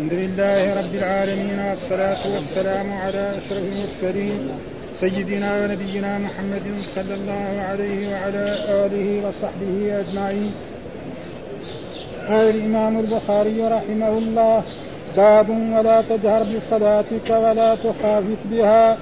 الحمد 0.00 0.18
لله 0.18 0.74
رب 0.80 0.94
العالمين 0.94 1.58
والصلاة 1.58 2.34
والسلام 2.34 2.92
على 2.92 3.34
أشرف 3.38 3.64
المرسلين 3.72 4.48
سيدنا 5.00 5.64
ونبينا 5.64 6.18
محمد 6.18 6.62
صلى 6.94 7.14
الله 7.14 7.64
عليه 7.68 8.08
وعلى 8.12 8.44
آله 8.84 9.28
وصحبه 9.28 10.00
أجمعين. 10.00 10.52
قال 12.28 12.48
الإمام 12.48 12.98
البخاري 12.98 13.60
رحمه 13.62 14.08
الله 14.08 14.62
باب 15.16 15.48
ولا 15.50 16.02
تجهر 16.02 16.42
بصلاتك 16.42 17.30
ولا 17.30 17.74
تخافت 17.74 18.42
بها 18.50 18.96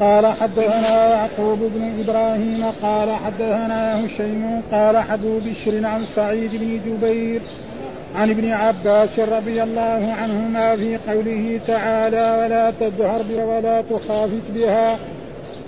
قال 0.00 0.26
حدثنا 0.26 1.08
يعقوب 1.14 1.58
بن 1.74 2.00
إبراهيم 2.00 2.64
قال 2.82 3.10
حدثنا 3.16 4.06
هشيم 4.06 4.62
قال 4.72 4.98
حدو 4.98 5.40
بشر 5.40 5.86
عن 5.86 6.04
سعيد 6.16 6.50
بن 6.50 6.80
جبير 6.86 7.40
عن 8.14 8.30
ابن 8.30 8.50
عباس 8.50 9.18
رضي 9.18 9.62
الله 9.62 10.12
عنهما 10.12 10.76
في 10.76 10.98
قوله 11.08 11.60
تعالى 11.66 12.38
ولا 12.40 12.70
تجهر 12.70 13.22
بها 13.22 13.44
ولا 13.44 13.82
تخافت 13.82 14.50
بها 14.54 14.98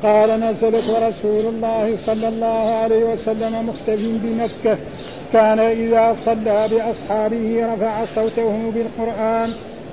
قال 0.02 0.40
نزلت 0.40 0.88
ورسول 0.88 1.54
الله 1.54 1.96
صلى 2.06 2.28
الله 2.28 2.74
عليه 2.74 3.04
وسلم 3.04 3.66
مختف 3.66 3.98
بمكة. 3.98 4.78
كان 5.32 5.58
إذا 5.58 6.16
صلى 6.24 6.68
بأصحابه 6.70 7.66
رفع 7.74 8.04
صوته 8.04 8.72
بالقرآن 8.74 9.52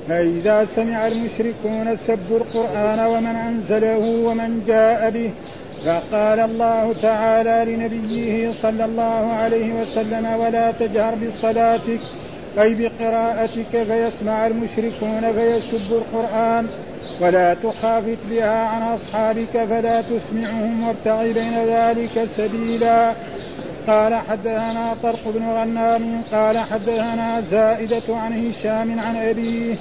فإذا 0.09 0.65
سمع 0.65 1.07
المشركون 1.07 1.97
سبوا 2.07 2.37
القرآن 2.37 2.99
ومن 2.99 3.35
أنزله 3.35 4.25
ومن 4.25 4.63
جاء 4.67 5.09
به. 5.09 5.31
فقال 5.85 6.39
الله 6.39 6.93
تعالى 7.01 7.75
لنبيه 7.75 8.51
صلى 8.61 8.85
الله 8.85 9.33
عليه 9.33 9.73
وسلم 9.73 10.25
ولا 10.25 10.71
تجهر 10.71 11.15
بصلاتك 11.15 11.99
أي 12.59 12.73
بقراءتك 12.73 13.83
فيسمع 13.83 14.47
المشركون 14.47 15.31
فيسبوا 15.31 15.97
القرآن 15.97 16.67
ولا 17.21 17.53
تخافت 17.53 18.17
بها 18.29 18.67
عن 18.67 18.81
أصحابك 18.81 19.65
فلا 19.69 20.01
تسمعهم 20.01 20.87
وابتغ 20.87 21.23
بين 21.23 21.65
ذلك 21.65 22.27
سبيلا. 22.37 23.13
قال 23.87 24.15
حدثنا 24.15 24.95
طرق 25.03 25.19
بن 25.25 25.49
غنام 25.49 26.21
قال 26.31 26.57
حدثنا 26.57 27.43
زائدة 27.51 28.03
عن 28.09 28.47
هشام 28.47 28.99
عن 28.99 29.15
أبيه 29.15 29.75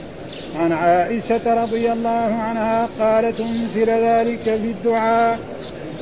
عن 0.61 0.73
عائشة 0.73 1.63
رضي 1.63 1.93
الله 1.93 2.35
عنها 2.35 2.89
قالت 3.01 3.41
أنزل 3.41 3.91
ذلك 3.91 4.43
في 4.43 4.71
الدعاء 4.71 5.39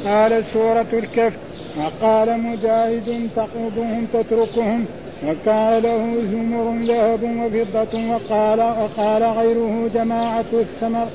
قال 0.05 0.45
سورة 0.45 0.87
الكف 0.93 1.37
وقال 1.79 2.41
مجاهد 2.41 3.31
تقودهم 3.37 4.07
تتركهم 4.13 4.87
وكان 5.29 5.83
له 5.83 6.03
زمر 6.33 6.67
ذهب 6.89 7.23
وفضة 7.23 8.11
وقال 8.11 8.61
وقال 8.61 9.23
غيره 9.23 9.91
جماعة 9.95 10.45
الثمر 10.53 11.07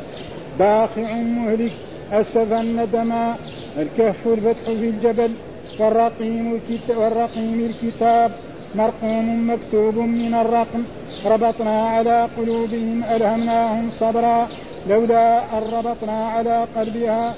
باخع 0.60 1.14
مهلك 1.14 1.72
أسفا 2.12 2.62
ندما 2.62 3.36
الكهف 3.78 4.28
الفتح 4.28 4.66
في 4.66 4.90
الجبل 4.90 5.32
والرقيم 5.80 6.56
الكتاب, 6.56 6.98
والرقيم 6.98 7.60
الكتاب 7.70 8.32
مرقوم 8.76 9.50
مكتوب 9.52 9.98
من 9.98 10.34
الرقم. 10.34 10.84
ربطنا 11.26 11.88
على 11.88 12.28
قلوبهم 12.38 13.04
ألهمناهم 13.04 13.90
صبرا. 13.90 14.48
لولا 14.90 15.58
أن 15.58 15.64
ربطنا 15.74 16.26
على 16.26 16.66
قلبها 16.76 17.34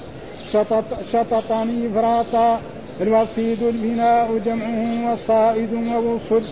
شطط 0.52 0.84
شططني 1.12 1.88
إفراطا. 1.88 2.60
الوصيد 3.00 3.62
البناء 3.62 4.38
جمعه 4.46 5.12
وصائد 5.12 5.72
ووصل. 5.74 6.42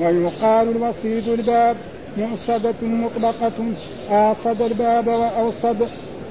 ويقال 0.00 0.68
الوصيد 0.68 1.28
الباب 1.28 1.76
مؤصدة 2.16 2.74
مطبقة 2.82 3.52
آصد 4.10 4.62
الباب 4.62 5.06
وأوصد. 5.06 5.88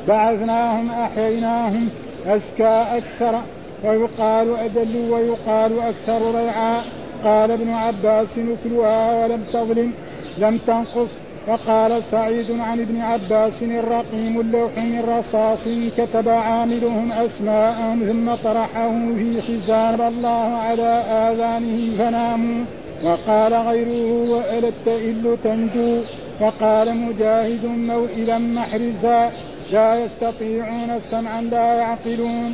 بعثناهم 0.08 0.92
أحييناهم 0.92 1.90
أزكى 2.28 2.86
أكثر. 2.98 3.42
ويقال 3.84 4.56
أدل 4.56 5.12
ويقال 5.12 5.80
أكثر 5.80 6.36
ريعا. 6.36 6.82
قال 7.24 7.52
ابن 7.52 7.70
عباس 7.70 8.38
نكلها 8.38 9.26
ولم 9.26 9.42
تظلم 9.42 9.94
لم 10.38 10.58
تنقص. 10.58 11.10
وقال 11.48 12.04
سعيد 12.04 12.60
عن 12.60 12.80
ابن 12.80 13.02
عباس 13.02 13.64
الرقيم 13.64 14.40
اللوح 14.40 14.78
من 14.78 15.04
رصاص 15.10 15.64
كتب 15.98 16.30
عاملهم 16.30 17.12
أسماءهم 17.12 18.04
ثم 18.04 18.36
طرحه 18.36 18.90
في 18.90 19.42
حزان 19.42 20.08
الله 20.08 20.58
على 20.58 21.04
آذانهم 21.10 21.96
فناموا. 21.98 22.66
وقال 23.04 23.54
غيره 23.54 24.30
وألت 24.30 24.88
إل 24.88 25.38
تنجو. 25.44 26.02
وقال 26.42 26.98
مجاهد 26.98 27.66
موئلا 27.66 28.38
محرزا 28.38 29.32
لا 29.72 29.96
يستطيعون 29.96 31.00
سمعا 31.00 31.42
لا 31.42 31.74
يعقلون. 31.74 32.54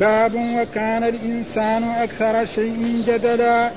باب 0.00 0.34
وكان 0.34 1.04
الإنسان 1.04 1.84
أكثر 1.84 2.44
شيء 2.44 3.02
جدلا. 3.06 3.70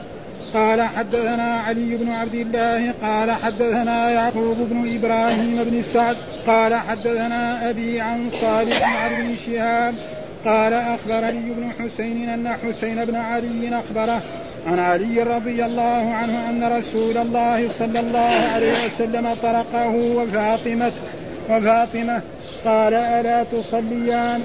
قال 0.54 0.82
حدثنا 0.82 1.58
علي 1.60 1.98
بن 1.98 2.10
عبد 2.10 2.34
الله 2.34 2.94
قال 3.02 3.32
حدثنا 3.32 4.12
يعقوب 4.12 4.58
بن 4.58 4.96
إبراهيم 4.96 5.64
بن 5.64 5.82
سعد 5.82 6.18
قال 6.48 6.76
حدثنا 6.76 7.70
أبي 7.70 8.02
عن 8.02 8.30
صالح 8.30 9.04
عن 9.04 9.24
بن 9.24 9.36
شهاب 9.36 9.94
قال 10.46 10.74
أخبرني 10.74 11.52
ابن 11.52 11.72
حسين 11.80 12.30
أن 12.30 12.48
حسين 12.48 13.06
بن 13.06 13.16
علي 13.16 13.80
أخبره 13.80 14.22
عن 14.68 14.80
علي 14.80 15.24
رضي 15.24 15.66
الله 15.66 16.14
عنه 16.14 16.50
أن 16.50 16.78
رسول 16.78 17.18
الله 17.18 17.70
صلى 17.70 18.00
الله 18.00 18.32
عليه 18.56 18.74
وسلم 18.86 19.34
طرقه 19.34 19.96
وفاطمة 19.96 20.92
وفاطمة 21.50 22.22
قال 22.66 22.94
ألا 22.94 23.44
تصليان؟ 23.44 24.44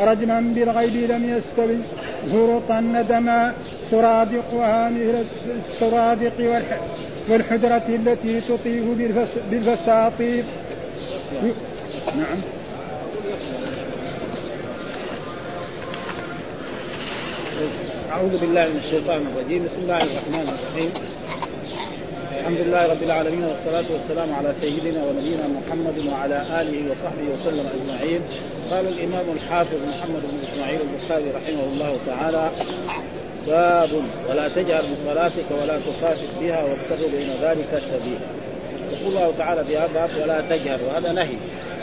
رجما 0.00 0.40
بالغيب 0.40 1.10
لم 1.10 1.28
يستوي 1.28 1.78
فرطا 2.32 2.80
ندما 2.80 3.54
سرادقها 3.90 4.88
مثل 4.88 5.24
السرادق 5.70 6.62
والحجرة 7.28 7.82
التي 7.88 8.40
تطيف 8.40 8.84
بالفساطيط 9.50 10.44
نعم. 12.16 12.40
أعوذ 18.12 18.38
بالله 18.38 18.66
من 18.66 18.80
الشيطان 18.84 19.26
الرجيم. 19.26 19.64
بسم 19.64 19.80
الله 19.82 19.96
الرحمن 19.96 20.48
الرحيم. 20.48 20.90
الحمد 22.40 22.58
لله 22.58 22.86
رب 22.86 23.02
العالمين 23.02 23.44
والصلاة 23.44 23.84
والسلام 23.92 24.34
على 24.34 24.54
سيدنا 24.60 25.04
ونبينا 25.04 25.46
محمد 25.48 25.98
وعلى 26.12 26.42
آله 26.60 26.90
وصحبه 26.90 27.26
وسلم 27.34 27.66
أجمعين. 27.76 28.20
قال 28.70 28.88
الإمام 28.88 29.24
الحافظ 29.32 29.78
محمد 29.88 30.22
بن 30.22 30.38
إسماعيل 30.48 30.80
البخاري 30.80 31.30
رحمه 31.30 31.64
الله 31.72 31.96
تعالى 32.06 32.50
باب 33.46 33.90
ولا 34.28 34.48
تجهر 34.48 34.84
بصلاتك 34.92 35.48
ولا 35.62 35.78
تخافت 35.78 36.30
بها 36.40 36.64
وابتغ 36.64 37.08
بين 37.08 37.30
ذلك 37.42 37.82
سبيلا. 37.90 38.26
يقول 38.92 39.08
الله 39.16 39.32
تعالى 39.38 39.64
في 39.64 39.76
هذا 39.76 39.86
الباب 39.86 40.10
ولا 40.22 40.40
تجهر 40.40 40.78
وهذا 40.88 41.12
نهي. 41.12 41.36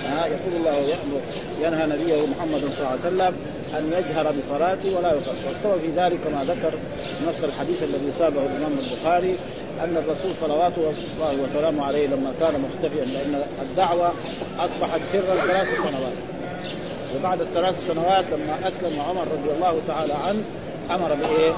يقول 0.04 0.54
الله 0.60 0.72
يأمر 0.72 1.22
ينهى 1.62 1.86
نبيه 1.86 2.26
محمد 2.26 2.60
صلى 2.60 2.80
الله 2.80 2.90
عليه 2.90 3.00
وسلم 3.00 3.34
أن 3.78 3.92
يجهر 3.92 4.32
بصلاته 4.32 4.96
ولا 4.98 5.14
يخاف 5.14 5.48
والسبب 5.48 5.80
في 5.80 5.88
ذلك 5.96 6.20
ما 6.34 6.44
ذكر 6.44 6.74
نفس 7.22 7.44
الحديث 7.44 7.84
الذي 7.84 8.12
سابه 8.20 8.42
الإمام 8.42 8.80
البخاري 8.80 9.38
أن 9.84 9.98
الرسول 9.98 10.32
صلوات 10.42 10.74
الله 10.78 11.44
وسلامه 11.44 11.86
عليه 11.86 12.08
لما 12.08 12.34
كان 12.40 12.62
مختفيا 12.62 13.06
لأن 13.06 13.44
الدعوة 13.62 14.12
أصبحت 14.60 15.02
سرا 15.12 15.36
ثلاث 15.48 15.68
سنوات. 15.78 16.14
وبعد 17.16 17.42
الثلاث 17.42 17.88
سنوات 17.88 18.26
لما 18.32 18.68
أسلم 18.68 19.02
عمر 19.02 19.22
رضي 19.22 19.52
الله 19.56 19.80
تعالى 19.88 20.14
عنه 20.14 20.44
أمر 20.92 21.16
بإيه؟ 21.16 21.52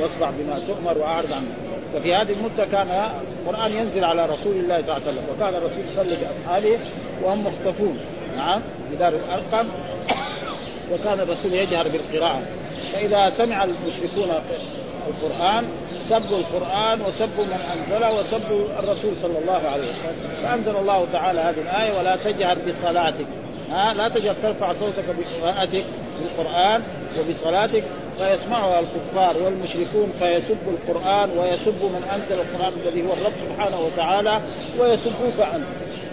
واصبح 0.00 0.30
بما 0.30 0.66
تؤمر 0.66 0.98
وأعرض 0.98 1.32
عنه. 1.32 1.48
ففي 1.92 2.14
هذه 2.14 2.32
المدة 2.32 2.64
كان 2.72 3.10
القرآن 3.42 3.72
ينزل 3.72 4.04
على 4.04 4.26
رسول 4.26 4.56
الله 4.56 4.82
صلى 4.82 4.96
الله 4.96 5.06
عليه 5.06 5.18
وسلم 5.18 5.24
وكان 5.36 5.54
الرسول 5.54 5.84
يصلي 5.92 6.16
باصحابه 6.16 6.78
وهم 7.22 7.46
مختفون. 7.46 7.98
نعم 8.36 8.60
في 8.90 8.96
دار 8.96 9.12
الارقم 9.12 9.68
وكان 10.92 11.20
الرسول 11.20 11.52
يجهر 11.54 11.88
بالقراءة. 11.88 12.42
فإذا 12.92 13.30
سمع 13.30 13.64
المشركون 13.64 14.30
القرآن 15.06 15.64
سبوا 15.98 16.38
القرآن 16.38 17.00
وسبوا 17.00 17.44
من 17.44 17.60
أنزله 17.76 18.18
وسبوا 18.18 18.66
الرسول 18.78 19.12
صلى 19.22 19.38
الله 19.38 19.68
عليه 19.68 19.88
وسلم. 19.88 20.42
فأنزل 20.42 20.76
الله 20.76 21.06
تعالى 21.12 21.40
هذه 21.40 21.60
الآية 21.60 21.98
ولا 21.98 22.16
تجهر 22.16 22.58
بصلاتك. 22.68 23.26
ها 23.70 23.94
لا 23.94 24.08
تجهر 24.08 24.34
ترفع 24.42 24.72
صوتك 24.72 25.04
بقراءتك 25.18 25.84
بالقرآن 26.20 26.82
وبصلاتك 27.18 27.84
فيسمعها 28.18 28.80
الكفار 28.80 29.42
والمشركون 29.42 30.12
فيسبوا 30.18 30.72
القرآن 30.72 31.30
ويسبوا 31.38 31.88
من 31.88 32.04
أنزل 32.14 32.40
القرآن 32.40 32.72
الذي 32.86 33.08
هو 33.08 33.12
الرب 33.12 33.32
سبحانه 33.40 33.80
وتعالى 33.80 34.40
ويسبوك 34.78 35.40
عنه. 35.40 35.66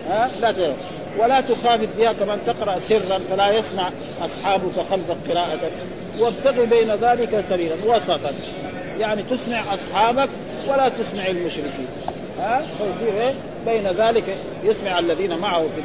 ها 0.10 0.30
لا 0.42 0.52
تجهر. 0.52 0.76
ولا 1.20 1.42
تخافت 1.42 1.90
بها 1.98 2.14
كمان 2.14 2.40
تقرأ 2.48 2.80
سرا 2.80 3.20
فلا 3.30 3.52
يسمع 3.52 3.92
أصحابك 4.22 4.80
خلفك 4.90 5.18
قراءتك. 5.30 5.72
وابتغ 6.20 6.66
بين 6.66 6.92
ذلك 6.92 7.46
سبيلا 7.50 7.96
وسطا. 7.96 8.34
يعني 8.98 9.24
تسمع 9.24 9.74
أصحابك 9.74 10.30
ولا 10.70 10.90
تسمع 10.90 11.28
المشركين. 11.28 11.88
ها؟ 12.40 12.62
فيصير 12.62 13.22
إيه؟ 13.22 13.34
بين 13.66 13.92
ذلك 13.92 14.24
يسمع 14.64 15.00
الذين 15.00 15.38
معه 15.38 15.62
في 15.62 15.82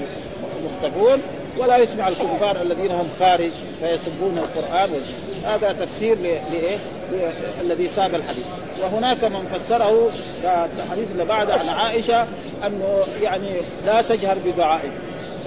المختفون 0.60 1.22
ولا 1.58 1.76
يسمع 1.76 2.08
الكفار 2.08 2.62
الذين 2.62 2.90
هم 2.90 3.08
خارج 3.20 3.50
فيسبون 3.80 4.38
القرآن. 4.38 4.90
هذا 5.44 5.72
تفسير 5.72 6.18
لإيه؟ 6.18 6.78
الذي 7.60 7.88
ساق 7.88 8.14
الحديث. 8.14 8.44
وهناك 8.82 9.24
من 9.24 9.58
فسره 9.58 10.10
الحديث 10.76 11.12
اللي 11.12 11.24
بعد 11.24 11.50
عن 11.50 11.68
عائشة 11.68 12.26
أنه 12.66 13.04
يعني 13.22 13.56
لا 13.84 14.02
تجهر 14.02 14.38
بدعائك 14.46 14.90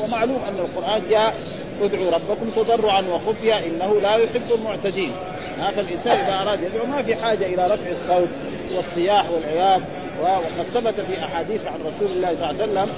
ومعلوم 0.03 0.39
أن 0.47 0.55
القرآن 0.55 1.01
جاء 1.09 1.35
ادعوا 1.81 2.11
ربكم 2.11 2.51
تضرعا 2.51 3.01
وخفيا 3.01 3.59
إنه 3.65 4.01
لا 4.01 4.15
يحب 4.15 4.51
المعتدين 4.51 5.11
هذا 5.57 5.81
الانسان 5.81 6.19
إذا 6.19 6.41
أراد 6.41 6.63
يدعو 6.63 6.85
ما 6.85 7.01
في 7.01 7.15
حاجة 7.15 7.45
إلى 7.45 7.67
رفع 7.67 7.89
الصوت 7.91 8.29
والصياح 8.75 9.29
والعياذ 9.29 9.81
وقد 10.21 10.65
ثبت 10.73 11.01
في 11.01 11.23
أحاديث 11.23 11.67
عن 11.67 11.79
رسول 11.87 12.07
الله 12.07 12.35
صلى 12.35 12.49
الله 12.51 12.61
عليه 12.61 12.71
وسلم 12.71 12.93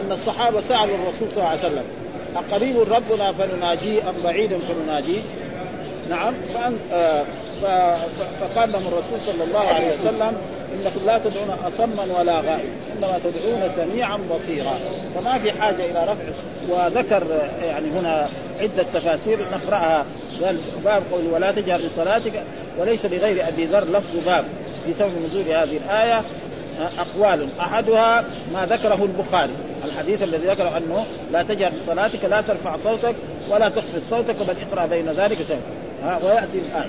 أن 0.00 0.12
الصحابة 0.12 0.60
سألوا 0.60 0.96
الرسول 0.96 1.28
صلى 1.30 1.36
الله 1.36 1.48
عليه 1.48 1.60
وسلم 1.60 1.84
أقريب 2.36 2.78
ربنا 2.80 3.32
فنناجيه 3.32 4.10
أم 4.10 4.22
بعيد 4.24 4.58
فنناجيه؟ 4.58 5.20
نعم 6.08 6.34
فأن 6.54 6.78
آه 6.92 7.24
فقال 8.40 8.72
لهم 8.72 8.86
الرسول 8.88 9.20
صلى 9.20 9.44
الله 9.44 9.60
عليه 9.60 9.94
وسلم 9.94 10.36
إنكم 10.74 11.06
لا 11.06 11.18
تدعون 11.18 11.50
أصما 11.50 12.20
ولا 12.20 12.40
غائب 12.40 12.70
إنما 12.96 13.20
تدعون 13.24 13.70
سميعا 13.76 14.16
بصيرا. 14.16 14.74
فما 15.14 15.38
في 15.38 15.52
حاجة 15.52 15.84
إلى 15.90 16.04
رفع 16.04 16.24
وذكر 16.68 17.50
يعني 17.60 17.90
هنا 17.90 18.28
عدة 18.60 18.82
تفاسير 18.82 19.38
نقرأها. 19.52 20.04
قال 20.44 20.60
باب 20.84 21.02
قول 21.12 21.26
ولا 21.26 21.52
تجهر 21.52 21.80
بصلاتك 21.86 22.32
وليس 22.78 23.06
لغير 23.06 23.48
أبي 23.48 23.64
ذر 23.64 23.84
لفظ 23.84 24.16
باب. 24.16 24.44
في 24.86 24.94
سبب 24.94 25.12
نزول 25.26 25.42
هذه 25.42 25.80
الآية 25.86 26.22
أقوال. 26.98 27.48
أحدها 27.60 28.24
ما 28.52 28.66
ذكره 28.66 29.04
البخاري 29.04 29.52
الحديث 29.84 30.22
الذي 30.22 30.46
ذكر 30.46 30.76
أنه 30.76 31.06
لا 31.32 31.42
تجهر 31.42 31.72
بصلاتك 31.82 32.24
لا 32.24 32.40
ترفع 32.40 32.76
صوتك 32.76 33.14
ولا 33.50 33.68
تخفض 33.68 34.02
صوتك 34.10 34.36
بل 34.42 34.54
اقرأ 34.70 34.86
بين 34.86 35.08
ذلك 35.08 35.38
سوف. 35.38 35.58
ها 36.02 36.24
ويأتي 36.24 36.58
الآن. 36.58 36.88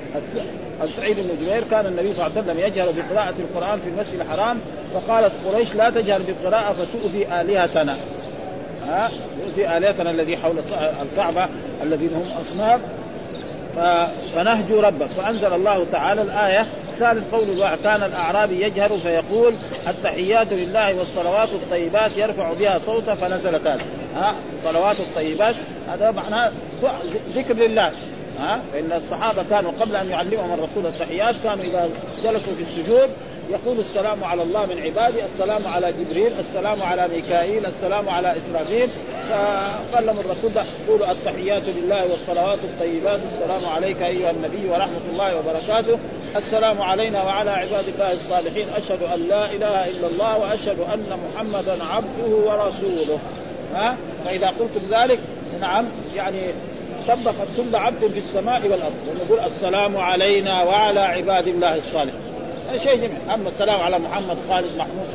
سعيد 0.90 1.20
بن 1.20 1.30
جبير 1.42 1.64
كان 1.72 1.86
النبي 1.86 2.14
صلى 2.14 2.28
الله 2.28 2.38
عليه 2.38 2.52
وسلم 2.52 2.60
يجهر 2.60 2.92
بقراءة 2.92 3.34
القرآن 3.40 3.80
في 3.80 3.90
المسجد 3.90 4.20
الحرام 4.20 4.60
فقالت 4.94 5.32
قريش 5.46 5.76
لا 5.76 5.90
تجهر 5.90 6.22
بالقراءة 6.22 6.74
فتؤذي 6.74 7.28
آلهتنا. 7.42 7.98
ها 8.88 9.12
يؤذي 9.40 9.78
آلهتنا 9.78 10.12
الذي 10.12 10.38
حول 10.38 10.56
الكعبة 11.02 11.50
الذين 11.84 12.14
هم 12.14 12.32
أصنام 12.42 12.82
فنهجو 14.36 14.80
ربك. 14.80 15.08
فأنزل 15.08 15.54
الله 15.54 15.86
تعالى 15.92 16.22
الآية 16.22 16.68
ثالث 17.00 17.34
قول 17.34 17.50
الله 17.50 17.76
كان 17.76 18.04
الأعرابي 18.04 18.64
يجهر 18.64 18.98
فيقول 18.98 19.58
التحيات 19.88 20.54
لله 20.54 21.00
والصلوات 21.00 21.50
الطيبات 21.50 22.18
يرفع 22.18 22.54
بها 22.54 22.80
صوته 22.80 23.16
فنزلت 23.16 23.68
ها 24.16 24.34
صلوات 24.60 25.00
الطيبات 25.00 25.56
هذا 25.88 26.12
معناه 26.12 26.52
ذكر 27.36 27.54
لله. 27.54 27.92
ها؟ 28.40 28.62
فإن 28.74 28.92
الصحابة 28.92 29.44
كانوا 29.50 29.72
قبل 29.72 29.96
أن 29.96 30.10
يعلمهم 30.10 30.54
الرسول 30.54 30.86
التحيات 30.86 31.36
كانوا 31.44 31.64
إذا 31.64 31.90
جلسوا 32.24 32.54
في 32.56 32.62
السجود 32.62 33.10
يقول 33.50 33.80
السلام 33.80 34.24
على 34.24 34.44
الله 34.44 34.66
من 34.66 34.82
عبادي 34.84 35.26
السلام 35.26 35.68
على 35.68 35.94
جبريل 35.94 36.32
السلام 36.40 36.84
على 36.84 37.08
ميكائيل 37.08 37.66
السلام 37.66 38.10
على 38.10 38.36
إسرافيل. 38.38 38.90
فقال 39.30 40.06
لهم 40.06 40.20
الرسول 40.20 40.52
قولوا 40.88 41.12
التحيات 41.12 41.64
لله 41.68 42.12
والصلوات 42.12 42.60
الطيبات 42.64 43.20
السلام 43.32 43.66
عليك 43.66 44.02
أيها 44.02 44.32
النبي 44.32 44.70
ورحمة 44.70 45.10
الله 45.10 45.40
وبركاته. 45.40 46.00
السلام 46.36 46.82
علينا 46.82 47.24
وعلى 47.24 47.52
عباد 47.52 47.88
الله 47.88 48.14
الصالحين. 48.14 48.70
أشهد 48.70 49.04
أن 49.04 49.20
لا 49.28 49.52
إله 49.52 49.90
إلا 49.90 50.08
الله 50.08 50.38
وأشهد 50.38 50.80
أن 50.80 51.20
محمدا 51.26 51.84
عبده 51.84 52.36
ورسوله. 52.36 53.20
ها؟ 53.74 53.98
فإذا 54.26 54.48
قلتم 54.48 54.82
ذلك 54.92 55.20
نعم 55.62 55.86
يعني 56.16 56.40
طبقت 57.08 57.48
كل 57.58 57.76
عبد 57.76 58.08
في 58.08 58.20
السماء 58.20 58.62
والأرض. 58.68 59.08
ونقول 59.10 59.40
السلام 59.40 59.98
علينا 59.98 60.64
وعلى 60.64 61.00
عباد 61.00 61.48
الله 61.48 61.76
الصالحين. 61.76 62.22
هذا 62.70 62.78
شيء 62.78 62.96
جميل. 62.96 63.18
أما 63.34 63.50
السلام 63.50 63.82
على 63.82 64.00
محمد 64.00 64.38
خالد 64.50 64.78
محمود 64.78 65.08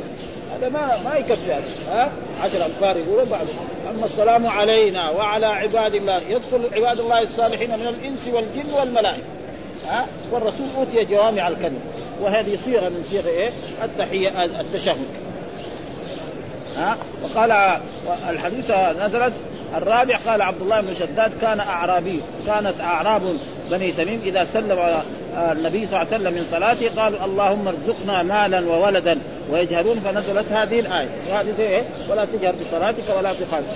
هذا 0.54 0.68
ما 0.68 1.02
ما 1.02 1.14
يكفي 1.14 1.52
هذا. 1.52 1.64
ها؟ 1.88 2.12
عشر 2.40 2.66
أنفار 2.66 2.96
يقولوا 2.96 3.24
بعد 3.24 3.46
أما 3.90 4.06
السلام 4.06 4.46
علينا 4.46 5.10
وعلى 5.10 5.46
عباد 5.46 5.94
الله 5.94 6.22
يدخل 6.22 6.68
عباد 6.72 6.98
الله 6.98 7.22
الصالحين 7.22 7.70
من 7.70 7.86
الإنس 7.86 8.28
والجن 8.28 8.72
والملائكة. 8.72 9.22
ها؟ 9.86 10.06
والرسول 10.32 10.68
أوتي 10.76 11.04
جوامع 11.04 11.48
الكلم 11.48 11.80
وهذه 12.20 12.58
صيغة 12.64 12.88
من 12.88 13.02
صيغ 13.02 13.26
إيه؟ 13.26 13.52
التحيه 13.84 14.44
التشهد. 14.44 15.06
ها؟ 16.76 16.96
وقال 17.22 17.80
الحديث 18.28 18.70
نزلت 19.00 19.32
الرابع 19.76 20.16
قال 20.16 20.42
عبد 20.42 20.60
الله 20.60 20.80
بن 20.80 20.94
شداد 20.94 21.32
كان 21.40 21.60
أعرابي 21.60 22.20
كانت 22.46 22.80
أعراب 22.80 23.22
بني 23.70 23.92
تميم 23.92 24.20
إذا 24.24 24.44
سلم 24.44 24.78
على 24.78 25.02
النبي 25.36 25.86
صلى 25.86 26.02
الله 26.02 26.14
عليه 26.14 26.22
وسلم 26.22 26.34
من 26.34 26.46
صلاته 26.50 27.02
قالوا 27.02 27.24
اللهم 27.24 27.68
ارزقنا 27.68 28.22
مالا 28.22 28.70
وولدا 28.70 29.18
ويجهرون 29.50 30.00
فنزلت 30.00 30.52
هذه 30.52 30.80
الآية. 30.80 31.08
وهذه 31.30 31.54
إيه؟ 31.58 31.82
ولا 32.10 32.24
تجهر 32.24 32.54
بصلاتك 32.60 33.16
ولا 33.16 33.32
تخالف 33.32 33.66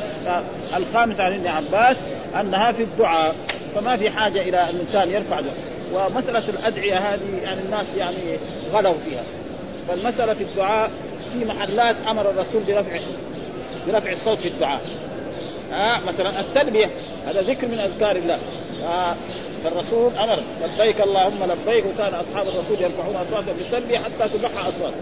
الخامس 0.77 1.21
عن 1.21 1.33
ابن 1.33 1.47
عباس 1.47 1.97
أنها 2.41 2.73
في 2.73 2.83
الدعاء 2.83 3.35
فما 3.75 3.97
في 3.97 4.11
حاجة 4.11 4.41
إلى 4.41 4.63
أن 4.63 4.69
الإنسان 4.69 5.11
يرفع 5.11 5.41
دعاء. 5.41 5.57
ومسألة 5.93 6.49
الأدعية 6.49 7.15
هذه 7.15 7.43
يعني 7.43 7.61
الناس 7.61 7.97
يعني 7.97 8.39
غلوا 8.73 8.99
فيها. 9.05 9.23
فالمسألة 9.89 10.35
في 10.35 10.45
الدعاء 10.45 10.91
في 11.33 11.45
محلات 11.45 11.97
أمر 12.09 12.31
الرسول 12.31 12.63
برفع 12.63 12.99
برفع 13.89 14.13
الصوت 14.13 14.39
في 14.39 14.49
الدعاء. 14.49 14.81
آه 15.73 16.01
مثلا 16.09 16.41
التلبية 16.41 16.91
هذا 17.25 17.43
ذكر 17.43 17.67
من 17.69 17.79
أذكار 17.79 18.17
الله. 18.17 18.39
آه 18.85 19.17
فالرسول 19.65 20.13
أمر 20.17 20.43
لبيك 20.63 21.01
اللهم 21.01 21.39
لبيك 21.45 21.85
وكان 21.87 22.15
أصحاب 22.15 22.47
الرسول 22.49 22.83
يرفعون 22.83 23.17
أصواتهم 23.17 23.57
بالتلبيه 23.59 23.99
حتى 23.99 24.29
تبحى 24.29 24.69
اصوات 24.69 24.93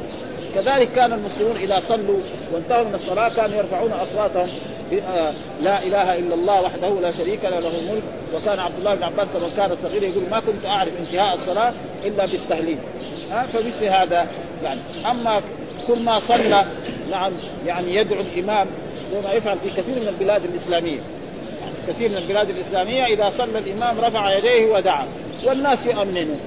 كذلك 0.54 0.88
كان 0.96 1.12
المسلمون 1.12 1.56
إذا 1.56 1.80
صلوا 1.80 2.20
وانتهوا 2.52 2.84
من 2.84 2.94
الصلاة 2.94 3.28
كانوا 3.28 3.56
يرفعون 3.56 3.92
أصواتهم 3.92 4.48
آه 4.92 5.34
لا 5.60 5.82
إله 5.82 6.18
إلا 6.18 6.34
الله 6.34 6.62
وحده 6.62 7.00
لا 7.00 7.10
شريك 7.10 7.44
له 7.44 7.58
له 7.58 7.78
الملك. 7.78 8.02
وكان 8.34 8.58
عبد 8.58 8.78
الله 8.78 8.94
بن 8.94 9.02
عباس 9.02 9.28
لما 9.34 9.50
كان 9.56 9.76
صغيرا 9.76 10.04
يقول 10.04 10.24
ما 10.30 10.40
كنت 10.40 10.66
أعرف 10.66 10.92
انتهاء 11.00 11.34
الصلاة 11.34 11.72
إلا 12.04 12.26
بالتهليل 12.26 12.78
ها 13.30 13.46
فمثل 13.46 13.84
هذا 13.84 14.26
يعني. 14.62 14.80
أما 15.10 15.42
كل 15.86 16.02
ما 16.02 16.18
صلى 16.18 16.64
نعم 17.10 17.32
يعني 17.66 17.94
يدعو 17.94 18.20
الإمام 18.20 18.66
زي 19.12 19.20
ما 19.20 19.32
يفعل 19.32 19.58
في 19.58 19.70
كثير 19.70 20.00
من 20.00 20.08
البلاد 20.08 20.44
الإسلامية 20.44 20.98
كثير 21.88 22.08
من 22.08 22.16
البلاد 22.16 22.50
الإسلامية 22.50 23.04
إذا 23.04 23.30
صلى 23.30 23.58
الإمام 23.58 24.00
رفع 24.00 24.36
يديه 24.36 24.72
ودعا 24.72 25.06
والناس 25.46 25.86
يؤمنون 25.86 26.40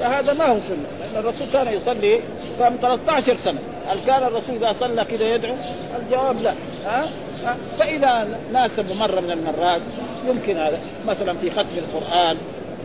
فهذا 0.00 0.32
ما 0.32 0.44
هو 0.44 0.60
سنة 0.60 0.86
لأن 1.00 1.24
الرسول 1.24 1.46
كان 1.52 1.72
يصلي 1.72 2.20
كان 2.58 2.76
13 2.76 3.36
سنة 3.36 3.58
هل 3.86 3.98
كان 4.06 4.22
الرسول 4.22 4.56
إذا 4.56 4.72
صلى 4.72 5.04
كذا 5.04 5.34
يدعو؟ 5.34 5.54
الجواب 6.00 6.36
لا 6.40 6.54
ها؟ 6.84 7.08
ها؟ 7.44 7.56
فإذا 7.78 8.38
ناسب 8.52 8.92
مره 8.92 9.20
من 9.20 9.30
المرات 9.30 9.82
يمكن 10.28 10.56
هذا 10.56 10.80
مثلا 11.06 11.34
في 11.34 11.50
ختم 11.50 11.78
القرآن 11.78 12.36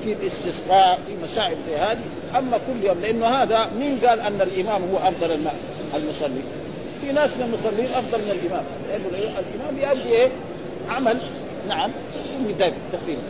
في 0.03 0.13
الاستسقاء 0.13 1.00
في 1.07 1.13
مسائل 1.24 1.57
زي 1.69 1.75
هذه 1.75 2.00
أما 2.38 2.57
كل 2.57 2.88
يوم 2.88 3.00
لأنه 3.01 3.27
هذا 3.27 3.69
مين 3.79 4.00
قال 4.00 4.19
أن 4.19 4.41
الإمام 4.41 4.81
هو 4.91 4.97
أفضل 4.97 5.38
المصلي؟ 5.93 6.41
في 7.09 7.15
ناس 7.15 7.37
من 7.37 7.43
المصلين 7.43 7.93
أفضل 7.93 8.25
من 8.25 8.31
الإمام. 8.31 8.63
لأنه 8.89 9.07
الإمام 9.07 9.77
يؤدي 9.77 10.15
إيه؟ 10.15 10.29
عمل. 10.89 11.21
نعم. 11.67 11.91
تقريبا 12.91 13.21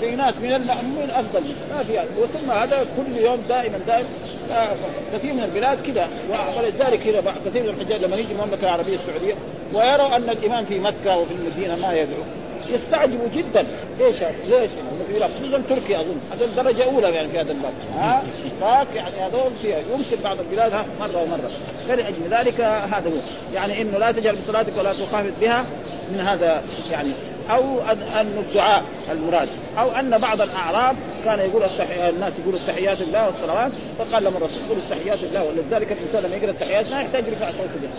في 0.00 0.16
ناس 0.16 0.38
من 0.38 0.52
المأمومين 0.52 1.10
أفضل. 1.10 1.54
ما 1.70 1.84
في 1.84 1.98
وثم 2.20 2.50
هذا 2.50 2.86
كل 2.96 3.16
يوم 3.16 3.42
دائما 3.48 3.78
دائما. 3.78 4.08
كثير 5.12 5.34
من 5.34 5.42
البلاد 5.42 5.80
كذا. 5.86 6.08
ولذلك 6.58 7.02
كذا 7.02 7.34
كثير 7.46 7.62
من 7.62 7.68
الحجاج 7.68 8.04
لما 8.04 8.16
يجي 8.16 8.32
المملكه 8.32 8.62
العربية 8.62 8.94
السعودية 8.94 9.34
ويروا 9.74 10.16
أن 10.16 10.30
الإمام 10.30 10.64
في 10.64 10.78
مكة 10.78 11.16
وفي 11.16 11.34
المدينة 11.34 11.76
ما 11.76 11.92
يدعو. 11.94 12.22
يستعجبوا 12.70 13.28
جدا. 13.34 13.66
إيش 14.00 14.22
هذا؟ 14.22 14.44
ليش؟ 14.44 14.70
خصوصا 15.40 15.62
تركيا 15.68 16.00
أظن. 16.00 16.16
هذا 16.32 16.62
درجه 16.62 16.84
أولى 16.84 17.10
يعني 17.14 17.28
في 17.28 17.40
هذا 17.40 17.52
الباب 17.52 17.72
ها؟ 17.98 18.22
فاك 18.60 18.96
يعني 18.96 19.16
هذول 19.16 19.50
فيها 19.62 19.78
يمكن 19.78 20.22
بعض 20.24 20.40
البلاد 20.40 20.72
ها 20.72 20.86
مرة 21.00 21.22
ومرة. 21.22 21.50
فلأجل 21.88 22.30
ذلك 22.30 22.60
هذا 22.60 23.10
هو. 23.10 23.20
يعني 23.54 23.82
إنه 23.82 23.98
لا 23.98 24.12
تجعل 24.12 24.36
بصلاتك 24.36 24.78
ولا 24.78 24.92
تخافت 24.92 25.32
بها 25.40 25.66
من 26.12 26.20
هذا 26.20 26.62
يعني. 26.90 27.14
أو 27.50 27.80
ان 28.20 28.44
الدعاء 28.48 28.84
المراد. 29.10 29.48
أو 29.78 29.90
أن 29.90 30.18
بعض 30.18 30.40
الأعراب 30.40 30.96
كان 31.24 31.38
يقول 31.38 31.62
التحي... 31.62 32.08
الناس 32.08 32.38
يقولوا 32.38 32.58
التحيات 32.58 33.00
لله 33.00 33.26
والصلوات 33.26 33.72
فقال 33.98 34.24
لهم 34.24 34.36
الرسول 34.36 34.62
يقول 34.66 34.78
التحيات 34.78 35.18
لله 35.18 35.44
ولذلك 35.44 35.92
الإنسان 35.92 36.22
لما 36.22 36.36
يقرأ 36.36 36.50
التحيات 36.50 36.86
ما 36.86 37.00
يحتاج 37.00 37.26
يرفع 37.26 37.50
صوته 37.50 37.80
بها. 37.82 37.90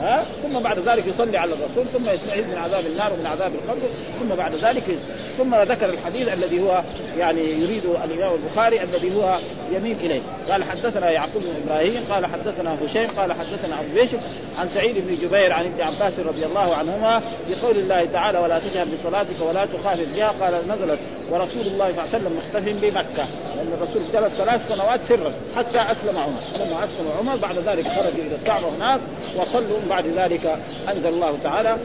ها؟ 0.00 0.26
ثم 0.42 0.60
بعد 0.60 0.78
ذلك 0.78 1.06
يصلي 1.06 1.38
على 1.38 1.54
الرسول 1.54 1.86
ثم 1.86 2.08
يستعيذ 2.08 2.48
من 2.50 2.58
عذاب 2.58 2.86
النار 2.86 3.12
ومن 3.12 3.26
عذاب 3.26 3.52
القبر 3.54 3.88
ثم 4.20 4.34
بعد 4.34 4.54
ذلك 4.54 4.98
ثم 5.38 5.54
ذكر 5.54 5.86
الحديث 5.86 6.28
الذي 6.28 6.62
هو 6.62 6.82
يعني 7.18 7.40
يريد 7.40 7.84
الإمام 7.84 8.34
البخاري 8.34 8.82
الذي 8.82 9.16
هو 9.16 9.38
يميل 9.72 9.96
إليه. 9.96 10.20
قال 10.50 10.64
حدثنا 10.64 11.10
يعقوب 11.10 11.42
بن 11.42 11.50
إبراهيم 11.64 12.04
قال 12.10 12.26
حدثنا 12.26 12.76
هشيم 12.84 13.10
قال 13.10 13.32
حدثنا 13.32 13.80
أبو 13.80 14.02
بشر 14.02 14.18
عن 14.58 14.68
سعيد 14.68 14.94
بن 14.98 15.16
جبير 15.16 15.52
عن 15.52 15.64
ابن 15.64 15.82
عباس 15.82 16.18
رضي 16.18 16.46
الله 16.46 16.74
عنهما 16.74 17.20
في 17.46 17.54
قول 17.54 17.78
الله 17.78 18.06
تعالى 18.06 18.38
ولا 18.38 18.58
تجهر 18.58 18.86
بصلاتك 18.94 19.40
ولا 19.40 19.66
تخافت 19.66 20.08
بها 20.08 20.28
قال 20.28 20.68
نزلت 20.68 20.98
ورسول 21.30 21.66
الله 21.66 21.92
صلى 21.92 22.04
الله 22.04 22.14
عليه 22.14 22.24
وسلم 22.24 22.36
مختف 22.36 22.82
بمكة. 22.82 23.26
لأن 23.56 23.72
الرسول 23.72 24.02
جلس 24.12 24.32
ثلاث 24.34 24.68
سنوات 24.68 25.02
سرا 25.02 25.32
حتى 25.56 25.92
أسلم 25.92 26.18
عمر 26.18 26.40
لما 26.60 26.84
أسلم 26.84 27.08
عمر 27.18 27.36
بعد 27.36 27.58
ذلك 27.58 27.86
خرجوا 27.86 28.24
إلى 28.26 28.36
الكعبة 28.42 28.68
هناك 28.68 29.00
وصلوا 29.36 29.80
بعد 29.90 30.06
ذلك 30.06 30.58
أنزل 30.88 31.08
الله 31.08 31.38
تعالى 31.44 31.76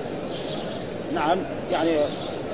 نعم 1.12 1.38
يعني 1.70 1.98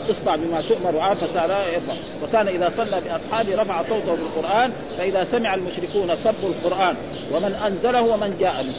اصنع 0.10 0.36
بما 0.36 0.62
تؤمر 0.62 0.96
وعاف 0.96 1.36
لا 1.36 1.68
يطلع. 1.68 1.96
وكان 2.24 2.48
إذا 2.48 2.70
صلى 2.70 3.02
بأصحابه 3.02 3.62
رفع 3.62 3.84
صوته 3.84 4.16
بالقران 4.16 4.72
فإذا 4.98 5.24
سمع 5.24 5.56
المشركون 5.56 6.16
سبوا 6.16 6.50
القرآن 6.50 6.96
ومن 7.32 7.54
أنزله 7.54 8.02
ومن 8.02 8.38
جاء 8.40 8.64
به 8.64 8.76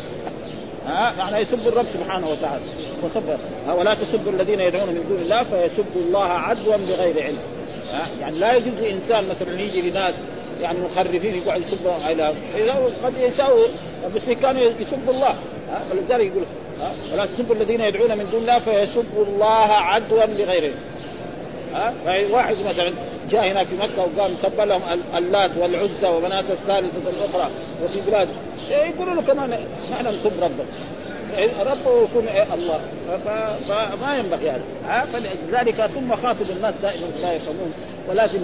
ها 0.86 1.12
يعني 1.18 1.38
يسب 1.38 1.68
الرب 1.68 1.86
سبحانه 1.88 2.28
وتعالى. 2.28 2.62
وسب 3.02 3.38
ولا 3.76 3.94
تسبوا 3.94 4.32
الذين 4.32 4.60
يدعون 4.60 4.88
من 4.88 5.04
دون 5.08 5.20
الله 5.20 5.42
فيسبوا 5.42 6.02
الله 6.02 6.24
عدوا 6.24 6.76
بغير 6.76 7.22
علم. 7.22 7.38
ها 7.92 8.06
يعني 8.20 8.38
لا 8.38 8.54
يجوز 8.56 8.74
لإنسان 8.80 9.28
مثلا 9.28 9.60
يجي 9.60 9.90
لناس 9.90 10.14
يعني 10.60 10.78
مخرفين 10.80 11.34
يقعد 11.34 11.60
يسبوا 11.60 11.92
على 11.92 12.34
قد 13.04 13.16
يساوي 13.16 13.66
المسلمين 14.06 14.38
كانوا 14.38 14.62
يسبوا 14.80 15.12
الله. 15.14 15.36
ولذلك 15.90 16.32
يقول 16.32 16.44
ولا 17.12 17.26
تسبوا 17.26 17.54
الذين 17.54 17.80
يدعون 17.80 18.18
من 18.18 18.30
دون 18.30 18.40
الله 18.40 18.58
فيسبوا 18.58 19.24
الله 19.24 19.72
عدوا 19.72 20.24
بغير 20.24 20.50
علم 20.50 20.74
ها؟ 21.74 21.94
واحد 22.30 22.56
مثلا 22.70 22.92
جاء 23.30 23.52
هنا 23.52 23.64
في 23.64 23.76
مكة 23.76 24.06
وقام 24.16 24.36
سب 24.36 24.60
لهم 24.60 24.80
اللات 25.16 25.50
والعزى 25.58 26.08
وبنات 26.08 26.44
الثالثة 26.50 27.10
الأخرى 27.10 27.50
وفي 27.84 28.00
بلاد. 28.00 28.28
يقولوا 28.68 29.14
له 29.14 29.22
كمان 29.22 29.58
نحن 29.92 30.06
نسب 30.06 30.42
ربك. 30.42 30.66
ربه 31.60 32.02
يكون 32.02 32.28
إيه؟ 32.28 32.54
الله. 32.54 32.80
فما 33.68 34.16
ينبغي 34.16 34.50
هذا. 34.50 34.62
يعني. 34.86 35.10
فلذلك 35.10 35.86
ثم 35.86 36.16
خاطب 36.16 36.50
الناس 36.50 36.74
دائما 36.82 37.06
لا 37.20 37.32
يفهمون. 37.32 37.74
ولازم 38.08 38.40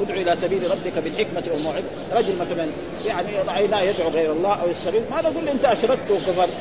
ادعو 0.00 0.20
إلى 0.20 0.36
سبيل 0.36 0.70
ربك 0.70 0.98
بالحكمة 1.04 1.42
والموعظة. 1.52 1.84
رجل 2.12 2.36
مثلا 2.36 2.68
يعني 3.06 3.66
لا 3.66 3.82
يدعو 3.82 4.08
غير 4.08 4.32
الله 4.32 4.54
أو 4.62 4.68
يستغيث 4.68 5.02
ما 5.10 5.22
نقول 5.22 5.48
أنت 5.48 5.64
أشركت 5.64 6.10
وكفرت. 6.10 6.54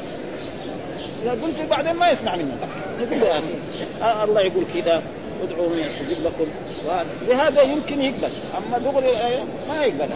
إذا 1.23 1.31
قلت 1.31 1.61
بعدين 1.69 1.93
ما 1.93 2.09
يسمع 2.09 2.35
منك. 2.35 2.59
نقول 3.01 3.19
له 3.19 3.41
آه 4.01 4.23
الله 4.23 4.41
يقول 4.41 4.63
كذا 4.73 5.03
ادعوني 5.43 5.85
أستجب 5.85 6.23
لكم. 6.25 6.47
لهذا 7.27 7.61
يمكن 7.61 8.01
يقبل. 8.01 8.31
أما 8.57 8.77
دغري 8.77 9.11
ما 9.67 9.83
يقبل 9.83 10.09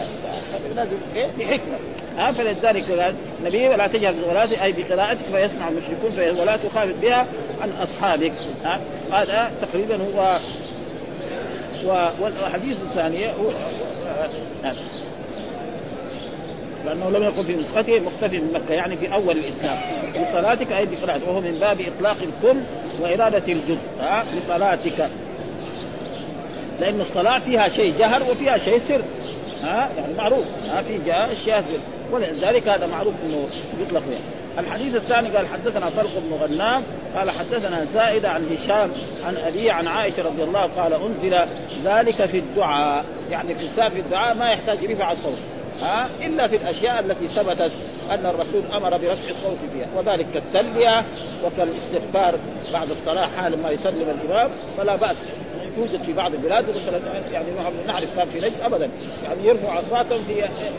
لازم 0.76 0.96
إيه؟ 1.16 1.26
بحكمة. 1.38 1.78
ها؟ 2.16 2.32
فلذلك 2.32 3.14
النبي 3.40 3.68
ولا 3.68 3.86
تجهر 3.86 4.12
بصلاتك 4.12 4.62
أي 4.62 4.72
بقراءتك 4.72 5.24
فيسمع 5.32 5.68
المشركون 5.68 6.38
ولا 6.40 6.56
تخافت 6.56 6.94
بها 7.02 7.26
عن 7.62 7.70
أصحابك. 7.82 8.32
ها؟ 8.64 8.80
هذا 9.12 9.50
تقريبا 9.62 9.98
هو 10.02 10.38
والحديث 12.20 12.76
الثاني 12.90 13.26
هو 13.26 13.50
نعم. 14.62 14.76
لأنه 16.86 17.10
لم 17.10 17.24
يكن 17.24 17.42
في 17.42 17.56
نسخته 17.56 18.00
مختفي 18.00 18.38
من 18.38 18.52
مكة 18.52 18.74
يعني 18.74 18.96
في 18.96 19.14
أول 19.14 19.38
الإسلام. 19.38 19.78
بصلاتك 20.22 20.72
أي 20.72 20.86
بقراءتك 20.86 21.28
وهو 21.28 21.40
من 21.40 21.58
باب 21.60 21.80
إطلاق 21.80 22.16
الكل 22.22 22.60
وإرادة 23.00 23.52
الجزء. 23.52 23.88
ها؟ 24.00 24.24
بصلاتك 24.36 25.08
لأن 26.80 27.00
الصلاة 27.00 27.38
فيها 27.38 27.68
شيء 27.68 27.94
جهر 27.98 28.30
وفيها 28.30 28.58
شيء 28.58 28.80
سر. 28.88 29.02
ها؟ 29.62 29.90
يعني 29.96 30.14
معروف. 30.14 30.44
ها؟ 30.68 30.82
في 30.82 31.12
أشياء 31.32 31.62
سر. 31.62 31.80
ولذلك 32.12 32.68
هذا 32.68 32.86
معروف 32.86 33.14
إنه 33.24 33.46
يطلق 33.80 34.02
يعني. 34.10 34.24
الحديث 34.58 34.96
الثاني 34.96 35.28
قال 35.36 35.46
حدثنا 35.46 35.90
طلق 35.90 36.10
بن 36.18 36.36
غنام 36.36 36.82
قال 37.16 37.30
حدثنا 37.30 37.84
زائدة 37.84 38.30
عن 38.30 38.46
هشام 38.52 38.90
عن 39.24 39.36
أبي 39.36 39.70
عن 39.70 39.86
عائشة 39.86 40.22
رضي 40.22 40.42
الله 40.42 40.60
قال 40.60 40.92
أنزل 40.92 41.36
ذلك 41.84 42.24
في 42.24 42.38
الدعاء. 42.38 43.04
يعني 43.30 43.54
في 43.54 43.68
في 43.90 44.00
الدعاء 44.00 44.34
ما 44.34 44.50
يحتاج 44.50 44.84
رفع 44.84 45.12
الصوت. 45.12 45.38
ها؟ 45.80 46.08
إلا 46.20 46.46
في 46.46 46.56
الأشياء 46.56 47.00
التي 47.00 47.28
ثبتت 47.28 47.72
أن 48.10 48.26
الرسول 48.26 48.62
أمر 48.72 48.90
برفع 48.90 49.30
الصوت 49.30 49.58
فيها. 49.72 49.86
وذلك 49.96 50.26
كالتلبية 50.34 51.04
وكالاستغفار 51.44 52.34
بعد 52.72 52.90
الصلاة 52.90 53.26
حال 53.26 53.62
ما 53.62 53.70
يسلم 53.70 54.16
الإمام 54.22 54.50
فلا 54.76 54.96
بأس. 54.96 55.24
يوجد 55.78 56.02
في 56.02 56.12
بعض 56.12 56.32
البلاد 56.32 56.70
مثلا 56.70 57.00
يعني 57.32 57.46
نعرف 57.86 58.16
كان 58.16 58.28
في 58.28 58.38
نجد 58.38 58.60
ابدا 58.62 58.90
يعني 59.24 59.44
يرفع 59.44 59.80
أصواتهم 59.80 60.24
في 60.24 60.32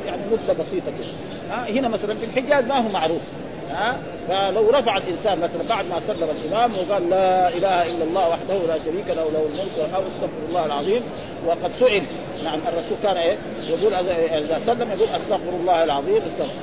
يعني 0.06 0.22
مده 0.32 0.54
بسيطة 0.54 0.92
كده. 0.98 1.08
ها 1.50 1.70
هنا 1.70 1.88
مثلا 1.88 2.16
في 2.16 2.26
الحجاز 2.26 2.64
ما 2.66 2.86
هو 2.86 2.90
معروف. 2.90 3.22
ها 3.70 3.98
فلو 4.28 4.70
رفع 4.70 4.98
الإنسان 4.98 5.40
مثلا 5.40 5.68
بعد 5.70 5.86
ما 5.86 6.00
سلم 6.00 6.30
الإمام 6.30 6.78
وقال 6.78 7.10
لا 7.10 7.48
إله 7.48 7.88
إلا 7.88 8.04
الله 8.04 8.30
وحده 8.30 8.58
لا 8.68 8.78
شريك 8.86 9.08
له 9.08 9.32
له 9.32 9.46
الملك 9.50 9.94
أو 9.96 10.02
استغفر 10.08 10.46
الله 10.50 10.66
العظيم 10.66 11.04
وقد 11.48 11.72
سئل. 11.72 12.04
نعم 12.44 12.60
الرسول 12.68 12.98
كان 13.04 13.18
إيه؟ 13.18 13.38
يقول 13.70 13.94
إذا 13.94 14.60
سلم 14.60 14.92
يقول 14.92 15.10
استغفر 15.16 15.56
الله 15.60 15.84
العظيم 15.84 16.22
استغفر. 16.22 16.54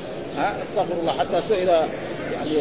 استغفر 0.63 0.95
الله. 1.01 1.13
حتى 1.13 1.41
سئل 1.49 1.89
يعني 2.33 2.59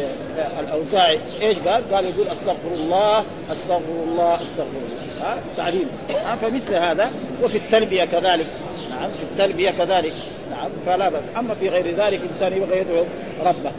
الأوزاعي 0.60 1.18
إيش 1.42 1.58
قال؟ 1.58 1.94
قال 1.94 2.04
يقول 2.04 2.28
أستغفر 2.28 2.68
الله 2.68 3.24
أستغفر 3.52 4.02
الله 4.04 4.34
أستغفر 4.34 4.76
الله. 4.76 5.22
ها؟ 5.22 5.38
تعليم. 5.56 5.88
ها؟ 6.10 6.36
فمثل 6.36 6.74
هذا 6.74 7.10
وفي 7.42 7.58
التلبية 7.58 8.04
كذلك. 8.04 8.46
نعم 8.90 9.10
في 9.10 9.22
التلبية 9.22 9.70
كذلك. 9.70 10.12
نعم 10.50 10.70
فلا 10.86 11.08
بأس. 11.08 11.22
أما 11.38 11.54
في 11.54 11.68
غير 11.68 11.86
ذلك 11.86 12.20
الانسان 12.20 12.52
يبغى 12.52 12.78
يدعو 12.78 13.04
ربه. 13.40 13.70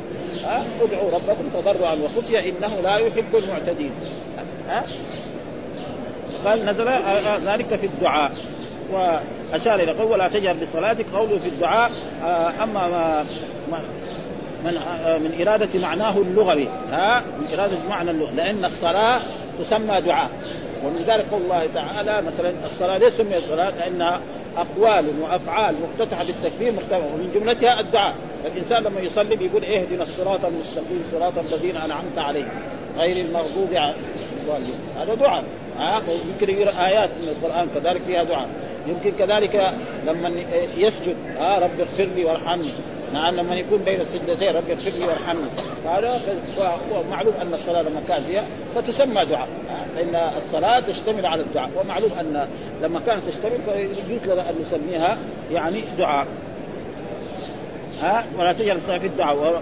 ها؟ 0.43 0.65
ادعوا 0.81 1.12
ربكم 1.12 1.50
تضرعا 1.53 1.96
وخفيا 1.96 2.39
إنه 2.39 2.81
لا 2.81 2.98
يحب 2.98 3.36
المعتدين. 3.36 3.91
ها؟ 4.69 4.86
قال 6.46 6.65
نزل 6.65 6.88
ذلك 7.46 7.75
في 7.75 7.86
الدعاء. 7.86 8.31
وأشار 8.91 9.79
إلى 9.79 9.91
قول 9.91 10.12
ولا 10.12 10.27
تجهر 10.27 10.55
بصلاتك 10.62 11.05
قوله 11.13 11.38
في 11.38 11.48
الدعاء 11.48 11.91
أما 12.63 12.88
ما 13.72 13.81
من 14.63 14.74
من 15.24 15.48
إرادة 15.48 15.80
معناه 15.80 16.18
اللغوي. 16.18 16.68
ها؟ 16.92 17.24
من 17.39 17.60
إرادة 17.60 17.78
معنى 17.89 18.12
اللغوي 18.12 18.36
لأن 18.36 18.66
الصلاة 18.66 19.22
تسمى 19.60 20.01
دعاء. 20.01 20.30
ومن 20.86 21.04
ذلك 21.08 21.25
قول 21.32 21.42
الله 21.42 21.68
تعالى 21.74 22.22
مثلا 22.22 22.54
الصلاة 22.66 22.98
ليش 22.98 23.13
سميت 23.13 23.44
صلاة؟ 23.50 23.70
لأنها 23.70 24.22
أقوال 24.58 25.06
وأفعال 25.22 25.75
مفتتحة 25.82 26.24
بالتكبير 26.24 26.72
مختلفة 26.72 27.06
ومن 27.13 27.32
جملتها 27.36 27.80
الدعاء. 27.80 28.16
الإنسان 28.46 28.84
لما 28.84 29.00
يصلي 29.00 29.36
بيقول 29.36 29.66
اهدنا 29.66 30.04
الصراط 30.04 30.46
المستقيم 30.46 31.04
صراط 31.12 31.38
الذين 31.38 31.78
أنعمت 31.78 32.18
عليهم 32.18 32.50
غير 32.98 33.25
المغضوب 33.25 33.74
عليهم. 34.50 34.80
هذا 35.01 35.13
دعاء. 35.13 35.44
ها؟ 35.80 36.01
يمكن 36.08 36.50
يقرأ 36.50 36.86
آيات 36.86 37.10
من 37.22 37.28
القرآن 37.28 37.68
كذلك 37.75 38.01
فيها 38.01 38.24
دعاء. 38.24 38.50
يمكن 38.88 39.12
كذلك 39.12 39.74
لما 40.08 40.32
يسجد 40.78 41.16
ها؟ 41.38 41.60
رب 41.60 41.80
اغفر 41.80 42.04
لي 42.16 42.25
وارحمني. 42.25 42.72
نعم 43.13 43.36
لما 43.36 43.56
يكون 43.56 43.78
بين 43.78 44.01
السجدتين 44.01 44.56
رب 44.56 44.70
اغفر 44.70 44.89
لي 44.89 45.06
وارحمني 45.06 45.48
هذا 45.86 46.22
معلوم 47.12 47.34
أن 47.42 47.54
الصلاة 47.54 47.82
لما 47.82 48.01
كانت 48.08 48.25
فيها 48.25 48.44
فتسمى 48.75 49.25
دعاء. 49.25 49.48
فإن 49.96 50.16
الصلاة 50.38 50.80
تشتمل 50.80 51.25
على 51.25 51.42
الدعاء. 51.42 51.70
ومعلوم 51.75 52.12
أن 52.20 52.48
لما 52.82 53.00
كانت 53.00 53.22
تشتمل 53.28 53.60
فيجوز 53.66 54.34
لنا 54.34 54.50
أن 54.50 54.56
نسميها 54.66 55.18
يعني 55.51 55.82
دعاء. 55.98 56.28
ها؟ 58.01 58.24
ولا 58.38 58.54
تجعل 58.54 58.82
في 58.82 59.08
الدعاء. 59.08 59.62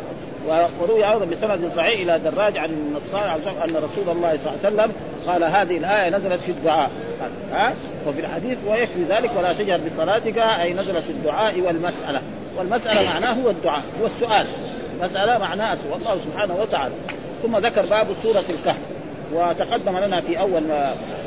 وروي 0.79 1.09
أيضا 1.09 1.25
بسند 1.25 1.71
صحيح 1.75 1.99
إلى 1.99 2.19
دراج 2.19 2.57
عن 2.57 2.69
النصارى 2.69 3.35
أن 3.63 3.75
رسول 3.75 4.09
الله 4.09 4.37
صلى 4.37 4.53
الله 4.53 4.65
عليه 4.65 4.75
وسلم 4.75 4.91
قال 5.27 5.43
هذه 5.43 5.77
الآية 5.77 6.09
نزلت 6.09 6.41
في 6.41 6.51
الدعاء. 6.51 6.91
ها؟ 7.51 7.73
وفي 8.07 8.19
الحديث 8.19 8.57
ويكفي 8.67 9.03
ذلك 9.03 9.31
ولا 9.37 9.53
تجهر 9.53 9.79
بصلاتك 9.79 10.37
أي 10.37 10.73
نزلت 10.73 11.03
في 11.03 11.09
الدعاء 11.09 11.61
والمسألة. 11.61 12.21
والمسألة 12.57 13.09
معناه 13.09 13.33
هو 13.33 13.49
الدعاء 13.49 13.83
هو 14.01 14.05
السؤال. 14.05 14.47
مسألة 15.01 15.37
معناها 15.37 15.75
سؤال 15.75 16.01
الله 16.01 16.17
سبحانه 16.17 16.55
وتعالى. 16.61 16.95
ثم 17.43 17.57
ذكر 17.57 17.85
باب 17.85 18.07
سورة 18.23 18.43
الكهف. 18.49 18.77
وتقدم 19.33 19.97
لنا 19.97 20.21
في 20.21 20.39
أول 20.39 20.63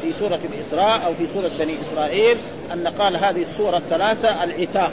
في 0.02 0.12
سورة 0.18 0.40
الإسراء 0.52 1.06
أو 1.06 1.14
في 1.14 1.26
سورة 1.26 1.50
بني 1.58 1.80
إسرائيل 1.80 2.36
أن 2.72 2.88
قال 2.88 3.16
هذه 3.16 3.42
السورة 3.42 3.76
الثلاثة 3.76 4.44
العتاق. 4.44 4.92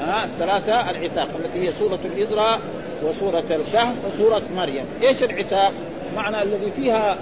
ها 0.00 0.24
الثلاثة 0.24 0.90
العتاق 0.90 1.28
التي 1.44 1.68
هي 1.68 1.72
سورة 1.72 1.98
الإسراء 2.04 2.60
وسورة 3.02 3.44
الكهف 3.50 3.94
وسورة 4.06 4.42
مريم. 4.56 4.84
إيش 5.02 5.22
العتاق؟ 5.22 5.72
معنى 6.16 6.42
الذي 6.42 6.72
فيها 6.76 7.16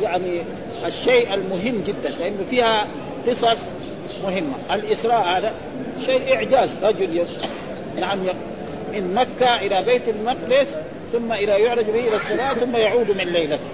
يعني 0.00 0.42
الشيء 0.86 1.34
المهم 1.34 1.82
جدا 1.86 2.08
لأنه 2.08 2.44
فيها 2.50 2.86
قصص 3.28 3.58
مهمة. 4.24 4.54
الإسراء 4.72 5.22
هذا 5.22 5.54
شيء 6.06 6.34
إعجاز 6.34 6.70
رجل 6.82 7.26
نعم 8.00 8.18
من 8.92 9.14
مكة 9.14 9.56
إلى 9.56 9.84
بيت 9.84 10.08
المقدس 10.08 10.78
ثم 11.12 11.32
إلى 11.32 11.62
يعرج 11.62 11.84
به 11.84 12.08
إلى 12.08 12.16
السماء 12.16 12.54
ثم 12.54 12.76
يعود 12.76 13.10
من 13.10 13.24
ليلته. 13.32 13.68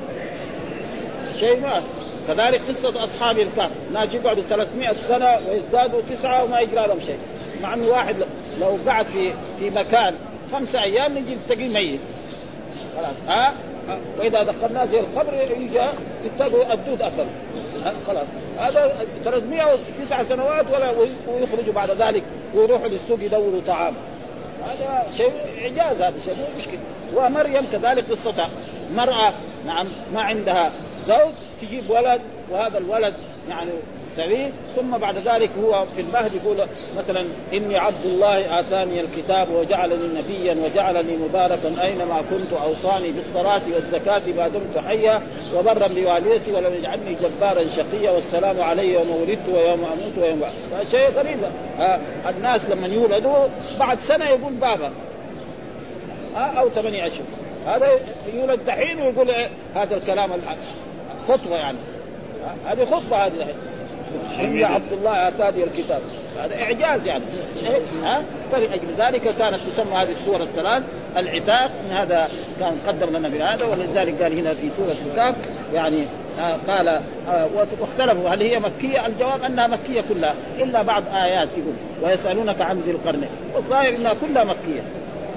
شيء 1.36 1.60
ما. 1.60 1.82
كذلك 2.28 2.60
قصة 2.68 3.04
أصحاب 3.04 3.38
الكهف. 3.38 3.70
ناس 3.92 4.14
يقعدوا 4.14 4.42
300 4.42 4.92
سنة 4.92 5.48
ويزدادوا 5.48 6.00
تسعة 6.00 6.44
وما 6.44 6.60
يجرى 6.60 6.86
لهم 6.86 7.00
شيء. 7.06 7.18
مع 7.62 7.74
أنه 7.74 7.88
واحد 7.88 8.16
لو 8.60 8.78
قعد 8.86 9.06
في 9.06 9.32
في 9.58 9.70
مكان 9.70 10.14
خمسة 10.52 10.82
أيام 10.82 11.18
نجي 11.18 11.36
تلاقيه 11.48 11.68
ميت. 11.68 12.00
خلاص. 12.96 13.14
ها؟ 13.28 13.54
وإذا 14.18 14.42
دخلناه 14.42 14.84
زي 14.84 15.00
القبر 15.00 15.34
يجي 15.34 15.80
يتقوا 16.24 16.72
الدود 16.72 17.02
أكل. 17.02 17.26
خلاص. 18.06 18.26
هذا 18.56 18.92
309 19.24 20.24
سنوات 20.24 20.66
ولا 20.66 20.90
ويخرجوا 21.28 21.72
بعد 21.74 21.90
ذلك 21.90 22.22
ويروحوا 22.54 22.88
للسوق 22.88 23.22
يدوروا 23.22 23.60
طعام. 23.66 23.94
هذا 24.66 25.06
شيء 25.16 25.32
إعجاز 25.62 26.00
هذا 26.00 26.14
شيء 26.24 26.36
مو 26.36 26.44
مشكلة. 26.58 26.80
ومريم 27.14 27.66
كذلك 27.72 28.10
قصتها. 28.10 28.48
مرأة 28.94 29.32
نعم 29.66 29.86
ما 30.14 30.20
عندها 30.20 30.72
زوج 31.06 31.34
تجيب 31.62 31.90
ولد 31.90 32.20
وهذا 32.50 32.78
الولد 32.78 33.14
يعني 33.48 33.70
سبيل 34.16 34.50
ثم 34.76 34.98
بعد 34.98 35.16
ذلك 35.18 35.50
هو 35.64 35.86
في 35.96 36.00
المهد 36.00 36.34
يقول 36.34 36.68
مثلا 36.96 37.24
إني 37.52 37.76
عبد 37.76 38.04
الله 38.04 38.60
آتاني 38.60 39.00
الكتاب 39.00 39.50
وجعلني 39.50 40.20
نبيا 40.20 40.56
وجعلني 40.64 41.16
مباركا 41.16 41.82
أينما 41.82 42.22
كنت 42.30 42.52
أوصاني 42.62 43.12
بالصلاة 43.12 43.62
والزكاة 43.74 44.22
ما 44.36 44.48
دمت 44.48 44.84
حيا 44.86 45.22
وبرا 45.54 45.88
بوالدتي 45.88 46.52
ولم 46.52 46.74
يجعلني 46.74 47.14
جبارا 47.14 47.68
شقيا 47.68 48.10
والسلام 48.10 48.60
علي 48.60 48.92
يوم 48.92 49.10
ولدت 49.10 49.48
ويوم 49.48 49.84
أموت 49.84 50.18
ويوم 50.18 50.42
شيء 50.90 51.10
غريب. 51.10 51.38
الناس 52.28 52.70
لما 52.70 52.86
يولدوا 52.86 53.46
بعد 53.78 54.00
سنة 54.00 54.24
يقول 54.28 54.52
بابا. 54.52 54.92
أو 56.36 56.70
ثمانية 56.70 57.06
اشهر 57.06 57.26
هذا 57.66 57.88
يولد 58.34 58.64
دحين 58.66 59.00
ويقول 59.02 59.30
إيه 59.30 59.48
هذا 59.74 59.96
الكلام 59.96 60.30
خطبة 61.28 61.56
يعني. 61.56 61.78
هذه 62.66 62.84
خطبة 62.84 63.16
هذه 63.16 63.54
يا 64.38 64.66
عبد 64.66 64.92
الله 64.92 65.28
اتاني 65.28 65.64
الكتاب. 65.64 66.00
هذا 66.38 66.62
إعجاز 66.62 67.06
يعني. 67.06 67.24
إيه؟ 67.66 67.80
ها؟ 68.04 68.22
فلأجل 68.52 68.88
ذلك 68.98 69.22
كانت 69.22 69.60
تسمى 69.70 69.92
هذه 69.94 70.10
السورة 70.10 70.42
الثلاث. 70.42 70.82
العتاق 71.16 71.70
من 71.84 71.96
هذا 71.96 72.30
كان 72.60 72.78
قدم 72.86 73.16
لنا 73.16 73.28
بهذا 73.28 73.66
ولذلك 73.66 74.22
قال 74.22 74.38
هنا 74.38 74.54
في 74.54 74.70
سورة 74.76 74.92
الكتاب 75.06 75.34
يعني 75.74 76.06
آه 76.40 76.58
قال 76.68 76.88
آه 77.28 77.48
واختلفوا 77.80 78.28
هل 78.28 78.42
هي 78.42 78.58
مكية؟ 78.58 79.06
الجواب 79.06 79.42
أنها 79.44 79.66
مكية 79.66 80.04
كلها 80.08 80.34
إلا 80.58 80.82
بعض 80.82 81.02
آيات 81.14 81.48
يقول 81.58 81.74
ويسألونك 82.02 82.60
عن 82.60 82.80
ذي 82.80 82.90
القرنين. 82.90 83.30
والظاهر 83.54 83.96
إنها 83.96 84.14
كلها 84.14 84.44
مكية. 84.44 84.82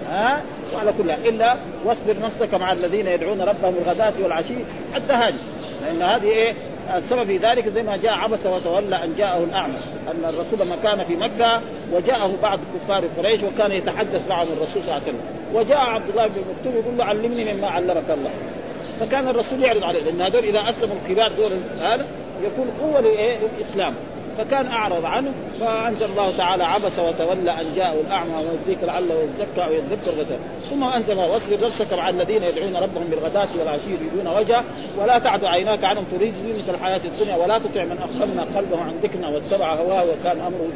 ها؟ 0.09 0.41
وعلى 0.75 0.93
كلها 0.97 1.17
إلا 1.25 1.55
واصبر 1.85 2.15
نفسك 2.23 2.53
مع 2.53 2.71
الذين 2.71 3.07
يدعون 3.07 3.41
ربهم 3.41 3.73
الغداة 3.85 4.13
والعشي 4.23 4.55
حتى 4.95 5.13
هذه 5.13 5.39
لأن 5.85 6.01
هذه 6.01 6.25
إيه؟ 6.27 6.53
السبب 6.95 7.23
في 7.23 7.37
ذلك 7.37 7.69
زي 7.69 7.83
ما 7.83 7.97
جاء 7.97 8.13
عبس 8.13 8.45
وتولى 8.45 9.03
أن 9.03 9.15
جاءه 9.17 9.43
الأعمى 9.43 9.77
أن 10.11 10.25
الرسول 10.29 10.59
لما 10.59 10.75
كان 10.75 11.03
في 11.05 11.15
مكة 11.15 11.61
وجاءه 11.93 12.35
بعض 12.41 12.59
كفار 12.75 13.03
قريش 13.17 13.43
وكان 13.43 13.71
يتحدث 13.71 14.27
معهم 14.29 14.47
الرسول 14.47 14.83
صلى 14.83 14.91
الله 14.91 14.93
عليه 14.93 15.03
وسلم. 15.03 15.21
وجاء 15.53 15.77
عبد 15.77 16.09
الله 16.09 16.27
بن 16.27 16.41
مكتوم 16.57 16.81
يقول 16.81 16.97
له 16.97 17.05
علمني 17.05 17.53
مما 17.53 17.67
علمك 17.67 18.09
الله. 18.09 18.31
فكان 18.99 19.27
الرسول 19.27 19.63
يعرض 19.63 19.83
عليه 19.83 20.03
لأن 20.03 20.21
هذول 20.21 20.43
إذا 20.43 20.69
أسلموا 20.69 20.95
الكبار 21.05 21.31
دول 21.31 21.51
هذا 21.79 22.05
يكون 22.43 22.67
قوة 22.81 23.01
للإسلام. 23.01 23.93
فكان 24.37 24.67
أعرض 24.67 25.05
عنه 25.05 25.31
فأنزل 25.59 26.05
الله 26.05 26.37
تعالى 26.37 26.63
عبس 26.63 26.99
وتولى 26.99 27.61
أن 27.61 27.73
جاءه 27.73 28.01
الأعمى 28.01 28.35
ويدريك 28.35 28.83
لعله 28.83 29.15
يزكى 29.15 29.65
أو 29.65 29.73
يذكر 29.73 30.11
غدا 30.11 30.39
ثم 30.69 30.83
أنزل 30.83 31.17
واصبر 31.17 31.57
نفسك 31.63 31.93
مع 31.93 32.09
الذين 32.09 32.43
يدعون 32.43 32.75
ربهم 32.75 33.03
بالغداة 33.03 33.49
والعشي 33.59 33.89
يريدون 33.89 34.27
وجهه. 34.37 34.63
ولا 34.97 35.19
تعد 35.19 35.45
عيناك 35.45 35.83
عنهم 35.83 36.05
تريد 36.11 36.33
زينة 36.33 36.69
الحياة 36.69 37.01
الدنيا 37.05 37.35
ولا 37.35 37.57
تطع 37.57 37.83
من 37.83 37.97
اغفلنا 38.01 38.43
قلبه 38.57 38.81
عن 38.81 38.93
ذكرنا 39.03 39.29
واتبع 39.29 39.73
هواه 39.73 40.03
وكان 40.03 40.39
أمره 40.39 40.69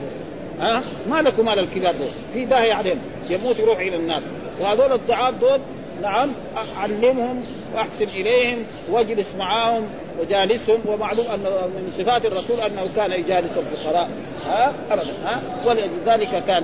ها؟ 0.59 0.83
ما 1.09 1.21
لكم 1.21 1.45
مال 1.45 1.59
الكبار 1.59 1.95
دول؟ 1.95 2.11
في 2.33 2.45
داهية 2.45 2.73
عليهم. 2.73 2.99
يموت 3.29 3.59
يروح 3.59 3.79
إلى 3.79 3.95
النار. 3.95 4.21
وهذول 4.59 4.93
الضعاف 4.93 5.35
دول 5.35 5.59
نعم 6.01 6.31
علمهم 6.77 7.43
وأحسن 7.75 8.07
إليهم 8.07 8.65
واجلس 8.91 9.35
معاهم. 9.35 9.87
وجالسهم 10.19 10.79
ومعلوم 10.85 11.25
أن 11.27 11.39
من 11.39 11.93
صفات 11.97 12.25
الرسول 12.25 12.59
أنه 12.59 12.87
كان 12.95 13.11
يجالس 13.11 13.57
الفقراء. 13.57 14.09
ها؟ 14.45 14.73
ابدا 14.91 15.13
ها؟ 15.25 15.41
ولذلك 15.65 16.43
كان 16.47 16.63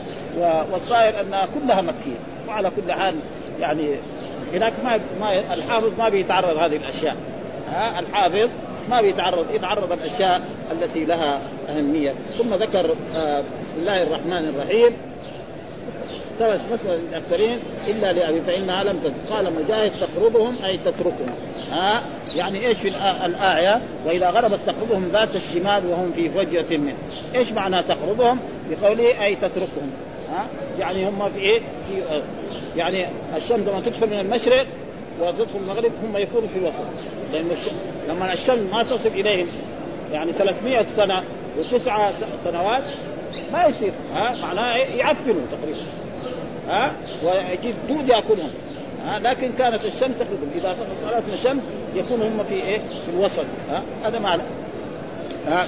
والظاهر 0.71 1.21
انها 1.21 1.47
كلها 1.55 1.81
مكية. 1.81 2.19
وعلى 2.47 2.69
كل 2.69 2.93
حال 2.93 3.15
يعني 3.59 3.95
هناك 4.53 4.73
ما, 4.83 4.99
ما 5.19 5.53
الحافظ 5.53 5.91
ما 5.97 6.09
بيتعرض 6.09 6.57
هذه 6.57 6.75
الأشياء. 6.75 7.15
ها؟ 7.69 7.99
الحافظ 7.99 8.49
ما 8.89 9.01
بيتعرض 9.01 9.45
يتعرض 9.53 9.91
الأشياء 9.91 10.41
التي 10.71 11.05
لها 11.05 11.41
أهمية. 11.69 12.13
ثم 12.37 12.53
ذكر 12.53 12.95
آه 13.15 13.39
بسم 13.41 13.77
الله 13.77 14.03
الرحمن 14.03 14.49
الرحيم. 14.49 14.93
ثبت 16.39 16.61
مسألة 16.71 16.99
للأكثرين 17.09 17.59
إلا 17.87 18.13
لأبي 18.13 18.41
فإنها 18.41 18.83
لم 18.83 18.99
تثبت 18.99 19.31
قال 19.31 19.53
مجاهد 19.53 19.91
تقربهم 19.91 20.57
أي 20.65 20.77
تتركهم. 20.77 21.35
ها؟ 21.71 22.03
يعني 22.35 22.67
إيش 22.67 22.77
في 22.77 22.87
الآية؟ 23.25 23.81
وإذا 24.05 24.29
غربت 24.29 24.59
تقربهم 24.65 25.09
ذات 25.13 25.35
الشمال 25.35 25.85
وهم 25.85 26.11
في 26.11 26.29
فجرة 26.29 26.77
منه. 26.77 26.95
إيش 27.35 27.51
معنى 27.51 27.83
تقربهم؟ 27.83 28.39
بقوله 28.69 29.25
أي 29.25 29.35
تتركهم. 29.35 29.91
ها؟ 30.31 30.47
يعني 30.79 31.09
هم 31.09 31.29
في 31.29 31.39
إيه؟ 31.39 31.59
في 31.59 32.21
يعني 32.75 33.07
الشمس 33.35 33.67
لما 33.67 33.81
تدخل 33.85 34.07
من 34.07 34.19
المشرق 34.19 34.65
وتدخل 35.21 35.59
المغرب 35.59 35.91
هم 36.03 36.17
يكونوا 36.17 36.47
في 36.47 36.59
الوسط. 36.59 36.83
لأن 37.33 37.51
لما 38.09 38.33
الشمس 38.33 38.71
ما 38.71 38.83
تصل 38.83 39.09
إليهم 39.09 39.47
يعني 40.11 40.31
300 40.31 40.85
سنة 40.95 41.23
وتسعة 41.57 42.11
سنوات 42.43 42.83
ما 43.53 43.65
يصير. 43.65 43.91
ها؟ 44.13 44.35
معناه 44.41 44.77
يعفنوا 44.77 45.41
تقريبا. 45.51 46.02
ها؟ 46.67 46.93
ويجيب 47.23 47.75
دود 47.87 48.09
يأكلهم. 48.09 48.49
ها؟ 49.05 49.19
لكن 49.19 49.51
كانت 49.57 49.85
الشمس 49.85 50.15
تقريبا 50.19 50.47
إذا 50.55 50.75
طلعت 51.05 51.23
الشمس 51.33 51.61
يكون 51.95 52.21
هم 52.21 52.43
في 52.49 52.55
إيه؟ 52.55 52.77
في 52.77 53.11
الوسط. 53.13 53.45
ها؟ 53.69 53.83
هذا 54.03 54.19
معنى 54.19 54.43
ها؟ 55.47 55.67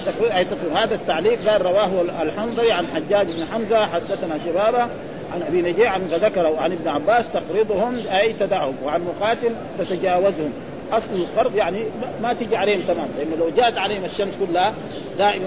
هذا 0.73 0.95
التعليق 0.95 1.49
قال 1.49 1.61
رواه 1.61 2.01
الحنظري 2.21 2.71
عن 2.71 2.87
حجاج 2.87 3.27
بن 3.27 3.45
حمزة 3.45 3.85
حدثنا 3.85 4.37
شبابه 4.45 4.87
عن 5.33 5.43
أبي 5.47 5.61
نجيع 5.61 5.91
عن 5.91 6.01
ذكره 6.01 6.59
عن 6.59 6.71
ابن 6.71 6.87
عباس 6.87 7.25
تقرضهم 7.31 7.97
أي 8.11 8.33
تدعهم 8.33 8.75
وعن 8.85 9.01
مقاتل 9.01 9.55
تتجاوزهم. 9.79 10.53
أصل 10.91 11.13
القرض 11.13 11.55
يعني 11.55 11.83
ما 12.21 12.33
تجي 12.33 12.57
عليهم 12.57 12.81
تمام. 12.81 13.07
لأنه 13.17 13.35
لو 13.35 13.49
جاءت 13.49 13.77
عليهم 13.77 14.05
الشمس 14.05 14.33
كلها 14.47 14.73
دائما 15.17 15.45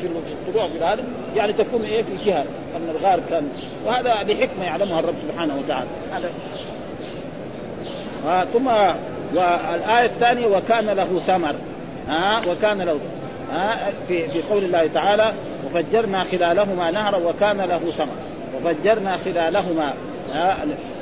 في 0.00 0.06
الطلوع 0.32 0.66
في 0.66 0.84
هذا 0.84 1.04
يعني 1.36 1.52
تكون 1.52 1.82
إيه 1.82 2.02
في 2.02 2.24
جهه 2.24 2.44
أن 2.76 2.96
الغار 2.96 3.20
كان 3.30 3.48
وهذا 3.86 4.22
بحكمه 4.22 4.64
يعلمها 4.64 5.00
الرب 5.00 5.14
سبحانه 5.28 5.56
وتعالى. 5.58 5.88
هذا 6.12 6.30
آه 8.26 8.44
ثم 8.44 8.66
والآية 9.36 10.06
الثانية 10.06 10.46
وكان 10.46 10.86
له 10.86 11.20
ثمر. 11.26 11.54
آه 12.08 12.48
وكان 12.48 12.82
له 12.82 12.98
آه 13.52 13.76
في 14.08 14.28
في 14.28 14.42
قول 14.42 14.64
الله 14.64 14.86
تعالى 14.86 15.34
وفجرنا 15.66 16.24
خلالهما 16.24 16.90
نهرا 16.90 17.16
وكان 17.16 17.56
له 17.56 17.78
ثمر. 17.78 18.16
وفجرنا 18.56 19.16
خلالهما 19.16 19.94
آه 20.32 20.56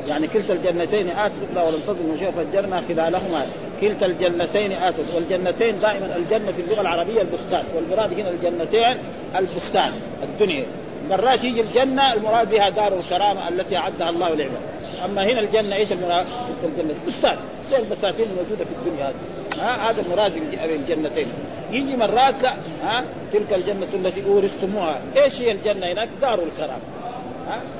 يعني 0.09 0.27
كلتا 0.27 0.53
الجنتين 0.53 1.09
اتت 1.09 1.35
أخرى 1.51 1.67
ولم 1.67 1.81
تظلم 1.81 2.17
شيئا 2.19 2.31
فجرنا 2.31 2.81
خلالهما. 2.81 3.47
كلتا 3.81 4.07
الجنتين 4.07 4.73
اتت 4.73 5.15
والجنتين 5.15 5.81
دائما 5.81 6.17
الجنة 6.17 6.53
في 6.53 6.61
اللغة 6.61 6.81
العربية 6.81 7.21
البستان. 7.23 7.65
والمراد 7.75 8.13
هنا 8.13 8.31
الجنتين 8.31 8.99
البستان 9.37 9.93
الدنيا. 10.23 10.65
مرات 11.11 11.45
يجي 11.45 11.61
الجنة 11.61 12.13
المراد 12.13 12.51
بها 12.51 12.69
دار 12.69 12.99
الكرامة 12.99 13.49
التي 13.49 13.77
أعدها 13.77 14.11
الله 14.11 14.29
لعباده 14.29 14.79
أما 15.05 15.23
هنا 15.23 15.41
الجنة 15.41 15.77
إيش 15.77 15.93
المراد؟ 15.93 16.27
الجنة 16.65 16.95
بستان 17.07 17.37
زي 17.71 17.77
البساتين 17.77 18.27
الموجودة 18.27 18.65
في 18.65 18.71
الدنيا 18.79 19.09
هذه. 19.09 19.15
ها؟ 19.63 19.91
هذا 19.91 20.03
المراد 20.03 20.33
بالجنتين 20.69 21.27
يجي 21.71 21.97
مرات 21.97 22.43
لا. 22.43 22.53
ها؟ 22.83 23.05
تلك 23.33 23.53
الجنة 23.53 23.87
التي 23.95 24.25
أورثتموها. 24.27 25.01
إيش 25.17 25.41
هي 25.41 25.53
الجنة 25.53 25.93
هناك؟ 25.93 26.09
دار 26.21 26.43
الكرامة. 26.43 26.83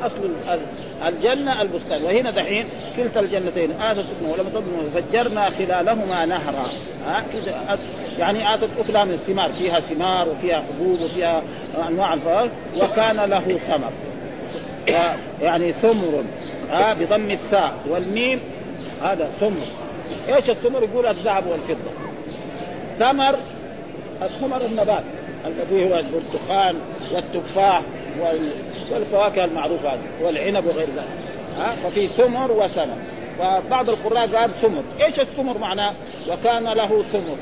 أصل 0.03 0.31
الجنة 1.07 1.63
البستان. 1.63 2.03
وهنا 2.03 2.31
دحين 2.31 2.67
كلتا 2.97 3.21
الجنتين 3.21 3.73
آتت 3.81 4.05
ولم 4.23 4.49
تظلم 4.49 4.91
فجرنا 4.95 5.51
خلالهما 5.51 6.27
نهرا. 6.27 6.71
يعني 8.19 8.55
آتت 8.55 8.69
أكلها 8.79 9.05
من 9.05 9.13
الثمار. 9.13 9.53
فيها 9.53 9.81
ثمار 9.81 10.29
وفيها 10.29 10.63
حبوب 10.63 11.01
وفيها 11.01 11.43
أنواع 11.89 12.15
الفواكه 12.15 12.51
وكان 12.77 13.17
له 13.17 13.59
ثمر. 13.59 13.93
يعني 15.43 15.73
ثمر. 15.73 16.25
بضم 16.73 17.31
الثاء 17.31 17.73
والميم. 17.89 18.41
هذا 19.03 19.31
ثمر. 19.41 19.67
إيش 20.29 20.51
الثمر؟ 20.51 20.83
يقول 20.83 21.07
الذهب 21.07 21.47
والفضة. 21.47 21.91
ثمر 22.99 23.35
الثمر 24.23 24.67
النبات 24.67 25.05
الذي 25.47 25.91
هو 25.91 25.99
البرتقال 25.99 26.77
والتفاح 27.15 27.83
والفواكه 28.93 29.45
المعروفة 29.45 29.93
هذه 29.93 29.99
والعنب 30.23 30.67
وغير 30.67 30.89
ذلك. 30.97 31.09
ها؟ 31.57 31.77
ففي 31.77 32.09
ثمر 32.09 32.53
وثمر 32.53 32.97
فبعض 33.39 33.91
القراء 33.91 34.37
قال 34.37 34.51
ثمر 34.51 34.83
إيش 35.05 35.21
الثمر 35.21 35.59
معناه؟ 35.59 35.95
وكان 36.29 36.65
له 36.65 37.03
ثمر 37.13 37.37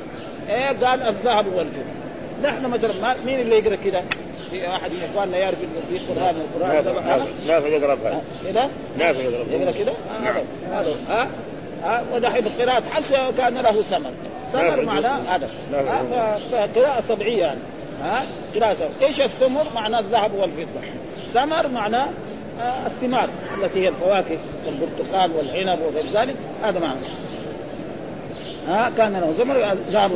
إيه؟ 0.48 0.86
قال 0.86 1.02
الذهب 1.02 1.46
والفضة. 1.46 1.96
نحن 2.42 2.66
مثلا 2.66 2.92
ما 3.02 3.16
مين 3.26 3.40
اللي 3.40 3.58
يقرأ 3.58 3.76
كذا؟ 3.76 4.04
في 4.50 4.68
أحد 4.68 4.90
من 4.90 5.08
إخواننا 5.12 5.36
يعرف 5.38 5.58
في 5.88 5.96
القران 5.96 6.36
القرآن. 6.36 7.26
نافع 7.46 7.68
يقرأ 7.68 7.98
كذا؟ 8.44 8.70
نافع 8.98 9.20
يقرأ 9.20 9.44
يقرأ 9.50 9.70
كذا؟ 9.70 9.92
هذا. 10.20 10.44
هذا. 10.72 10.96
ها؟ 11.08 11.28
ها؟ 11.82 12.04
ودحين 12.12 12.46
القراءة 12.46 12.82
حس 12.90 13.12
كان 13.38 13.54
له 13.54 13.82
ثمر 13.82 14.10
ثمر 14.52 14.84
معناه 14.84 15.18
هذا 15.36 15.48
فقراءة 16.52 17.00
سبعية 17.00 17.40
يعني. 17.40 17.60
ها؟ 18.06 18.26
إيش 19.02 19.20
الثمر؟ 19.20 19.66
معناه 19.74 20.00
الذهب 20.00 20.34
والفضة. 20.34 20.80
ثمر 21.34 21.68
معناه 21.68 22.08
آه، 22.60 22.86
الثمار 22.86 23.28
التي 23.58 23.80
هي 23.80 23.88
الفواكه 23.88 24.38
والبرتقال 24.66 25.36
والعنب 25.36 25.80
وغير 25.82 26.04
ذلك. 26.14 26.34
هذا 26.62 26.80
معنى. 26.80 27.06
ها؟ 28.68 28.90
كان 28.96 29.12
له 29.12 29.32
ثمر 29.32 29.74
ذهب. 29.74 30.10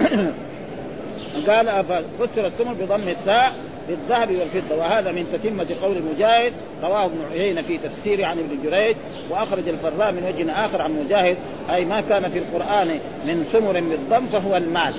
قال 1.48 1.84
فسر 2.18 2.46
الثمر 2.46 2.72
بضم 2.72 3.08
الثاء 3.08 3.52
بالذهب 3.88 4.30
والفضة. 4.30 4.76
وهذا 4.76 5.12
من 5.12 5.26
تتمة 5.32 5.68
قول 5.82 6.02
مجاهد 6.02 6.52
رواه 6.82 7.04
ابن 7.04 7.18
عيينة 7.32 7.62
في 7.62 7.78
تفسيره 7.78 8.26
عن 8.26 8.38
ابن 8.38 8.70
جريج 8.70 8.96
وأخرج 9.30 9.68
الفراء 9.68 10.12
من 10.12 10.24
وجه 10.24 10.66
آخر 10.66 10.82
عن 10.82 10.92
مجاهد. 10.92 11.36
أي 11.70 11.84
ما 11.84 12.00
كان 12.00 12.30
في 12.30 12.38
القرآن 12.38 12.98
من 13.24 13.44
ثمر 13.52 13.80
بالضم 13.80 14.26
فهو 14.26 14.56
المال. 14.56 14.94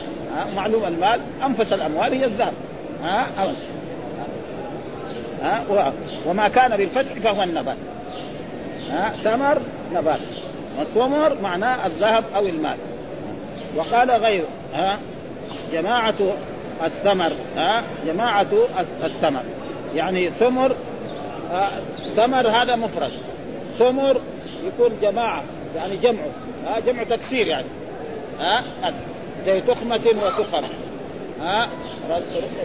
معلوم 0.55 0.85
المال 0.85 1.19
أنفس 1.45 1.73
الأموال 1.73 2.13
هي 2.13 2.25
الذهب. 2.25 2.53
ها 3.03 3.27
ها 5.41 5.93
وما 6.25 6.47
كان 6.47 6.77
بالفتح 6.77 7.13
فهو 7.13 7.43
النبات. 7.43 7.77
ها 8.91 9.13
ثمر 9.23 9.61
نبات. 9.93 10.19
والثمر 10.77 11.37
معناه 11.41 11.87
الذهب 11.87 12.23
أو 12.35 12.47
المال. 12.47 12.77
وقال 13.75 14.11
غير 14.11 14.45
ها 14.73 14.99
جماعة 15.71 16.15
الثمر 16.85 17.31
ها 17.55 17.83
جماعة 18.07 18.47
الثمر. 19.03 19.43
يعني 19.95 20.29
ثمر 20.29 20.75
ثمر 22.15 22.47
هذا 22.47 22.75
مفرد. 22.75 23.11
ثمر 23.79 24.21
يكون 24.67 24.91
جماعة 25.01 25.43
يعني 25.75 25.97
جمعه 25.97 26.31
ها 26.65 26.79
جمع 26.79 27.03
تكسير 27.03 27.47
يعني. 27.47 27.67
ها 28.39 28.63
زي 29.45 29.61
تخمة 29.61 30.01
وتخم 30.23 30.63
ها؟ 31.41 31.69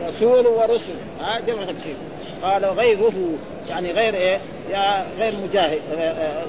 رسول 0.09 0.47
ورسل. 0.47 0.93
ها؟ 1.21 1.41
جمع 1.41 1.65
تكسير 1.65 1.95
قال 2.43 2.65
غيره 2.65 3.13
يعني 3.69 3.93
غير 3.93 4.15
إيه؟ 4.15 4.39
غير 5.19 5.35
مجاهد 5.49 5.81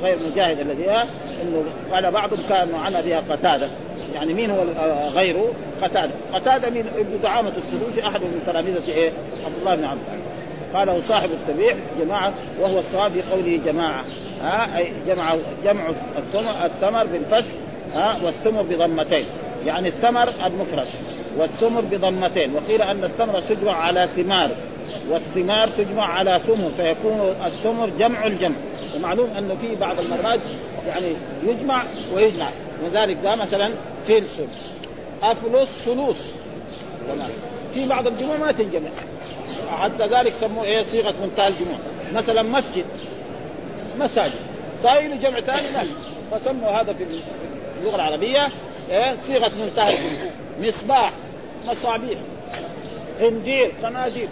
غير 0.04 0.18
مجاهد 0.32 0.60
الذي 0.60 0.92
إنه 1.42 1.64
قال 1.94 2.12
بعضهم 2.12 2.40
كانوا 2.50 2.80
عنا 2.80 3.02
بها 3.02 3.24
قتادة. 3.30 3.70
يعني 4.16 4.34
مين 4.34 4.52
هو 4.52 4.64
غيره؟ 5.10 5.54
قتادة. 5.82 6.12
قتادة 6.34 6.70
من 6.70 6.88
ابن 6.98 7.22
دعامه 7.24 7.52
السدوسي 7.58 8.08
أحد 8.08 8.22
من 8.22 8.44
تلامذه 8.46 8.92
إيه؟ 8.92 9.12
عبد 9.46 9.56
الله 9.60 9.76
بن 9.76 9.84
عباس. 9.84 10.02
قاله 10.74 11.02
صاحب 11.02 11.30
التبيع 11.32 11.76
جماعة 12.00 12.34
وهو 12.60 12.80
الصواب 12.80 13.12
في 13.12 13.22
قوله 13.22 13.60
جماعة. 13.66 14.04
ها؟ 14.44 14.78
أي 14.78 14.94
جمع 15.08 15.36
جمع 15.64 15.90
الثمر 16.66 17.06
بالفتح 17.06 17.52
ها؟ 17.94 18.26
والثمر 18.26 18.62
بضمتين. 18.62 19.28
يعني 19.65 19.88
الثمر 19.88 20.30
المفرد 20.45 20.88
والثمر 21.38 21.82
بضمتين. 21.82 22.56
وقيل 22.56 22.82
أن 22.82 23.04
الثمره 23.04 23.39
تجمع 23.39 23.76
على 23.76 24.10
ثمار 24.15 24.52
والثمار 25.10 25.69
تجمع 25.69 26.08
على 26.08 26.41
ثمر 26.47 26.71
فيكون 26.78 27.36
الثمر 27.45 27.89
جمع 27.99 28.28
الجمع. 28.28 28.56
ومعلوم 28.95 29.30
انه 29.30 29.56
في 29.56 29.76
بعض 29.76 29.99
المرات 29.99 30.41
يعني 30.88 31.13
يجمع 31.43 31.84
ويجمع. 32.13 32.49
وذلك 32.86 33.17
ده 33.23 33.36
مثلا 33.36 33.73
فلس 34.08 34.41
أفلس 35.23 35.82
فلوس. 35.82 36.26
في 37.73 37.88
بعض 37.88 38.08
الجموع 38.08 38.38
ما 38.38 38.52
تنجمع. 38.52 38.89
حتى 39.80 40.08
ذلك 40.08 40.34
سموه 40.34 40.63
إيه؟ 40.63 40.84
صيغة 40.84 41.15
منتهى 41.23 41.47
الجموع. 41.47 41.78
مثلا 42.13 42.41
مسجد 42.41 42.86
مساجد. 43.99 44.39
صاير 44.84 45.15
جمع 45.15 45.39
ثاني 45.39 45.88
فسموا 46.32 46.71
هذا 46.71 46.93
في 46.93 47.04
اللغة 47.82 47.95
العربية 47.95 48.47
إيه؟ 48.89 49.15
صيغة 49.22 49.52
منتهى 49.56 49.98
مصباح 50.60 51.12
مصابيح 51.65 52.19
خندير 53.19 53.72
قناديل 53.84 54.28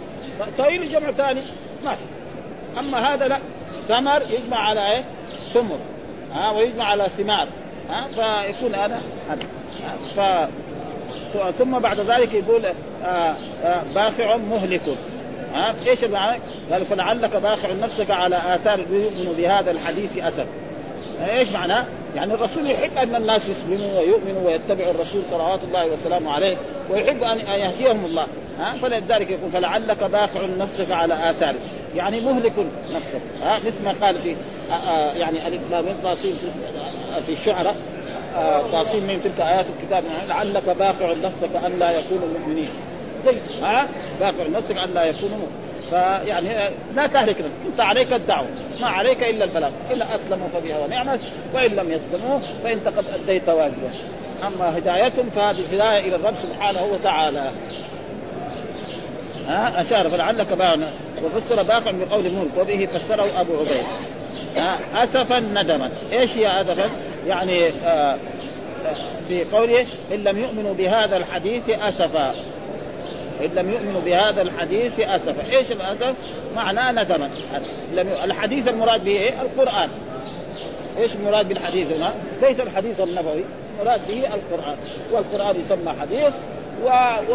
صاير 0.56 0.84
جمع 0.84 1.12
ثاني؟ 1.12 1.44
ما 1.84 1.96
أما 2.78 3.14
هذا 3.14 3.28
لا. 3.28 3.38
ثمر 3.88 4.22
يجمع 4.22 4.56
على 4.56 4.92
إيه؟ 4.92 5.04
ثمر. 5.54 5.78
ها 6.32 6.50
ويجمع 6.50 6.84
على 6.84 7.08
ثمار. 7.18 7.48
ها 7.88 8.08
فيكون 8.08 8.74
هذا 8.74 9.02
هذا. 9.30 9.46
ف 10.16 10.48
ثم 11.58 11.78
بعد 11.78 12.00
ذلك 12.00 12.34
يقول 12.34 12.66
آآ 13.04 13.36
باخع 13.94 14.36
مهلك. 14.36 14.96
ها 15.54 15.74
إيش 15.86 16.04
المعنى؟ 16.04 16.42
قال 16.72 16.86
فلعلك 16.86 17.36
باخع 17.36 17.72
نفسك 17.72 18.10
على 18.10 18.36
آثار 18.36 18.80
يؤمن 18.80 19.32
بهذا 19.32 19.70
الحديث 19.70 20.18
اسف 20.18 20.46
إيش 21.30 21.48
معناه؟ 21.48 21.86
يعني 22.16 22.34
الرسول 22.34 22.70
يحب 22.70 22.96
أن 22.98 23.14
الناس 23.14 23.48
يسلموا 23.48 24.00
ويؤمنوا 24.00 24.46
ويتبعوا 24.46 24.90
الرسول 24.90 25.22
صلوات 25.30 25.60
الله 25.64 25.86
وسلامه 25.86 26.30
عليه 26.30 26.56
ويحب 26.90 27.22
أن 27.22 27.38
يهديهم 27.38 28.04
الله. 28.04 28.26
ها؟ 28.58 28.76
فلذلك 28.82 29.30
يقول 29.30 29.50
فلعلك 29.50 30.04
باخع 30.04 30.46
نفسك 30.58 30.90
على 30.90 31.30
اثاره 31.30 31.58
يعني 31.94 32.20
مهلك 32.20 32.52
نفسك. 32.90 33.20
ها؟ 33.42 33.58
مثل 33.58 33.84
ما 33.84 33.94
قال 34.00 34.18
في 34.18 34.36
آآ 34.70 34.74
آآ 34.74 35.14
يعني 35.14 35.48
الف 35.48 35.70
لام 35.70 35.84
طاسين 36.02 36.38
في 37.26 37.32
الشعراء 37.32 37.76
طاسين 38.72 39.06
من 39.06 39.22
تلك 39.22 39.40
آيات 39.40 39.66
الكتاب 39.78 40.04
لعلك 40.28 40.68
باخع 40.68 41.12
نفسك 41.12 41.56
أن 41.66 41.78
لا 41.78 41.90
يكونوا 41.90 42.28
مؤمنين. 42.38 42.70
زي 43.24 43.40
ها؟ 43.62 43.88
باخع 44.20 44.46
نفسك 44.48 44.76
أن 44.76 44.94
لا 44.94 45.04
يكونوا 45.04 45.36
مؤمنين. 45.38 45.61
فيعني 45.92 46.48
لا 46.94 47.06
تهلك 47.06 47.36
نفسك. 47.40 47.58
انت 47.66 47.80
عليك 47.80 48.12
الدعوة 48.12 48.46
ما 48.80 48.88
عليك 48.88 49.22
إلا 49.22 49.44
البلاغ. 49.44 49.70
إن 49.92 50.02
أسلموا 50.02 50.48
فبها 50.48 50.78
ونعمت 50.78 51.20
وإن 51.54 51.70
لم 51.70 51.92
يسلموا 51.92 52.40
فانت 52.64 52.88
قد 52.88 53.04
أديت 53.06 53.48
واجبا. 53.48 53.92
أما 54.46 54.78
هدايتهم 54.78 55.30
فهذه 55.30 55.64
هداية 55.72 56.08
إلى 56.08 56.16
الرب 56.16 56.34
سبحانه 56.34 56.82
وتعالى. 56.82 57.50
ها؟ 59.48 59.80
أشار 59.80 60.10
فلعلك 60.10 60.52
باغ 60.52 60.76
وفسر 61.24 61.62
باقع 61.62 61.90
بقول 61.90 62.26
الملك 62.26 62.50
وبه 62.58 62.86
فسره 62.86 63.40
أبو 63.40 63.52
عبيد. 63.56 63.84
اسفا 64.94 65.40
ندما 65.40 65.92
إيش 66.12 66.36
هي 66.36 66.60
اسفا؟ 66.60 66.90
يعني 67.26 67.68
آه 67.84 68.16
في 69.28 69.44
قوله 69.44 69.86
إن 70.12 70.24
لم 70.24 70.38
يؤمنوا 70.38 70.74
بهذا 70.74 71.16
الحديث 71.16 71.68
اسفا. 71.68 72.34
إن 73.44 73.50
لم 73.54 73.70
يؤمنوا 73.70 74.00
بهذا 74.00 74.42
الحديث 74.42 75.00
اسفا، 75.00 75.56
إيش 75.56 75.72
الأسف؟ 75.72 76.14
معناه 76.54 76.92
ندما 76.92 77.30
الحديث 78.24 78.68
المراد 78.68 79.04
به 79.04 79.10
إيه؟ 79.10 79.42
القرآن 79.42 79.88
إيش 80.98 81.14
المراد 81.14 81.48
بالحديث 81.48 81.92
هنا؟ 81.92 82.14
ليس 82.42 82.60
الحديث 82.60 83.00
النبوي، 83.00 83.44
المراد 83.80 84.00
به 84.08 84.26
القرآن، 84.34 84.76
والقرآن 85.12 85.60
يسمى 85.60 85.94
حديث 86.00 86.32
و... 86.84 86.88
و... 87.30 87.34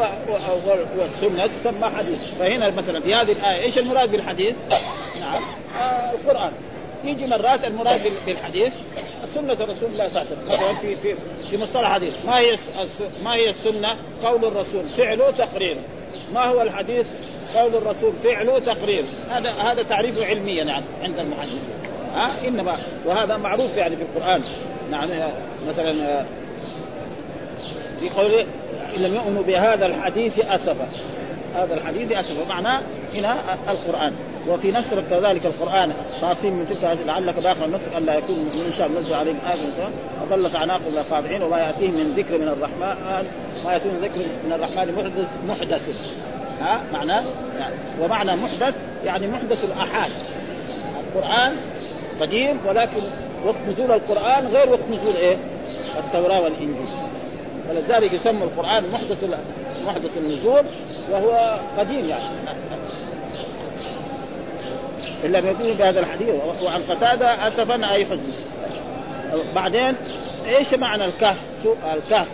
و... 0.68 1.00
والسنة 1.00 1.48
تسمى 1.48 1.90
حديث، 1.90 2.20
فهنا 2.40 2.70
مثلا 2.70 3.02
في 3.02 3.16
هذه 3.16 3.32
الآية 3.32 3.64
إيش 3.64 3.78
المراد 3.78 4.12
بالحديث؟ 4.12 4.56
نعم 5.20 5.42
آه 5.80 6.12
القرآن 6.12 6.52
يجي 7.04 7.28
مرات 7.28 7.68
المراد 7.68 8.02
بالحديث 8.26 8.74
سنة 9.34 9.54
رسول 9.54 9.90
الله 9.90 10.10
صلى 10.10 10.22
الله 10.22 10.32
عليه 10.32 10.32
وسلم 10.32 10.46
مثلا 10.46 10.74
في 10.74 10.96
في 10.96 11.16
في 11.50 11.58
مصطلح 11.58 11.94
حديث 11.94 12.14
ما 12.26 12.40
هي 12.40 12.58
ما 13.24 13.36
هي 13.36 13.50
السنة؟ 13.50 13.98
قول 14.24 14.46
الرسول 14.46 14.90
فعله 14.90 15.32
تقريره 15.32 15.80
ما 16.34 16.46
هو 16.46 16.62
الحديث؟ 16.62 17.08
قول 17.56 17.76
الرسول 17.76 18.14
فعله 18.24 18.60
تقريره 18.60 19.08
هذا 19.30 19.50
هذا 19.50 19.84
تعريفه 19.84 20.26
علميا 20.26 20.64
يعني 20.64 20.86
عند 21.04 21.20
المحدثين. 21.20 21.60
ها؟ 22.14 22.48
انما 22.48 22.78
وهذا 23.06 23.38
معروف 23.38 23.78
يعني 23.78 23.96
في 23.96 24.02
القرآن. 24.02 24.42
نعم 24.92 25.10
مثلا 25.68 26.24
في 28.00 28.10
قوله 28.10 28.46
إن 28.96 29.02
لم 29.02 29.16
يؤمنوا 29.16 29.44
بهذا 29.44 29.86
الحديث 29.86 30.40
أسفا. 30.40 30.88
هذا 31.56 31.74
الحديث 31.74 32.12
أسفا. 32.12 32.46
معناه 32.50 32.82
هنا 33.14 33.38
القرآن. 33.70 34.14
وفي 34.48 34.72
نشر 34.72 35.04
كذلك 35.10 35.46
القرآن. 35.46 35.94
تعصيم 36.22 36.54
من 36.54 36.68
تلك 36.68 36.98
لعلك 37.06 37.36
باقع 37.36 37.66
نفسك 37.66 37.98
ألا 37.98 38.16
يكون 38.16 38.66
من 38.66 38.72
شاء 38.72 38.90
نزل 38.90 39.14
عليهم 39.14 39.38
آية 39.48 39.90
وظلت 40.24 40.56
اعناقهم 40.56 40.88
إلى 40.88 41.04
وما 41.46 41.60
يأتيهم 41.60 41.94
من 41.94 42.14
ذكر 42.18 42.38
من 42.38 42.48
الرحمن. 42.48 43.28
ما 43.68 43.78
من 43.86 44.00
ذكر 44.02 44.20
من 44.46 44.54
الرحمن 44.54 44.96
محدث 44.96 45.28
محدث. 45.48 45.90
ها؟ 46.62 46.82
معناه 46.94 47.24
يعني 47.60 47.76
ومعنى 48.02 48.36
محدث 48.36 48.76
يعني 49.06 49.28
محدث 49.28 49.64
الآحاد. 49.64 50.12
القرآن 51.00 51.56
قديم 52.22 52.60
ولكن 52.68 53.04
وقت 53.46 53.56
نزول 53.70 53.92
القرآن 53.92 54.48
غير 54.48 54.70
وقت 54.70 54.90
نزول 54.92 55.16
إيه؟ 55.16 55.38
التوراة 55.98 56.42
والإنجيل. 56.42 56.88
ولذلك 57.70 58.14
يسمى 58.14 58.44
القرآن 58.44 58.92
محدث 58.92 59.24
محدث 59.86 60.18
النزول 60.18 60.64
وهو 61.12 61.60
قديم 61.78 62.10
يعني. 62.10 62.24
إلا 65.24 65.40
يكون 65.40 65.74
بهذا 65.74 66.00
الحديث. 66.00 66.30
وعن 66.64 66.84
قتادة 66.84 67.48
اسفا 67.48 67.94
أي 67.94 68.06
حزن. 68.06 68.34
بعدين 69.56 69.96
إيش 70.48 70.74
معنى 70.74 71.06
الكهف؟ 71.06 71.38
الكهف. 71.94 72.28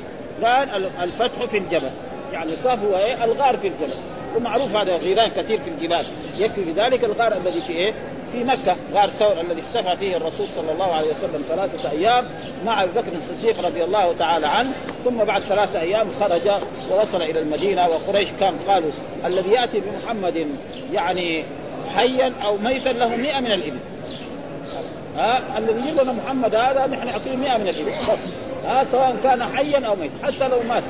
قال 0.43 0.89
الفتح 1.01 1.45
في 1.45 1.57
الجبل. 1.57 1.89
يعني 2.33 2.53
الكهف 2.53 2.83
هو 2.83 2.97
إيه؟ 2.97 3.23
الغار 3.23 3.57
في 3.57 3.67
الجبل. 3.67 3.97
ومعروف 4.37 4.75
هذا 4.75 4.97
غيران 4.97 5.29
كثير 5.29 5.57
في 5.57 5.69
الجبال. 5.69 6.05
يكفي 6.37 6.63
بذلك 6.63 7.03
الغار 7.03 7.37
الذي 7.37 7.61
في 7.61 7.73
إيه؟ 7.73 7.93
في 8.31 8.43
مكة. 8.43 8.75
غار 8.93 9.09
ثور 9.09 9.41
الذي 9.41 9.61
اختفى 9.61 9.97
فيه 9.97 10.17
الرسول 10.17 10.47
صلى 10.55 10.71
الله 10.71 10.93
عليه 10.93 11.07
وسلم 11.11 11.43
ثلاثة 11.49 11.91
أيام 11.91 12.25
مع 12.65 12.83
أبي 12.83 12.91
بكر 12.91 13.11
الصديق 13.17 13.65
رضي 13.65 13.83
الله 13.83 14.13
تعالى 14.13 14.47
عنه. 14.47 14.73
ثم 15.03 15.17
بعد 15.23 15.41
ثلاثة 15.41 15.81
أيام 15.81 16.07
خرج 16.19 16.49
ووصل 16.91 17.21
إلى 17.21 17.39
المدينة 17.39 17.87
وقريش 17.87 18.29
كان 18.39 18.53
قالوا 18.67 18.91
الذي 19.25 19.49
يأتي 19.49 19.79
بمحمد 19.79 20.47
يعني 20.93 21.45
حيا 21.95 22.33
أو 22.45 22.57
ميتا 22.57 22.89
له 22.89 23.15
100 23.15 23.39
من 23.39 23.51
الإبل. 23.51 23.79
ها؟ 25.17 25.57
الذي 25.57 25.79
يجيب 25.79 25.99
لنا 26.01 26.11
محمد 26.11 26.55
هذا 26.55 26.87
نحن 26.87 27.07
نعطيه 27.07 27.35
100 27.35 27.57
من 27.57 27.67
الإبل. 27.67 27.93
ها 28.65 28.83
سواء 28.91 29.15
كان 29.23 29.43
حيا 29.43 29.87
أو 29.87 29.95
ميتا 29.95 30.13
حتى 30.23 30.47
لو 30.47 30.59
مات. 30.69 30.83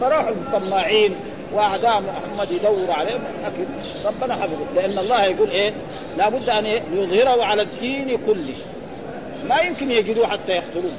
فراحوا 0.00 0.30
الطماعين 0.30 1.14
وأعداء 1.52 2.02
محمد 2.02 2.52
يدوروا 2.52 2.94
عليه 2.94 3.14
أكيد 3.46 3.68
ربنا 4.06 4.34
حفظه. 4.34 4.66
لأن 4.74 4.98
الله 4.98 5.24
يقول 5.24 5.50
إيه؟ 5.50 5.72
لابد 6.18 6.48
أن 6.48 6.66
يظهره 6.66 7.44
على 7.44 7.62
الدين 7.62 8.18
كله. 8.26 8.54
ما 9.48 9.60
يمكن 9.60 9.90
يجدوه 9.90 10.26
حتى 10.26 10.52
يقتلوه 10.52 10.92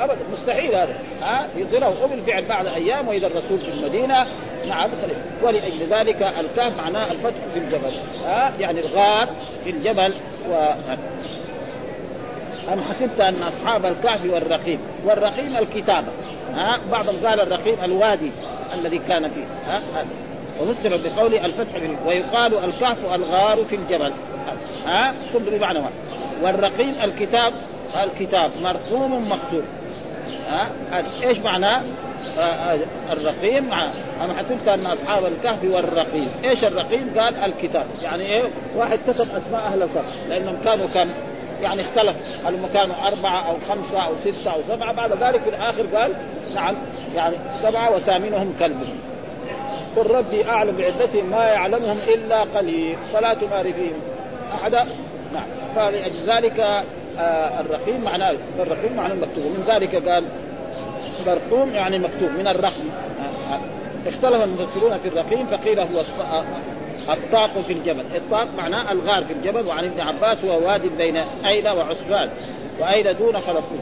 ابدا 0.00 0.18
مستحيل 0.32 0.74
هذا. 0.74 0.94
ها؟ 1.20 1.48
يظهره 1.56 2.04
وبالفعل 2.04 2.44
بعد 2.44 2.66
أيام 2.66 3.08
وإذا 3.08 3.26
الرسول 3.26 3.58
في 3.58 3.68
المدينة 3.68 4.26
نعم 4.68 4.90
ولأجل 5.42 5.86
ذلك 5.90 6.22
الكهف 6.22 6.76
معناه 6.76 7.12
الفتح 7.12 7.40
في 7.52 7.58
الجبل. 7.58 7.94
ها؟ 8.24 8.52
يعني 8.58 8.80
الغار 8.80 9.28
في 9.64 9.70
الجبل 9.70 10.14
و 10.50 10.72
أم 12.72 12.80
حسبت 12.80 13.20
أن 13.20 13.42
أصحاب 13.42 13.86
الكهف 13.86 14.24
والرقيم 14.24 14.78
والرقيم 15.04 15.56
الكتابة 15.56 16.06
ها 16.54 16.80
بعضهم 16.92 17.26
قال 17.26 17.40
الرقيم 17.40 17.76
الوادي 17.84 18.30
الذي 18.74 18.98
كان 18.98 19.28
فيه. 19.28 19.44
ها 19.66 19.76
هذا. 19.94 20.06
وفسر 20.60 21.08
بقول 21.08 21.34
الفتح 21.34 21.74
ويقال 22.06 22.64
الكهف 22.64 23.14
الغار 23.14 23.64
في 23.64 23.76
الجبل. 23.76 24.12
ها 24.86 25.14
كل 25.32 25.58
بمعنى 25.58 25.80
والرقيم 26.42 26.94
الكتاب 27.02 27.52
الكتاب 28.02 28.50
مرقوم 28.62 29.32
مكتوب 29.32 29.64
ها 30.48 30.68
إيش 31.22 31.38
معناه؟ 31.38 31.82
الرقيم 33.10 33.68
مع 33.68 33.92
أم 34.24 34.32
حسبت 34.32 34.68
أن 34.68 34.86
أصحاب 34.86 35.24
الكهف 35.24 35.64
والرقيم 35.64 36.28
إيش 36.44 36.64
الرقيم 36.64 37.10
قال 37.18 37.36
الكتاب. 37.36 37.86
يعني 38.02 38.26
إيه؟ 38.26 38.42
واحد 38.76 38.98
كتب 39.06 39.28
أسماء 39.36 39.60
أهل 39.60 39.82
الكهف. 39.82 40.12
لأنهم 40.28 40.56
كانوا 40.64 40.86
كم؟ 40.86 41.10
يعني 41.64 41.82
اختلف. 41.82 42.16
هل 42.44 42.56
كانوا 42.74 43.06
أربعة 43.06 43.48
أو 43.48 43.54
خمسة 43.68 44.06
أو 44.06 44.12
ستة 44.16 44.50
أو 44.50 44.60
سبعة. 44.68 44.92
بعد 44.92 45.12
ذلك 45.12 45.42
في 45.42 45.48
الآخر 45.48 45.86
قال 45.96 46.12
نعم 46.54 46.74
يعني 47.16 47.36
سبعة 47.62 47.96
وثامنهم 47.96 48.54
كلبهم 48.58 48.98
قل 49.96 50.10
ربي 50.10 50.48
أعلم 50.48 50.76
بعدتهم 50.76 51.30
ما 51.30 51.44
يعلمهم 51.44 51.98
إلا 51.98 52.40
قليل 52.40 52.96
فلا 53.12 53.34
تمار 53.34 53.72
فيهم. 53.72 54.00
أحدا 54.54 54.86
نعم. 55.32 55.46
فلذلك 55.76 56.60
آه 57.18 57.60
الرقيم 57.60 58.04
معناه 58.04 58.34
الرقيم 58.58 58.96
معناه 58.96 59.14
المكتوب 59.14 59.44
ومن 59.44 59.64
ذلك 59.66 60.08
قال 60.08 60.24
مرقوم 61.26 61.74
يعني 61.74 61.98
مكتوب 61.98 62.30
من 62.38 62.48
الرقم. 62.48 62.88
آه، 63.20 63.54
آه. 63.54 63.60
اختلف 64.08 64.42
المفسرون 64.42 64.98
في 64.98 65.08
الرقيم 65.08 65.46
فقيل 65.46 65.80
هو 65.80 66.04
الطاق 67.08 67.60
في 67.60 67.72
الجبل. 67.72 68.04
الطاق 68.14 68.48
معناه 68.56 68.92
الغار 68.92 69.24
في 69.24 69.32
الجبل 69.32 69.66
وعن 69.66 69.84
ابن 69.84 70.00
عباس 70.00 70.44
هو 70.44 70.66
واد 70.66 70.96
بين 70.98 71.16
أيلة 71.46 71.74
وعسفان 71.74 72.30
وأيلة 72.80 73.12
دون 73.12 73.40
فلسطين. 73.40 73.80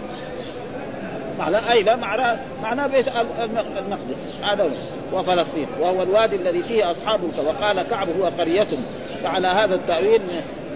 معنى 1.39 1.71
أيلة 1.71 1.97
معناه 1.97 2.39
معناه 2.63 2.87
بيت 2.87 3.09
المقدس 3.79 4.29
هذا 4.43 4.73
وفلسطين. 5.13 5.67
وهو 5.81 6.03
الوادي 6.03 6.37
الذي 6.37 6.63
فيه 6.63 6.91
أصحاب 6.91 7.21
وقال 7.47 7.83
كعب 7.83 8.09
هو 8.21 8.25
قرية 8.25 8.69
فعلى 9.23 9.47
هذا 9.47 9.75
التأويل 9.75 10.23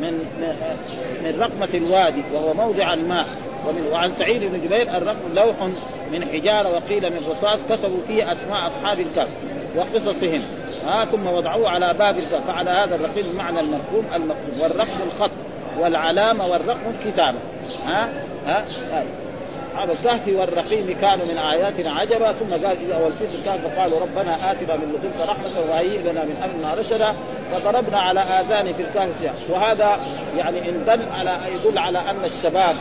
من 0.00 0.12
من 1.24 1.40
رقمة 1.40 1.68
الوادي 1.74 2.22
وهو 2.32 2.54
موضع 2.54 2.94
الماء. 2.94 3.26
ومن 3.68 3.88
وعن 3.92 4.12
سعيد 4.12 4.44
بن 4.44 4.60
جبير 4.64 4.96
الرقم 4.96 5.34
لوح 5.34 5.56
من 6.12 6.24
حجارة 6.24 6.74
وقيل 6.74 7.10
من 7.10 7.26
رصاص 7.30 7.60
كتبوا 7.68 8.00
فيه 8.06 8.32
أسماء 8.32 8.66
أصحاب 8.66 9.00
الكهف 9.00 9.28
وقصصهم. 9.76 10.42
ها 10.86 11.04
ثم 11.04 11.26
وضعوه 11.26 11.68
على 11.68 11.94
باب 11.94 12.18
الكهف 12.18 12.46
فعلى 12.46 12.70
هذا 12.70 12.94
الرقم 12.94 13.36
معنى 13.36 13.60
المرقوم 13.60 14.04
المكتوب 14.14 14.60
والرقم 14.62 15.02
الخط 15.06 15.30
والعلامة 15.80 16.46
والرقم 16.46 16.90
الكتابة. 17.00 17.38
ها؟ 17.84 18.08
ها, 18.46 18.64
ها. 18.92 19.04
أصحاب 19.76 19.90
الكهف 19.90 20.28
والرقيم 20.28 20.96
كانوا 21.00 21.26
من 21.26 21.38
آياتنا 21.38 21.92
عجبا 21.92 22.32
ثم 22.32 22.50
قال 22.50 22.76
إذا 22.86 22.96
ولفت 23.04 23.34
الكهف 23.34 23.74
فقالوا 23.74 24.00
ربنا 24.00 24.52
آتنا 24.52 24.76
من 24.76 24.98
لدنك 24.98 25.28
رحمة 25.28 25.60
وهيئ 25.60 25.98
لنا 25.98 26.24
من 26.24 26.36
أمرنا 26.36 26.74
رشدا 26.74 27.14
فضربنا 27.50 27.98
على 27.98 28.20
آذان 28.20 28.72
في 28.72 28.82
الكهف 28.82 29.50
وهذا 29.50 29.98
يعني 30.36 30.68
إن 30.68 30.84
دل 30.86 31.08
على 31.12 31.38
يدل 31.54 31.78
على 31.78 31.98
أن 31.98 32.24
الشباب 32.24 32.76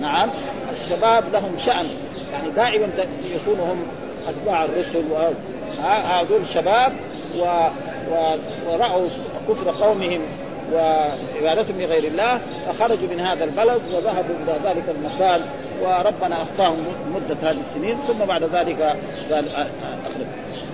نعم 0.00 0.30
الشباب 0.70 1.24
لهم 1.32 1.58
شأن. 1.58 1.86
يعني 2.32 2.50
دائما 2.50 2.88
يكونوا 3.34 3.72
هم 3.72 3.82
أتباع 4.28 4.64
الرسل 4.64 5.04
هذول 5.82 6.40
الشباب 6.40 6.92
و... 7.38 7.68
و... 8.10 8.36
ورأوا 8.66 9.08
كفر 9.48 9.70
قومهم 9.84 10.20
وعبادتهم 10.72 11.80
لغير 11.80 12.04
الله 12.04 12.40
فخرجوا 12.66 13.08
من 13.10 13.20
هذا 13.20 13.44
البلد 13.44 13.82
وذهبوا 13.94 14.34
إلى 14.44 14.58
ذلك 14.64 14.84
المكان 14.88 15.40
وربنا 15.82 16.42
أخطاهم 16.42 16.84
مدة 17.14 17.50
هذه 17.50 17.60
السنين 17.60 17.96
ثم 18.08 18.24
بعد 18.24 18.42
ذلك 18.42 18.96
قال 19.30 19.48
أخرج. 19.48 20.26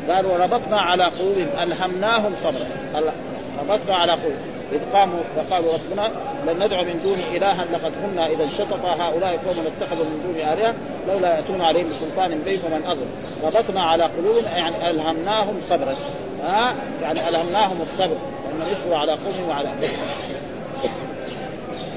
قال 0.09 0.27
وربطنا 0.27 0.81
على 0.81 1.05
قلوبهم 1.05 1.49
ألهمناهم 1.63 2.33
صبرا. 2.43 2.67
ربطنا 3.61 3.95
على 3.95 4.13
قلوبهم. 4.13 4.57
إذ 4.73 4.93
قاموا 4.93 5.21
وقالوا 5.37 5.73
ربنا 5.73 6.11
لن 6.47 6.65
ندعو 6.65 6.85
من 6.85 7.01
دونه 7.03 7.23
إلها 7.37 7.65
لقد 7.65 7.93
كنا 8.03 8.27
إذا 8.27 8.45
انشطط 8.45 8.85
هؤلاء 8.85 9.37
قوم 9.37 9.67
اتخذوا 9.67 10.05
من 10.05 10.23
دونه 10.23 10.53
آلهة 10.53 10.75
لولا 11.09 11.37
يأتون 11.37 11.61
عليهم 11.61 11.91
بسلطان 11.91 12.39
بين 12.39 12.59
فمن 12.59 12.83
أظلم. 12.87 13.09
ربطنا 13.45 13.83
على 13.83 14.05
قلوبهم 14.05 14.45
يعني 14.45 14.91
ألهمناهم 14.91 15.61
صبرا. 15.69 15.97
ها؟ 16.45 16.75
يعني 17.03 17.29
ألهمناهم 17.29 17.83
الصبر 17.83 18.17
لما 18.55 18.69
يصبروا 18.69 18.97
على 18.97 19.13
قومهم 19.13 19.49
وعلى 19.49 19.69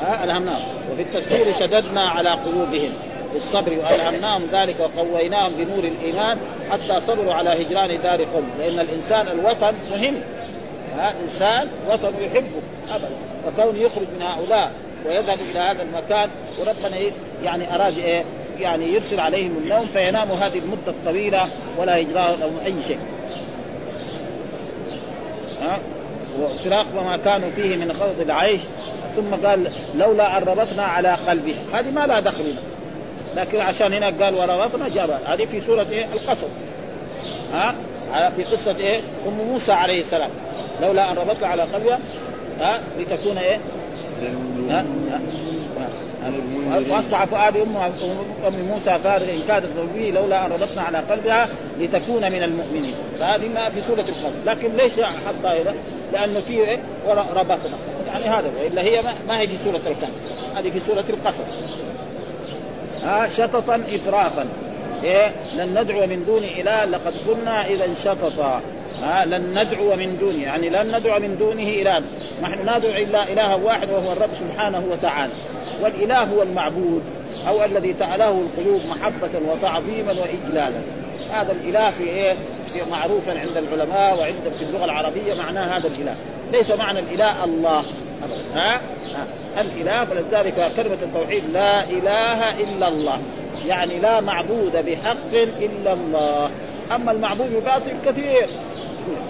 ها؟ 0.02 0.24
ألهمناهم. 0.24 0.64
وفي 0.92 1.02
التفسير 1.02 1.54
شددنا 1.60 2.02
على 2.02 2.30
قلوبهم. 2.30 2.92
بالصبر 3.34 3.72
وألهمناهم 3.72 4.44
ذلك 4.52 4.76
وقويناهم 4.80 5.52
بنور 5.54 5.84
الإيمان 5.84 6.38
حتى 6.72 7.02
صبروا 7.02 7.34
على 7.34 7.50
هجران 7.50 8.02
دار 8.02 8.24
قوم. 8.24 8.50
لأن 8.60 8.80
الإنسان 8.80 9.28
الوطن 9.28 9.74
مهم. 9.92 10.16
ها؟ 10.98 11.14
إنسان 11.24 11.68
وطن 11.88 12.14
يحبه. 12.22 12.62
ابدا. 12.90 13.10
فكون 13.46 13.76
يخرج 13.76 14.06
من 14.16 14.22
هؤلاء 14.22 14.72
ويذهب 15.06 15.40
إلى 15.40 15.60
هذا 15.60 15.84
المكان 15.84 16.30
وربنا 16.60 16.98
يعني 17.44 17.76
أراد 17.76 17.98
إيه؟ 17.98 18.24
يعني 18.60 18.94
يرسل 18.94 19.20
عليهم 19.20 19.58
النوم 19.58 19.88
فيناموا 19.88 20.36
هذه 20.36 20.58
المدة 20.60 20.88
الطويلة 20.92 21.50
ولا 21.78 21.98
يجرى 21.98 22.36
لهم 22.40 22.60
أي 22.66 22.84
شيء. 22.88 23.00
ها 25.62 25.80
وفراق 26.40 26.86
وما 26.96 27.18
كانوا 27.18 27.50
فيه 27.50 27.78
من 27.78 27.94
خوض 27.94 28.22
العيش. 28.22 28.62
ثم 29.16 29.48
قال 29.48 29.74
لولا 29.96 30.38
أن 30.38 30.44
ربطنا 30.44 30.84
على 30.84 31.14
قلبه. 31.14 31.56
هذه 31.74 31.92
ما 31.92 32.08
لها 32.08 32.20
دخل 32.20 32.44
هنا. 32.44 32.60
لكن 33.36 33.60
عشان 33.60 33.94
هنا 33.94 34.26
قال 34.26 34.36
وربطنا 34.36 34.90
جاب 34.90 35.10
هذه 35.26 35.46
في 35.46 35.62
سورة 35.62 35.88
إيه؟ 35.92 36.06
القصص. 36.06 36.52
ها؟ 37.54 37.76
في 38.36 38.44
قصة 38.44 38.78
إيه؟ 38.78 39.02
أم 39.28 39.34
موسى 39.34 39.72
عليه 39.72 40.02
السلام. 40.02 40.32
لولا 40.82 41.12
أن 41.12 41.16
ربطنا 41.18 41.48
على 41.48 41.64
قلبها 41.64 42.00
ها 42.60 42.80
لتكون 43.00 43.38
إيه؟ 43.38 43.60
ها, 44.70 44.86
ها؟ 45.80 45.90
وأصبح 46.90 47.26
فؤاد 47.26 47.58
أم 48.48 48.66
موسى 48.68 49.00
فارغ 49.04 49.30
إن 49.30 49.42
كادت 49.48 49.68
به 49.96 50.12
لولا 50.16 50.46
أن 50.46 50.52
ربطنا 50.52 50.82
على 50.82 50.98
قلبها 50.98 51.50
لتكون 51.80 52.32
من 52.32 52.44
المؤمنين. 52.44 52.94
فهذه 53.20 53.48
ما 53.48 53.70
في 53.70 53.82
سورة 53.82 54.06
القلب 54.10 54.34
لكن 54.46 54.76
ليش 54.76 54.94
حطها 55.00 55.62
هنا؟ 55.62 55.74
لأنه 56.14 56.40
في 56.40 56.54
إيه؟ 56.54 56.80
ربطنا 57.34 57.78
يعني 58.08 58.26
هذا 58.26 58.52
والا 58.64 58.82
هي 58.82 59.02
ما 59.28 59.40
هي 59.40 59.48
في 59.48 59.58
سورة 59.58 59.82
القلب 59.88 60.14
هذه 60.56 60.70
في 60.70 60.80
سورة 60.80 61.06
القصص. 61.10 61.54
ها 63.04 63.28
شططا 63.28 63.76
افراطا. 63.76 64.46
إيه؟ 65.04 65.32
لن 65.56 65.82
ندعو 65.82 66.08
من 66.08 66.26
دون 66.26 66.44
إله 66.44 66.86
لقد 66.86 67.14
كنا 67.28 67.66
اذا 67.66 67.94
شططا. 67.94 68.62
ها 69.02 69.26
لن 69.26 69.60
ندعو 69.60 69.96
من 69.96 70.18
دونه 70.20 70.44
يعني 70.44 70.70
لن 70.70 70.96
ندعو 70.98 71.20
من 71.20 71.38
دونه 71.40 71.64
إله. 71.64 72.04
نحن 72.42 72.62
ندعو 72.62 72.92
إلا 72.92 73.34
إلها 73.34 73.56
واحد 73.56 73.90
وهو 73.90 74.12
الرب 74.12 74.30
سبحانه 74.40 74.84
وتعالى. 74.92 75.34
والإله 75.82 76.24
هو 76.24 76.44
المعبود 76.44 77.02
أو 77.48 77.66
الذي 77.66 77.94
تأله 77.94 78.42
القلوب 78.42 78.82
محبة 78.86 79.52
وتعظيما 79.52 80.12
وإجلالا. 80.12 80.80
هذا 81.32 81.52
الإله 81.52 81.92
في 81.92 82.04
إيه؟ 82.04 82.36
في 82.74 82.90
معروفا 82.92 83.40
عند 83.40 83.58
العلماء 83.58 84.20
وعند 84.20 84.54
في 84.58 84.64
اللغة 84.64 84.86
العربية 84.86 85.34
معناه 85.34 85.78
هذا 85.78 85.88
الإله. 85.88 86.16
ليس 86.52 86.72
معنى 86.72 87.00
الإله 87.00 87.44
الله 87.44 87.86
ها, 88.54 88.82
ها؟ 89.16 89.28
الإله 89.62 90.06
فلذلك 90.06 90.72
كلمة 90.76 90.98
التوحيد 91.02 91.44
لا 91.54 91.84
إله 91.84 92.60
إلا 92.60 92.88
الله. 92.88 93.20
يعني 93.66 94.00
لا 94.00 94.22
معبود 94.22 94.86
بحق 94.86 95.34
إلا 95.62 95.94
الله. 95.94 96.50
أما 96.96 97.12
المعبود 97.12 97.54
بباطل 97.54 97.92
كثير. 98.06 98.50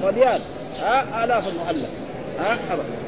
مليان. 0.03 0.41
ها؟ 0.79 1.23
آلاف 1.23 1.47
المؤلف. 1.47 1.89
ها؟ 2.39 2.57
ابدا. 2.71 2.99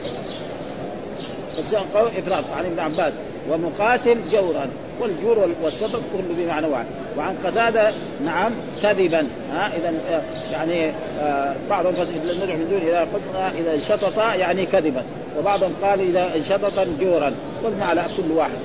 قول 1.93 2.07
افراط 2.17 2.43
عن 2.57 2.65
ابن 2.65 2.79
عباس. 2.79 3.13
ومقاتل 3.51 4.17
جورا 4.31 4.67
والجور 5.01 5.49
والسبب 5.63 6.01
كله 6.13 6.35
بمعنى 6.37 6.67
واحد 6.67 6.85
وعن 7.17 7.35
قتادة 7.43 7.93
نعم 8.25 8.53
كذبا. 8.81 9.27
ها 9.53 9.67
إذا 9.67 9.93
آه، 10.09 10.21
يعني 10.51 10.91
آه 11.19 11.55
بعضهم 11.69 11.93
ندعو 11.93 12.57
من 12.57 12.67
دون 12.69 12.81
اذا 12.81 12.99
قلنا 12.99 13.51
إذا 13.59 13.73
انشطط 13.73 14.17
يعني 14.17 14.65
كذبا. 14.65 15.03
وبعضهم 15.39 15.73
قال 15.81 15.99
إذا 15.99 16.35
انشطط 16.35 16.87
جورا. 16.99 17.31
والمعنى 17.63 18.01
كل 18.01 18.31
واحد. 18.31 18.57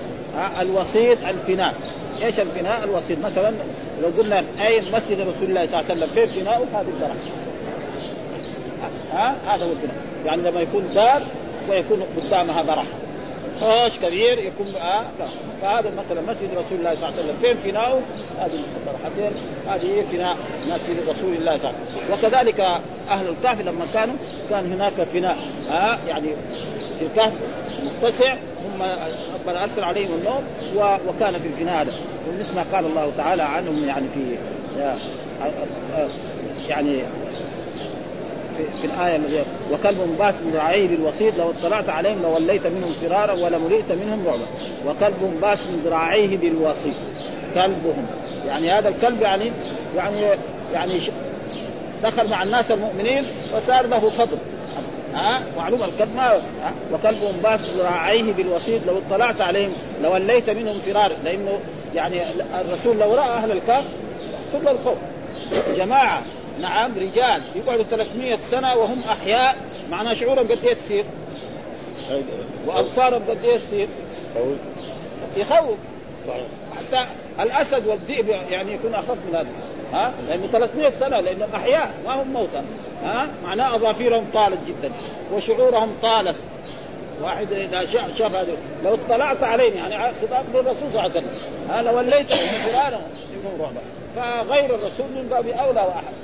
الوسيط 0.60 1.18
الفناء. 1.28 1.74
إيش 2.22 2.40
الفناء؟ 2.40 2.84
الوسيط. 2.84 3.18
مثلا 3.18 3.52
لو 4.02 4.08
قلنا 4.18 4.38
أي 4.38 4.80
مسجد 4.80 5.20
رسول 5.20 5.48
الله 5.48 5.66
صلى 5.66 5.80
الله 5.80 5.90
عليه 5.90 6.02
وسلم 6.02 6.08
فين 6.14 6.26
فناء 6.26 6.66
هذه 6.74 6.88
الدرجة. 6.88 7.30
ها 9.12 9.34
هذا 9.46 9.64
هو 9.64 9.70
الفناء. 9.72 9.96
يعني 10.26 10.42
لما 10.42 10.60
يكون 10.60 10.94
دار 10.94 11.22
ويكون 11.70 12.02
قدامها 12.16 12.62
برح 12.62 12.84
حوش 13.60 13.98
كبير 13.98 14.38
يكون 14.38 14.74
آه 14.74 15.06
فهذا 15.62 15.90
مثلا 15.98 16.20
مسجد 16.20 16.48
رسول 16.50 16.78
الله 16.78 16.94
صلى 16.94 17.08
الله 17.08 17.20
عليه 17.20 17.22
وسلم. 17.22 17.36
فين 17.40 17.56
فناؤه؟ 17.56 18.00
هذه 18.38 18.60
البرحتين 18.76 19.42
هذه 19.68 20.04
فناء 20.12 20.36
مسجد 20.66 21.08
رسول 21.08 21.34
الله 21.34 21.56
صلى 21.56 21.70
الله 21.70 21.80
عليه 21.80 21.96
وسلم. 21.96 22.12
وكذلك 22.12 22.60
أهل 23.10 23.28
الكهف 23.28 23.60
لما 23.60 23.86
كانوا 23.94 24.16
كان 24.50 24.72
هناك 24.72 24.92
فناء 24.92 25.38
آه 25.70 25.98
يعني 26.08 26.28
في 26.98 27.04
الكهف 27.04 27.32
متسع 27.82 28.34
ثم 28.34 28.82
ربنا 29.34 29.62
ارسل 29.62 29.84
عليهم 29.84 30.14
النوم 30.14 30.44
وكان 31.08 31.38
في 31.38 31.48
الفناء 31.48 31.82
هذا. 31.82 31.94
ما 32.54 32.64
قال 32.72 32.86
الله 32.86 33.12
تعالى 33.16 33.42
عنهم 33.42 33.84
يعني 33.84 34.08
في 34.08 34.38
آه، 34.80 34.96
آه، 35.96 36.08
يعني 36.68 37.02
في, 38.56 38.78
في 38.80 38.86
الآية 38.86 39.16
الذي 39.16 39.44
وكلب 39.72 40.16
باس 40.18 40.34
ذراعيه 40.52 40.88
بالوسيط 40.88 41.34
لو 41.38 41.50
اطلعت 41.50 41.88
عليهم 41.88 42.22
لوليت 42.22 42.66
منهم 42.66 42.92
فرارا 42.92 43.32
ولملئت 43.32 43.92
منهم 43.92 44.26
رعبا. 44.26 44.46
وكلبهم 44.86 45.38
باسط 45.42 45.58
ذراعيه 45.84 46.36
بالوصيد. 46.36 46.94
كلبهم. 47.54 48.06
يعني 48.46 48.72
هذا 48.72 48.88
الكلب 48.88 49.22
يعني 49.22 49.52
يعني 49.96 50.22
يعني 50.74 51.00
دخل 52.02 52.30
مع 52.30 52.42
الناس 52.42 52.70
المؤمنين 52.70 53.26
فصار 53.52 53.86
له 53.86 54.10
فضل. 54.10 54.38
ها؟ 55.14 55.42
معلوم 55.56 55.82
الكلب 55.82 56.16
ما؟ 56.16 56.40
وكلبهم 56.92 57.42
باسط 57.42 57.60
ذراعيه 57.60 58.32
بالوصيد 58.32 58.80
لو 58.86 58.98
اطلعت 58.98 59.40
عليهم 59.40 59.72
لوليت 60.02 60.50
منهم 60.50 60.80
فرارا. 60.80 61.14
لأنه 61.24 61.58
يعني 61.94 62.22
الرسول 62.60 62.98
لو 62.98 63.14
رأى 63.14 63.28
أهل 63.28 63.50
الكهف 63.50 63.84
ثم 64.52 64.68
القوم 64.68 64.96
جماعة. 65.76 66.24
نعم 66.60 66.92
رجال. 66.96 67.42
يقعدوا 67.54 67.84
300 67.84 68.38
سنة 68.50 68.74
وهم 68.74 69.02
أحياء. 69.02 69.56
معناه 69.90 70.14
شعورهم 70.14 70.48
قد 70.48 70.64
إيه 70.64 70.74
تصير؟ 70.74 71.04
وأبصارهم 72.66 73.22
قد 73.28 73.44
إيه 73.44 73.58
تصير؟ 73.58 73.88
يخوف. 75.36 75.78
حتى 76.76 77.06
الأسد 77.40 77.86
والذئب 77.86 78.28
يعني 78.28 78.72
يكون 78.72 78.94
أخف 78.94 79.16
من 79.28 79.34
هذا. 79.34 79.48
ها؟ 79.92 80.12
لأنه 80.28 80.46
300 80.46 80.90
سنة 80.90 81.20
لأنه 81.20 81.48
أحياء 81.54 81.94
ما 82.04 82.22
هم 82.22 82.32
موتى. 82.32 82.62
ها؟ 83.04 83.28
معناه 83.44 83.76
اظافيرهم 83.76 84.26
طالت 84.34 84.58
جدا. 84.68 84.92
وشعورهم 85.32 85.94
طالت. 86.02 86.36
واحد 87.22 87.52
إذا 87.52 87.86
شاف 88.18 88.34
هذا 88.34 88.56
لو 88.84 88.94
اطلعت 88.94 89.42
عليهم 89.42 89.74
يعني 89.74 90.12
خطاب 90.22 90.44
للرسول 90.54 90.90
صلى 90.92 91.00
الله 91.00 91.00
عليه 91.00 91.10
وسلم. 91.10 91.38
ها؟ 91.70 91.82
لوليت 91.82 92.32
فرارا 92.32 93.00
منهم 93.44 93.60
رعبا 93.60 93.80
فغير 94.16 94.74
الرسول 94.74 95.06
من 95.16 95.28
باب 95.30 95.46
أولى 95.46 95.80
وأحد. 95.80 96.16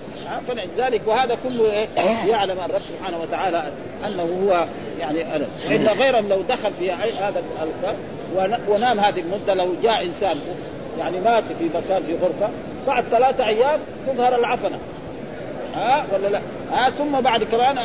فلذلك 0.49 1.01
وهذا 1.07 1.39
كله 1.43 1.73
إيه؟ 1.73 1.89
يعلم 2.29 2.59
الرب 2.61 2.83
سبحانه 2.83 3.23
وتعالى 3.23 3.73
أنه 4.07 4.23
هو 4.23 4.67
يعني 5.01 5.19
وان 5.69 5.87
غيرهم 5.87 6.29
لو 6.29 6.43
دخل 6.43 6.73
في 6.79 6.93
هذا 6.93 7.43
ونام 8.69 9.01
هذه 9.01 9.21
المدة 9.21 9.55
لو 9.55 9.75
جاء 9.83 10.05
إنسان 10.05 10.39
يعني 10.99 11.21
مات 11.21 11.45
في 11.59 11.65
مكان 11.65 12.03
في 12.03 12.17
غرفة 12.17 12.51
بعد 12.87 13.05
ثلاثة 13.05 13.47
أيام 13.47 13.81
تظهر 14.07 14.39
العفنة. 14.39 14.79
ها؟ 15.75 16.05
ولا 16.13 16.29
لا؟ 16.29 16.41
ها؟ 16.73 16.91
ثم 16.91 17.21
بعد 17.21 17.45
كمان 17.45 17.79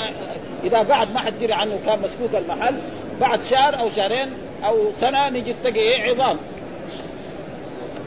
إذا 0.63 0.77
قعد 0.77 1.13
ما 1.13 1.19
حد 1.19 1.39
دري 1.39 1.53
عنه 1.53 1.79
كان 1.85 1.99
مسكوك 1.99 2.35
المحل 2.35 2.75
بعد 3.21 3.43
شهر 3.43 3.79
أو 3.79 3.89
شهرين 3.89 4.29
أو 4.65 4.91
سنة 5.01 5.29
نجي 5.29 5.55
تلاقي 5.63 5.79
إيه؟ 5.79 6.11
عظام. 6.11 6.37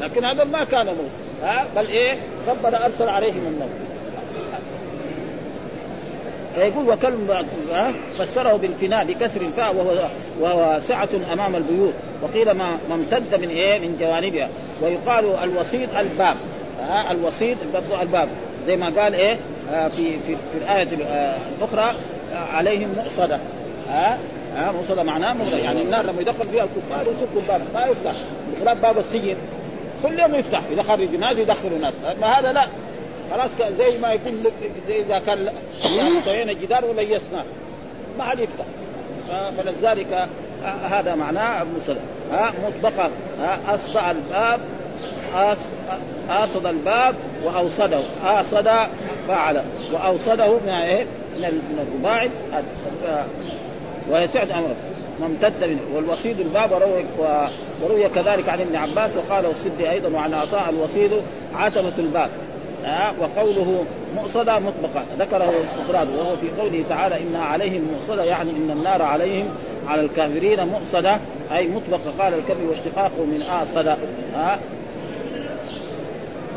لكن 0.01 0.25
هذا 0.25 0.45
ما 0.45 0.65
كان 0.65 0.87
موت 0.87 1.30
ها؟ 1.43 1.67
بل 1.77 1.87
إيه؟ 1.87 2.17
ربنا 2.49 2.87
أرسل 2.87 3.09
عليهم 3.09 3.47
الموت 3.47 3.91
يقول 6.57 6.89
وكلب 6.89 7.47
فسره 8.19 8.57
بالفناء 8.57 9.05
بكسر 9.05 9.41
الفاء 9.41 9.75
وهو 9.75 10.09
وهو 10.41 10.81
سعة 10.81 11.09
أمام 11.33 11.57
البيوت. 11.57 11.93
وقيل 12.23 12.51
ما 12.51 12.77
امتد 12.91 13.35
من 13.35 13.49
إيه؟ 13.49 13.79
من 13.79 13.97
جوانبها. 14.01 14.49
ويقال 14.83 15.25
الوسيط 15.45 15.97
الباب. 15.97 16.37
ها؟ 16.81 17.13
الوسيط 17.13 17.57
الباب 18.03 18.29
زي 18.67 18.77
ما 18.77 19.03
قال 19.03 19.15
إيه؟ 19.15 19.37
آه 19.73 19.89
في 19.89 20.13
في 20.27 20.37
في 20.53 20.59
الآية 20.59 20.89
آه 21.07 21.37
الأخرى 21.59 21.95
آه 22.35 22.37
عليهم 22.37 22.89
مؤصدة. 22.97 23.39
ها؟ 23.89 24.19
ها؟ 24.57 24.73
مؤصدة 24.73 25.03
معناه 25.03 25.33
مغلق 25.33 25.59
يعني 25.59 25.83
النار 25.83 26.05
لما 26.07 26.21
يدخل 26.21 26.49
فيها 26.49 26.65
الكفار 26.65 27.13
يسكوا 27.13 27.41
الباب 27.41 27.61
ما 27.75 27.87
يفتح 27.87 28.15
باب 28.83 28.99
السجن. 28.99 29.37
كل 30.03 30.19
يوم 30.19 30.35
يفتح 30.35 30.63
إذا 30.73 30.83
خرجوا 30.83 31.19
ناس 31.19 31.39
يدخلوا 31.39 31.79
ناس 31.79 31.95
ما 32.21 32.27
هذا 32.27 32.53
لا. 32.53 32.67
خلاص 33.31 33.51
زي 33.79 33.99
ما 33.99 34.13
يكون 34.13 34.45
زي 34.89 35.01
إذا 35.01 35.19
كان 35.19 35.53
يعني 35.85 36.21
سوينا 36.25 36.53
جدار 36.53 36.85
وليسناه 36.85 37.45
ما 38.19 38.25
حد 38.25 38.39
يفتح. 38.39 38.65
فلذلك 39.57 40.29
هذا 40.65 41.15
معناه 41.15 41.65
مصدر 41.65 41.97
ها 42.33 42.53
مطبقة 42.67 43.11
ها 43.41 43.75
أصدع 43.75 44.11
الباب 44.11 44.61
آصد 46.31 46.67
الباب 46.67 47.15
وأوصده. 47.45 48.03
آصد 48.23 48.71
فعل. 49.29 49.63
وأوصده 49.93 50.59
من 50.59 50.69
إيه؟ 50.69 51.07
من 51.37 51.87
الرباعي. 51.89 52.31
ويسعد 54.11 54.51
أمره. 54.51 54.77
ممتد 55.21 55.65
منه 55.65 55.81
والوصيد 55.95 56.41
الباب 56.41 56.73
وروي, 56.73 57.05
وروي 57.83 58.09
كذلك 58.09 58.49
عن 58.49 58.61
ابن 58.61 58.77
عباس 58.77 59.11
وقال 59.17 59.47
السدي 59.47 59.91
أيضا 59.91 60.09
وعن 60.09 60.35
عطاء 60.35 60.71
الوصيد 60.71 61.11
عتمة 61.55 61.93
الباب. 61.99 62.31
ها 62.85 63.13
وقوله 63.21 63.85
مؤصدة 64.17 64.59
مطبقة. 64.59 65.05
ذكره 65.19 65.53
السقراط 65.65 66.07
وهو 66.19 66.37
في 66.37 66.63
قوله 66.63 66.85
تعالى 66.89 67.21
إنها 67.21 67.43
عليهم 67.43 67.89
مؤصدة 67.95 68.25
يعني 68.25 68.51
إن 68.51 68.71
النار 68.71 69.03
عليهم 69.03 69.49
على 69.87 70.01
الكافرين 70.01 70.67
مؤصدة 70.67 71.19
أي 71.53 71.69
مطبقة 71.69 72.11
قال 72.19 72.35
الكلب 72.35 72.69
واشتقاقه 72.69 73.25
من 73.25 73.43
آصد. 73.43 73.89
ها 74.35 74.55
من 74.55 74.80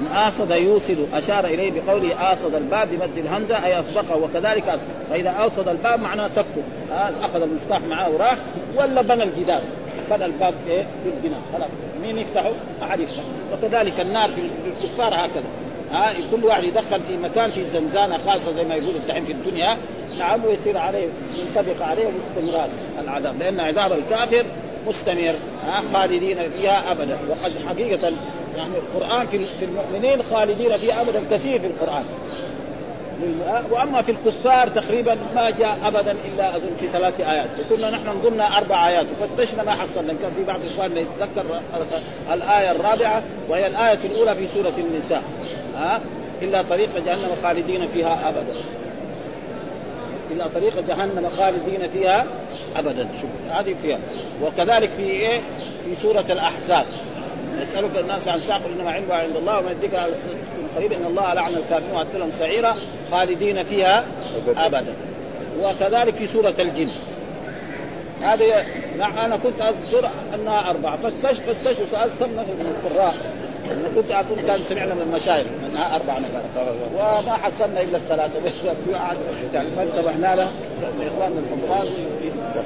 آصد 0.07 0.51
يوصد 0.51 1.07
أشار 1.13 1.45
إليه 1.45 1.71
بقوله 1.71 2.33
آصد 2.33 2.55
الباب 2.55 2.87
بمد 2.89 3.17
الهمزة 3.17 3.65
أي 3.65 3.79
أسبقه 3.79 4.17
وكذلك 4.17 4.69
أسبق 4.69 4.87
فإذا 5.09 5.29
أوصد 5.29 5.67
الباب 5.67 5.99
معناه 5.99 6.27
سكه 6.27 6.63
أخذ 7.21 7.41
المفتاح 7.41 7.81
معاه 7.81 8.09
وراح 8.11 8.37
ولا 8.75 9.01
بنى 9.01 9.23
الجدار. 9.23 9.61
بنى 10.09 10.25
الباب 10.25 10.53
إيه 10.67 10.85
بالبناء 11.05 11.39
خلاص. 11.53 11.69
مين 12.01 12.17
يفتحه؟ 12.17 12.51
أحد 12.83 12.99
يفتح 12.99 13.23
وكذلك 13.53 13.99
النار 13.99 14.29
في 14.29 14.41
الكفار 14.83 15.13
هكذا. 15.13 15.43
ها 15.91 16.13
كل 16.31 16.45
واحد 16.45 16.63
يدخل 16.63 17.01
في 17.01 17.17
مكان 17.17 17.51
في 17.51 17.63
زنزانه 17.63 18.17
خاصة 18.17 18.51
زي 18.51 18.63
ما 18.63 18.75
يقولوا 18.75 18.99
الدحين 18.99 19.25
في 19.25 19.31
الدنيا. 19.31 19.77
نعم 20.19 20.45
ويصير 20.45 20.77
عليه 20.77 21.07
ينطبق 21.33 21.85
عليه 21.85 22.05
باستمرار 22.05 22.69
العذاب. 22.99 23.39
لأن 23.39 23.59
عذاب 23.59 23.91
الكافر 23.91 24.45
مستمر 24.87 25.35
ها 25.67 25.81
خالدين 25.93 26.51
فيها 26.51 26.91
ابدا. 26.91 27.17
وقد 27.29 27.51
حقيقة 27.67 28.13
يعني 28.57 28.73
القرآن 28.77 29.27
في 29.27 29.65
المؤمنين 29.65 30.23
خالدين 30.31 30.77
فيها 30.77 31.01
ابدا 31.01 31.23
كثير 31.31 31.59
في 31.59 31.67
القرآن. 31.67 32.03
وأما 33.71 34.01
في 34.01 34.11
الكفار 34.11 34.67
تقريبا 34.67 35.17
ما 35.35 35.49
جاء 35.49 35.77
ابدا 35.83 36.11
إلا 36.11 36.55
أظن 36.55 36.69
في 36.79 36.87
ثلاث 36.87 37.21
آيات. 37.21 37.49
وكنا 37.59 37.89
نحن 37.89 38.09
نظن 38.09 38.41
أربع 38.41 38.87
آيات. 38.87 39.05
وفتشنا 39.21 39.63
ما 39.63 39.71
حصلنا 39.71 40.13
كان 40.21 40.31
في 40.35 40.43
بعض 40.43 40.59
إخواننا 40.65 40.99
يتذكر 40.99 41.61
الآية 42.33 42.71
الرابعة 42.71 43.23
وهي 43.49 43.67
الآية 43.67 43.99
الأولى 44.03 44.35
في 44.35 44.47
سورة 44.47 44.73
النساء. 44.77 45.23
ها؟ 45.75 46.01
إلا 46.41 46.61
طريق 46.61 46.97
جهنم 47.05 47.29
خالدين 47.43 47.87
فيها 47.87 48.29
ابدا. 48.29 48.55
إلا 50.31 50.47
طريق 50.47 50.87
جهنم 50.87 51.29
خالدين 51.37 51.89
فيها 51.89 52.25
ابدا. 52.75 53.07
شوف 53.21 53.29
هذه 53.57 53.75
فيها. 53.81 53.99
وكذلك 54.43 54.91
في 54.91 55.03
إيه؟ 55.03 55.41
في 55.85 55.95
سورة 55.95 56.25
الأحزاب. 56.29 56.85
يسألك 57.61 57.97
الناس 57.99 58.27
عن 58.27 58.39
ساق 58.39 58.61
إنما 58.65 58.91
علمها 58.91 59.15
عند 59.15 59.35
الله 59.35 59.59
وما 59.59 59.71
يدرك 59.71 60.09
قريب 60.75 60.91
إن 60.91 61.05
الله 61.05 61.33
لعن 61.33 61.55
الكافرين 61.55 61.91
وأعد 61.93 62.07
لهم 62.15 62.31
سعيرا 62.39 62.75
خالدين 63.11 63.63
فيها 63.63 64.05
أبدا. 64.57 64.93
وكذلك 65.59 66.15
في 66.15 66.27
سورة 66.27 66.53
الجن. 66.59 66.89
هذه 68.21 68.65
أنا 69.01 69.37
كنت 69.37 69.61
أذكر 69.61 70.09
أنها 70.33 70.69
أربعة. 70.69 70.97
فتشت 70.97 71.41
فتشت 71.41 71.81
وسالت 71.81 72.11
كم 72.19 72.29
من 72.29 72.75
القراء؟ 72.75 73.15
كنت 73.95 74.11
أقول 74.11 74.39
كان 74.47 74.63
سمعنا 74.63 74.93
من 74.93 75.01
المشايخ 75.01 75.45
انها 75.69 75.95
أربع 75.95 76.13
نفر. 76.19 76.75
وما 76.95 77.33
حصلنا 77.33 77.81
إلا 77.81 77.97
الثلاثة. 77.97 78.39
يعني 79.53 79.69
ما 79.75 79.83
انتبهنا 79.83 80.35
له. 80.35 80.51
اخواننا 81.01 81.39
الحفاظ 81.39 81.87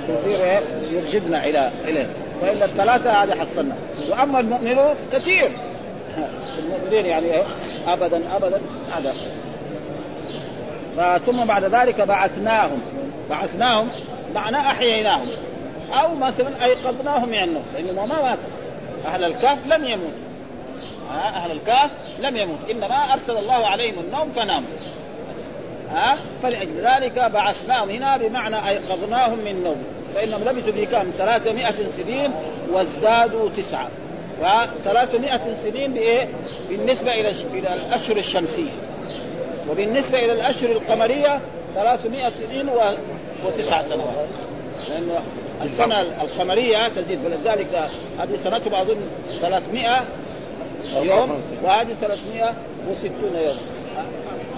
يصير 0.10 0.62
يرشدنا 0.92 1.46
إلى 1.46 1.72
إليه. 1.88 2.10
وإلا 2.42 2.66
الثلاثة 2.66 3.24
هذه 3.24 3.40
حصلنا. 3.40 3.76
وأما 4.10 4.40
المؤمنون 4.40 4.96
كثير. 5.14 5.52
المؤمنين 6.60 7.06
يعني 7.06 7.44
ابدا 7.88 8.36
ابدا 8.36 8.62
هذا. 8.92 9.16
ثم 11.18 11.46
بعد 11.46 11.64
ذلك 11.64 12.02
بعثناهم. 12.02 12.82
بعثناهم 13.30 13.92
معناه 14.36 14.72
أحييناهم. 14.72 15.30
أو 15.94 16.16
مثلا 16.16 16.66
أيقظناهم 16.66 17.30
من 17.30 17.44
النوم 17.44 17.64
لانهم 17.74 18.10
ما 18.10 18.22
ماتوا 18.22 18.44
أهل 19.06 19.24
الكهف 19.24 19.68
لم 19.68 19.86
يموتوا 19.86 20.28
أهل 21.12 21.52
الكهف 21.52 21.92
لم 22.20 22.38
يموت. 22.38 22.60
إنما 22.72 23.14
أرسل 23.14 23.38
الله 23.38 23.68
عليهم 23.68 23.96
النوم 24.08 24.32
فناموا. 24.32 24.70
ها؟ 25.94 26.18
فلأجل 26.44 26.78
ذلك 26.78 27.20
بعثناهم 27.20 27.90
هنا 27.90 28.18
بمعنى 28.18 28.70
أيقظناهم 28.70 29.40
من 29.40 29.64
نوم 29.64 29.84
فإنهم 30.16 30.44
لبثوا 30.44 30.74
في 30.74 30.86
كام 30.86 31.12
300 31.18 31.66
سنين 31.98 32.32
وازدادوا 32.72 33.50
تسعة. 33.58 33.90
و300 34.42 35.40
سنين 35.64 35.94
بإيه؟ 35.94 36.28
بالنسبة 36.70 37.14
إلى 37.14 37.30
إلى 37.30 37.74
الأشهر 37.74 38.18
الشمسية. 38.18 38.72
وبالنسبة 39.70 40.20
إلى 40.20 40.34
الأشهر 40.34 40.72
القمرية 40.72 41.40
300 41.76 42.30
سنين 42.30 42.70
و... 42.70 42.80
وتسع 43.46 43.82
سنوات. 43.82 44.28
لأنه 44.90 45.20
السنة 45.64 46.02
القمرية 46.02 46.88
تزيد 46.88 47.20
ولذلك 47.26 47.90
هذه 48.20 48.36
سنتهم 48.44 48.76
أظن 48.76 48.98
300 49.42 50.08
يوم 50.96 51.42
وهذه 51.64 51.96
360 52.02 53.12
يوم. 53.36 53.58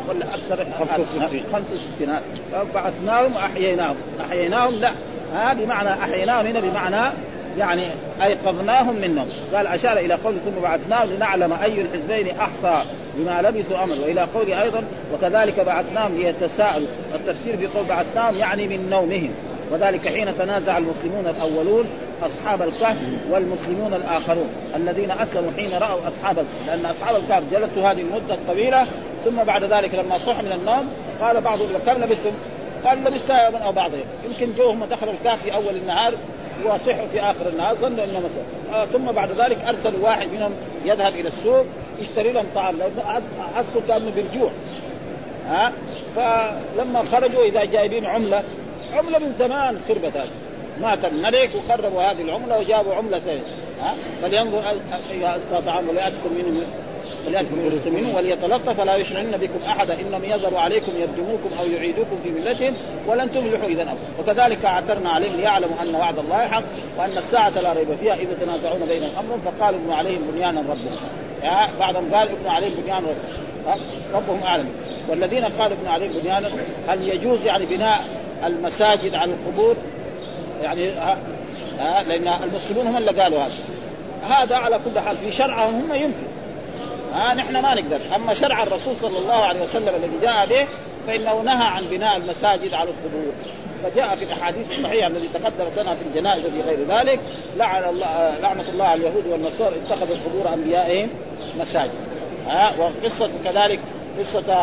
ولا 0.09 0.25
أكثر 0.35 0.65
65 0.79 1.43
65 1.53 2.19
فبعثناهم 2.51 3.35
وأحييناهم. 3.35 3.95
أحييناهم 4.21 4.75
لا. 4.75 4.91
ها 5.33 5.53
بمعنى 5.53 5.89
احييناهم 5.89 6.45
هنا 6.45 6.59
بمعنى 6.59 7.13
يعني 7.57 7.83
أيقظناهم 8.23 8.95
منهم 8.95 9.27
قال 9.53 9.67
أشار 9.67 9.97
إلى 9.97 10.13
قول 10.13 10.35
ثم 10.45 10.61
بعثناهم 10.61 11.09
لنعلم 11.09 11.53
أي 11.53 11.81
الحزبين 11.81 12.37
أحصى 12.37 12.83
بما 13.15 13.41
لبثوا 13.41 13.83
امل 13.83 13.99
وإلى 13.99 14.21
قوله 14.21 14.61
أيضا 14.61 14.83
وكذلك 15.13 15.59
بعثناهم 15.59 16.15
ليتساءلوا. 16.15 16.87
التفسير 17.15 17.57
في 17.57 17.67
قول 17.67 17.85
بعثناهم 17.85 18.35
يعني 18.35 18.67
من 18.67 18.89
نومهم. 18.89 19.29
وذلك 19.71 20.07
حين 20.07 20.37
تنازع 20.37 20.77
المسلمون 20.77 21.27
الأولون 21.27 21.85
أصحاب 22.23 22.61
الكهف 22.61 22.97
والمسلمون 23.31 23.93
الآخرون. 23.93 24.49
الذين 24.75 25.11
أسلموا 25.11 25.51
حين 25.57 25.73
رأوا 25.73 26.07
أصحاب 26.07 26.45
لأن 26.67 26.85
أصحاب 26.85 27.15
الكهف 27.15 27.43
جلسوا 27.51 27.91
هذه 27.91 28.01
المدة 28.01 28.33
الطويلة 28.33 28.85
ثم 29.25 29.43
بعد 29.43 29.63
ذلك 29.63 29.95
لما 29.95 30.17
صح 30.17 30.39
من 30.39 30.51
النوم 30.51 30.87
قال 31.21 31.41
بعضهم 31.41 31.69
كم 31.85 32.03
لبثتم؟ 32.03 32.31
قال 32.85 33.03
لبثت 33.03 33.29
يوما 33.29 33.57
أو 33.57 33.71
بعض 33.71 33.93
يوم 33.93 34.05
يمكن 34.23 34.53
جوهم 34.57 34.85
دخلوا 34.85 35.13
الكهف 35.13 35.43
في 35.43 35.53
أول 35.53 35.75
النهار 35.75 36.13
وصحوا 36.65 37.07
في 37.11 37.21
آخر 37.21 37.49
النهار 37.49 37.75
ظنوا 37.75 38.03
انه 38.03 38.19
مساء 38.19 38.45
آه 38.73 38.85
ثم 38.85 39.11
بعد 39.11 39.31
ذلك 39.31 39.57
ارسلوا 39.67 40.03
واحد 40.03 40.27
منهم 40.27 40.51
يذهب 40.85 41.13
إلى 41.13 41.27
السوق 41.27 41.65
يشتري 41.99 42.31
لهم 42.31 42.45
طعام 42.55 42.77
لأنه 42.77 43.21
حسوا 43.55 43.81
كانوا 43.87 44.11
بالجوع. 44.11 44.51
ها 45.49 45.71
آه 46.17 46.53
فلما 46.75 47.03
خرجوا 47.11 47.43
إذا 47.43 47.65
جايبين 47.65 48.05
عملة 48.05 48.43
عملة 48.93 49.19
من 49.19 49.33
زمان 49.39 49.79
خربت 49.87 50.17
هذه. 50.17 50.29
مات 50.81 51.05
الملك 51.05 51.55
وخربوا 51.55 52.01
هذه 52.01 52.21
العملة 52.21 52.59
وجابوا 52.59 52.95
عمله 52.95 53.19
ثانية 53.19 53.41
ها 53.79 53.95
فلينظر 54.21 54.63
أيها 55.11 55.37
اسقى 55.37 55.61
طعام 55.61 55.89
ولا 55.89 56.05
ياتكم 56.05 56.33
منه 56.33 56.65
وليأتكم 57.27 57.59
المسلمين 57.59 58.15
وليتلطف 58.15 58.69
فلا 58.69 58.95
يشرعن 58.95 59.31
بكم 59.31 59.59
أحدا. 59.67 59.99
انهم 59.99 60.23
يظهروا 60.23 60.59
عليكم 60.59 60.91
يرجموكم 60.97 61.49
أو 61.59 61.65
يعيدوكم 61.65 62.19
في 62.23 62.29
ملتهم 62.29 62.73
ولن 63.07 63.31
تفلحوا 63.31 63.67
إذا 63.67 63.81
ابدا 63.81 63.95
وكذلك 64.19 64.65
اعترنا 64.65 65.09
عليهم 65.09 65.35
ليعلموا 65.35 65.81
أن 65.81 65.95
وعد 65.95 66.19
الله 66.19 66.47
حق 66.47 66.63
وأن 66.97 67.17
الساعة 67.17 67.49
لا 67.49 67.73
ريب 67.73 67.87
فيها 67.99 68.13
اذا 68.13 68.33
تنازعون 68.41 68.79
بين 68.79 69.03
الامر 69.03 69.39
فقالوا 69.45 69.79
ابنوا 69.79 69.95
عليهم 69.95 70.21
بنيانا 70.31 70.59
ربهم. 70.59 70.97
بعضهم 71.79 72.13
قال 72.13 72.29
ابنوا 72.29 72.51
عليهم 72.51 72.73
بنيانا 72.81 73.07
ربهم. 74.13 74.43
أعلم. 74.43 74.69
والذين 75.09 75.45
قالوا 75.45 75.77
ابنوا 75.77 75.91
عليهم 75.91 76.21
بنيانا 76.21 76.49
هل 76.87 77.09
يجوز 77.09 77.45
يعني 77.45 77.65
بناء 77.65 77.99
المساجد 78.45 79.15
على 79.15 79.31
القبور؟ 79.31 79.75
يعني 80.63 80.89
ها 80.89 81.17
لأن 82.07 82.27
المسلمون 82.43 82.87
هم 82.87 82.97
اللي 82.97 83.11
قالوا 83.11 83.39
هذا. 83.39 83.53
هذا 84.23 84.55
على 84.55 84.79
كل 84.85 84.99
حال 84.99 85.17
في 85.17 85.31
شرعهم 85.31 85.75
هم 85.75 85.93
يمكن. 85.93 86.28
ها 87.13 87.33
نحن 87.33 87.61
ما 87.61 87.73
نقدر. 87.73 88.01
أما 88.15 88.33
شرع 88.33 88.63
الرسول 88.63 88.97
صلى 88.97 89.17
الله 89.17 89.33
عليه 89.33 89.61
وسلم 89.61 89.95
الذي 89.95 90.19
جاء 90.21 90.45
به 90.45 90.67
فإنه 91.07 91.41
نهى 91.41 91.67
عن 91.67 91.83
بناء 91.91 92.17
المساجد 92.17 92.73
على 92.73 92.89
القبور 92.89 93.33
فجاء 93.83 94.15
في 94.15 94.23
الأحاديث 94.23 94.71
الصحيحة 94.71 95.07
التي 95.07 95.27
تقدمت 95.27 95.79
لنا 95.79 95.95
في 95.95 96.01
الجنائز 96.01 96.45
وفي 96.45 96.61
غير 96.61 96.79
ذلك 96.87 97.19
لعن 97.57 97.83
الله 97.83 98.37
لعنة 98.41 98.69
الله 98.69 98.85
على 98.85 99.01
اليهود 99.01 99.27
والنصارى 99.27 99.75
اتخذوا 99.75 100.17
قبور 100.25 100.53
أنبيائهم 100.53 101.09
مساجد. 101.59 101.91
ها 102.47 102.73
وقصة 102.79 103.29
كذلك 103.43 103.79
قصة 104.19 104.53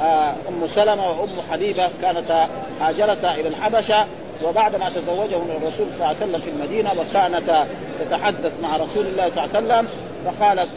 آه، 0.00 0.34
أم 0.48 0.66
سلمة 0.66 1.10
وأم 1.10 1.40
حبيبة 1.52 1.88
كانتا 2.02 2.48
هاجرتا 2.80 3.34
إلى 3.34 3.48
الحبشة 3.48 4.06
وبعدما 4.44 4.90
تزوجهم 4.90 5.50
الرسول 5.50 5.86
صلى 5.92 5.94
الله 5.94 6.06
عليه 6.06 6.16
وسلم 6.16 6.40
في 6.40 6.50
المدينة 6.50 6.90
وكانتا 6.92 7.66
تتحدث 8.00 8.60
مع 8.62 8.76
رسول 8.76 9.06
الله 9.06 9.30
صلى 9.30 9.44
الله 9.44 9.56
عليه 9.56 9.66
وسلم 9.66 9.88
فقالت 10.24 10.68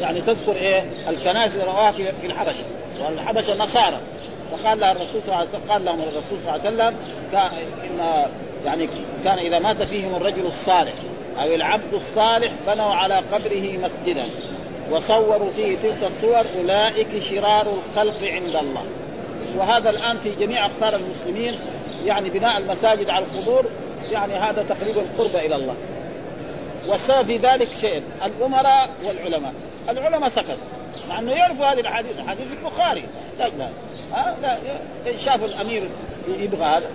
يعني 0.00 0.20
تذكر 0.20 0.56
إيه؟ 0.56 1.10
الكنائس 1.10 1.52
اللي 1.52 1.64
رواها 1.64 1.92
في 1.92 2.26
الحبشة. 2.26 2.64
والحبشة 3.00 3.54
نصارى 3.54 4.00
فقال 4.52 4.80
لها 4.80 4.92
الرسول 4.92 5.22
صلى 5.22 5.26
الله 5.26 5.36
عليه 5.36 5.48
وسلم 5.48 5.70
قال 5.70 5.84
لهم 5.84 6.00
الرسول 6.00 6.40
صلى 6.40 6.56
الله 6.56 6.66
عليه 6.66 6.68
وسلم 6.68 6.96
كان 7.32 7.50
ان 7.84 8.26
يعني 8.64 8.88
كان 9.24 9.38
إذا 9.38 9.58
مات 9.58 9.82
فيهم 9.82 10.14
الرجل 10.14 10.46
الصالح 10.46 10.94
أو 11.42 11.54
العبد 11.54 11.94
الصالح 11.94 12.52
بنوا 12.66 12.94
على 12.94 13.14
قبره 13.14 13.78
مسجدا. 13.82 14.24
وصوروا 14.90 15.50
فيه 15.56 15.76
تلك 15.76 15.98
الصور 16.02 16.44
أولئك 16.58 17.22
شرار 17.22 17.66
الخلق 17.74 18.22
عند 18.22 18.56
الله. 18.56 18.84
وهذا 19.58 19.90
الآن 19.90 20.18
في 20.18 20.34
جميع 20.34 20.66
أقطار 20.66 20.96
المسلمين 20.96 21.58
يعني 22.04 22.30
بناء 22.30 22.58
المساجد 22.58 23.10
على 23.10 23.24
القبور 23.24 23.64
يعني 24.12 24.34
هذا 24.34 24.62
تقريبا 24.68 25.02
قرب 25.18 25.36
إلى 25.36 25.56
الله. 25.56 25.74
والسبب 26.88 27.26
في 27.26 27.36
ذلك 27.36 27.68
شيء 27.80 28.02
الأمراء 28.24 28.90
والعلماء. 29.04 29.52
العلماء 29.88 30.28
سكتوا 30.28 30.54
مع 31.08 31.18
إنه 31.18 31.32
يعرفوا 31.32 31.66
هذه 31.66 31.80
الحديث 31.80 32.20
حديث 32.28 32.52
البخاري. 32.52 33.04
لا 33.38 33.48
لا. 33.48 33.68
ها؟ 34.12 34.36
لا 34.42 34.56
شاف 35.24 35.44
الأمير 35.44 35.88
يبغى 36.38 36.64
هذا. 36.64 36.90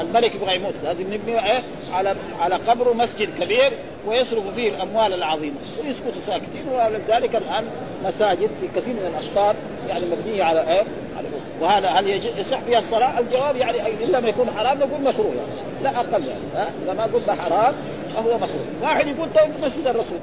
الملك 0.00 0.34
يبغى 0.34 0.54
يموت. 0.54 0.74
لازم 0.84 1.14
نبني 1.14 1.46
إيه؟ 1.46 1.62
على 1.92 2.14
على 2.40 2.54
قبره 2.54 2.92
مسجد 2.92 3.28
كبير 3.40 3.72
ويصرف 4.06 4.54
فيه 4.54 4.68
الأموال 4.68 5.14
العظيمة. 5.14 5.56
ويسكتوا 5.84 6.20
ساكتين. 6.26 6.68
ولذلك 6.68 7.36
الآن 7.36 7.64
مساجد 8.04 8.50
في 8.60 8.80
كثير 8.80 8.94
من 8.94 9.14
الامصار 9.14 9.56
يعني 9.88 10.06
مبنية 10.06 10.44
على 10.44 10.60
إيه؟ 10.60 10.84
على 11.18 11.28
وهذا 11.60 11.88
هل 11.88 12.08
يصح 12.38 12.58
فيها 12.58 12.78
الصلاة؟ 12.78 13.18
الجواب 13.18 13.56
يعني 13.56 14.04
الا 14.04 14.20
ما 14.20 14.28
يكون 14.28 14.50
حرام 14.50 14.78
نقول 14.78 15.02
مكروه. 15.02 15.34
يعني 15.34 15.82
لا 15.82 16.00
أقل 16.00 16.24
يعني. 16.24 16.68
إذا 16.84 16.92
ما 16.92 17.04
قلنا 17.04 17.42
حرام 17.42 17.74
فهو 18.14 18.34
مكروه. 18.34 18.64
واحد 18.82 19.06
يقول 19.06 19.28
طيب 19.34 19.50
مسجد 19.64 19.86
الرسول. 19.86 20.18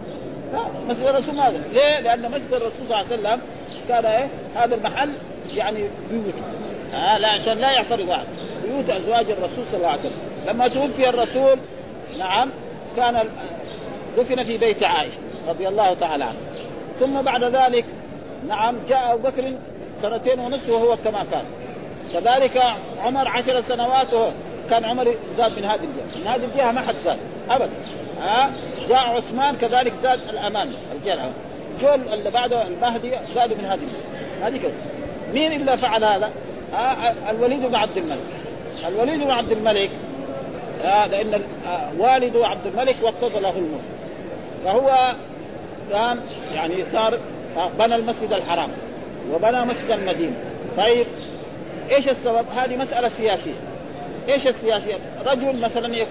مسجد 0.88 1.06
الرسول 1.06 1.36
ماذا؟ 1.36 1.62
ليه؟ 1.74 1.99
لأن 1.99 2.32
مسجد 2.32 2.54
الرسول 2.54 2.88
صلى 2.88 2.95
الله 2.95 2.97
عليه 2.97 3.08
وسلم 3.08 3.41
كان 3.88 4.06
إيه؟ 4.06 4.28
هذا 4.56 4.76
المحل 4.76 5.10
يعني 5.54 5.80
بيوت. 6.12 6.34
ها 6.93 7.20
لا 7.20 7.28
عشان 7.28 7.58
لا 7.58 7.72
يعترض 7.72 8.10
واحد. 8.10 8.26
بيوت 8.64 8.89
أزواج 8.89 9.32
الرسول 9.32 9.66
صلى 9.66 9.78
الله 9.78 9.89
عليه 9.89 9.99
وسلم. 9.99 10.22
لما 10.47 10.68
توفي 10.68 11.10
الرسول 11.10 11.58
نعم 12.20 12.49
كان 12.97 13.30
دفن 14.18 14.43
في 14.43 14.58
بيت 14.58 14.84
عائشة 14.84 15.18
رضي 15.47 15.68
الله 15.68 15.93
تعالى 15.93 16.24
عنه 16.24 16.38
ثم 16.99 17.22
بعد 17.22 17.43
ذلك 17.43 17.86
نعم 18.47 18.76
جاء 18.89 19.14
أبو 19.14 19.24
بكر 19.24 19.54
سنتين 20.01 20.39
ونصف 20.39 20.70
وهو 20.70 20.97
كما 21.06 21.26
كان 21.32 21.45
كذلك 22.14 22.64
عمر 23.04 23.28
عشر 23.28 23.62
سنوات 23.62 24.14
وهو 24.14 24.30
كان 24.70 24.86
عمر 24.86 25.16
زاد 25.38 25.51
من 25.60 25.66
هذه 25.66 25.80
الجهة. 25.84 26.20
من 26.20 26.28
هذه 26.28 26.45
الجهة 26.45 26.72
ما 26.72 26.82
حد 26.82 26.95
زاد. 26.95 27.18
أبدا. 27.50 27.70
ها؟ 28.22 28.54
جاء 28.89 28.98
عثمان 28.98 29.56
كذلك 29.56 29.94
زاد 29.94 30.20
الأمام 30.30 30.74
الجهه 30.96 31.30
جو 31.82 31.94
اللي 32.14 32.32
بعده 32.32 32.68
المهدي 32.68 33.12
زادوا 33.36 33.58
من 33.58 33.66
هذه 33.66 33.88
هذه 34.41 34.58
كده 34.58 34.74
مين 35.34 35.62
الا 35.62 35.76
فعل 35.76 36.04
هذا؟ 36.04 36.30
آه 36.74 37.14
الوليد 37.30 37.66
بن 37.66 37.76
عبد 37.76 37.98
الملك. 37.98 38.24
الوليد 38.88 39.20
بن 39.20 39.32
عبد 39.32 39.52
الملك 39.52 39.89
آه 40.82 41.08
لأن 41.08 41.41
آه 41.68 41.89
والده 41.98 42.48
عبد 42.48 42.68
الملك 42.68 42.96
وقت 43.02 43.24
له 43.24 43.50
الملك. 43.50 43.82
فهو 44.66 45.16
قام 45.94 46.20
يعني 46.54 46.74
صار 46.91 47.20
بنى 47.80 47.96
المسجد 47.96 48.34
الحرام 48.34 48.70
وبنى 49.34 49.66
مسجد 49.66 49.91
المدينة. 49.91 50.36
طيب 50.78 51.08
إيش 51.91 52.10
السبب؟ 52.10 52.46
هذه 52.56 52.78
مسألة 52.78 53.10
سياسية. 53.10 53.54
إيش 54.30 54.48
السياسيه؟ 54.48 54.96
رجل 55.26 55.60
مثلا 55.60 56.06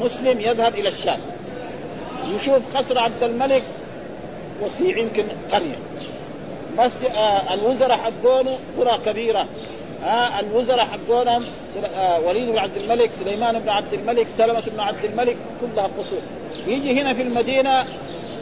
مسلم 0.00 0.40
يذهب 0.40 0.74
إلى 0.74 0.88
الشام. 0.88 1.18
يشوف 2.24 2.76
قصر 2.76 2.98
عبد 2.98 3.22
الملك 3.22 3.62
وسيع 4.62 4.98
يمكن 4.98 5.24
قرية. 5.52 5.76
بس 6.78 6.92
آه 7.16 7.54
الوزراء 7.54 7.96
حقونه 7.96 8.58
قرى 8.78 8.98
كبيرة. 9.06 9.46
آه 10.04 10.40
الوزراء 10.40 10.86
حقونهم 10.86 11.46
آه 11.96 12.20
وليد 12.20 12.48
بن 12.48 12.58
عبد 12.58 12.76
الملك 12.76 13.10
سليمان 13.10 13.58
بن 13.58 13.68
عبد 13.68 13.92
الملك 13.92 14.26
سلمة 14.36 14.62
بن 14.66 14.80
عبد 14.80 15.04
الملك 15.04 15.36
كلها 15.60 15.88
قصور. 15.98 16.20
يجي 16.66 17.00
هنا 17.00 17.14
في 17.14 17.22
المدينة 17.22 17.84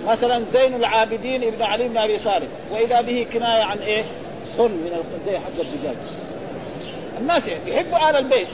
مثلا 0.07 0.45
زين 0.45 0.75
العابدين 0.75 1.45
ابن 1.45 1.63
علي 1.63 1.89
بن 1.89 1.97
أبي 1.97 2.19
طالب. 2.19 2.49
وإذا 2.71 3.01
به 3.01 3.27
كناية 3.33 3.63
عن 3.63 3.79
إيه؟ 3.79 4.05
صن 4.57 4.71
من 4.71 5.21
زي 5.27 5.39
حق 5.39 5.61
الدجاج 5.61 5.97
الناس 7.21 7.49
يحبوا 7.67 8.11
آل 8.11 8.17
البيت. 8.17 8.49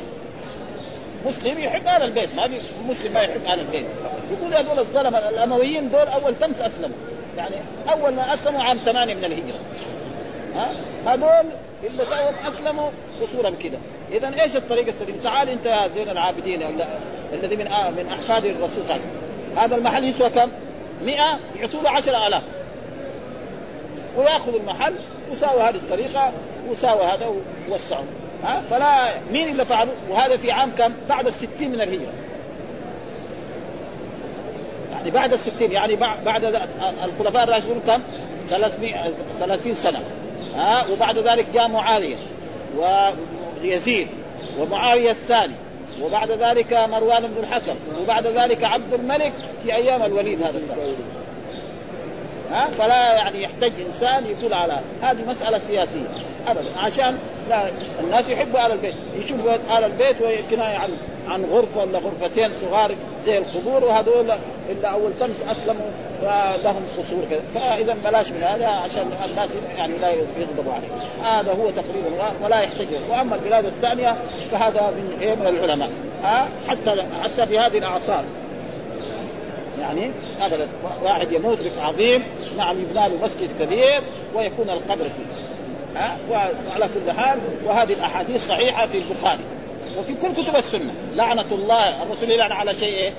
مسلم 1.26 1.58
يحب 1.58 1.86
أهل 1.86 2.02
البيت. 2.02 2.34
ما 2.34 2.48
في 2.48 2.60
مسلم 2.88 3.12
ما 3.12 3.20
يحب 3.20 3.44
أهل 3.44 3.60
البيت. 3.60 3.86
يقول 4.32 4.54
هذول 4.54 4.78
الظلمه 4.78 5.18
الأمويين 5.18 5.90
دول 5.90 6.08
أول 6.08 6.34
تمس 6.34 6.60
أسلموا. 6.60 6.96
يعني 7.36 7.54
أول 7.92 8.14
ما 8.14 8.34
أسلموا 8.34 8.62
عام 8.62 8.78
ثمانية 8.78 9.14
من 9.14 9.24
الهجرة. 9.24 9.58
ها؟ 10.54 10.84
هذول 11.06 11.50
اللي 11.84 12.02
أسلموا 12.48 12.90
قصورا 13.22 13.50
كده. 13.50 13.78
اذا 14.12 14.42
إيش 14.42 14.56
الطريقة 14.56 14.90
السليمة؟ 14.90 15.22
تعال 15.22 15.48
أنت 15.48 15.66
يا 15.66 15.88
زين 15.88 16.08
العابدين 16.08 16.62
الذي 17.32 17.56
من 17.56 17.66
آه 17.66 17.90
من 17.90 18.12
أحفاد 18.12 18.44
الرسول 18.44 18.84
صلى 18.84 19.00
هذا 19.56 19.76
المحل 19.76 20.04
يسوى 20.04 20.30
كم؟ 20.30 20.50
100 21.02 21.38
يعطوا 21.60 21.82
له 21.82 21.90
10000 21.90 22.42
وياخذ 24.16 24.54
المحل 24.54 24.98
وساوي 25.32 25.62
هذه 25.62 25.74
الطريقة 25.74 26.32
وساوي 26.70 27.04
هذا 27.04 27.26
ووسعوا. 27.68 28.04
ها؟ 28.44 28.62
فلا 28.70 29.12
مين 29.32 29.48
اللي 29.48 29.64
فعلوا 29.64 29.92
وهذا 30.10 30.36
في 30.36 30.50
عام 30.50 30.70
كم؟ 30.78 30.92
بعد 31.08 31.26
الستين 31.26 31.70
من 31.70 31.80
الهجرة. 31.80 32.12
يعني 34.92 35.10
بعد 35.10 35.32
الستين 35.32 35.72
يعني 35.72 35.96
بعد 36.24 36.44
الخلفاء 37.04 37.44
الراشدون 37.44 37.80
كم؟ 37.86 38.02
300 38.48 39.12
30 39.40 39.74
سنة. 39.74 40.00
ها؟ 40.54 40.92
وبعد 40.92 41.18
ذلك 41.18 41.46
جاء 41.54 41.68
معاوية 41.68 42.16
ويزيد 43.62 44.08
ومعاوية 44.58 45.10
الثاني 45.10 45.54
وبعد 46.02 46.30
ذلك 46.30 46.72
مروان 46.72 47.22
بن 47.26 47.40
الحكم 47.40 47.74
وبعد 48.02 48.26
ذلك 48.26 48.64
عبد 48.64 48.94
الملك 48.94 49.32
في 49.62 49.74
أيام 49.74 50.02
الوليد 50.02 50.42
هذا 50.42 50.58
السنة. 50.58 50.96
ها؟ 52.50 52.70
فلا 52.70 53.14
يعني 53.16 53.42
يحتاج 53.42 53.72
إنسان 53.86 54.26
يقول 54.26 54.54
على 54.54 54.80
هذه 55.02 55.30
مسألة 55.30 55.58
سياسية. 55.58 56.06
ابدا. 56.46 56.78
عشان 56.78 57.18
لا 57.48 57.70
الناس 58.00 58.30
يحبوا 58.30 58.60
أهل 58.60 58.72
البيت. 58.72 58.94
يشوفوا 59.16 59.52
أهل 59.70 59.84
البيت 59.84 60.16
وكنايه 60.22 60.76
عن 60.76 60.90
عن 61.28 61.44
غرفة 61.44 61.80
ولا 61.80 61.98
غرفتين 61.98 62.52
صغار 62.52 62.94
زي 63.24 63.38
القبور 63.38 63.84
وهذول 63.84 64.30
إلا 64.70 64.88
أول 64.88 65.12
تمس 65.20 65.42
أسلموا 65.48 65.90
فلهم 66.22 66.82
قصور 66.98 67.24
كذا. 67.30 67.40
فإذا 67.54 67.96
بلاش 68.04 68.30
من 68.30 68.42
هذا 68.42 68.66
عشان 68.66 69.10
الناس 69.24 69.56
يعني 69.76 69.98
لا 69.98 70.10
يغضبوا 70.12 70.72
عليه. 70.72 70.88
هذا 71.22 71.52
هو 71.52 71.70
تقريبا. 71.70 72.32
ولا 72.44 72.60
يحتاج 72.60 72.86
وأما 73.10 73.34
البلاد 73.34 73.64
الثانية 73.64 74.16
فهذا 74.50 74.90
من 74.90 75.36
من 75.40 75.46
العلماء. 75.46 75.90
حتى 76.68 77.02
حتى 77.22 77.46
في 77.46 77.58
هذه 77.58 77.78
الأعصار. 77.78 78.24
يعني 79.86 80.10
ابدا 80.40 80.68
واحد 81.02 81.32
يموت 81.32 81.58
عظيم 81.78 82.24
نعم 82.56 82.78
يبنى 82.78 83.08
له 83.08 83.18
مسجد 83.22 83.50
كبير 83.60 84.02
ويكون 84.34 84.70
القبر 84.70 85.04
فيه. 85.04 85.36
ها؟ 86.00 86.16
وعلى 86.30 86.88
كل 86.94 87.12
حال 87.12 87.38
وهذه 87.64 87.92
الأحاديث 87.92 88.48
صحيحة 88.48 88.86
في 88.86 88.98
البخاري. 88.98 89.42
وفي 89.98 90.14
كل 90.14 90.42
كتب 90.42 90.56
السنة. 90.56 90.92
لعنة 91.14 91.46
الله 91.52 92.02
الرسول 92.02 92.30
يلعن 92.30 92.52
على 92.52 92.74
شيء 92.74 92.94
إيه؟ 92.94 93.12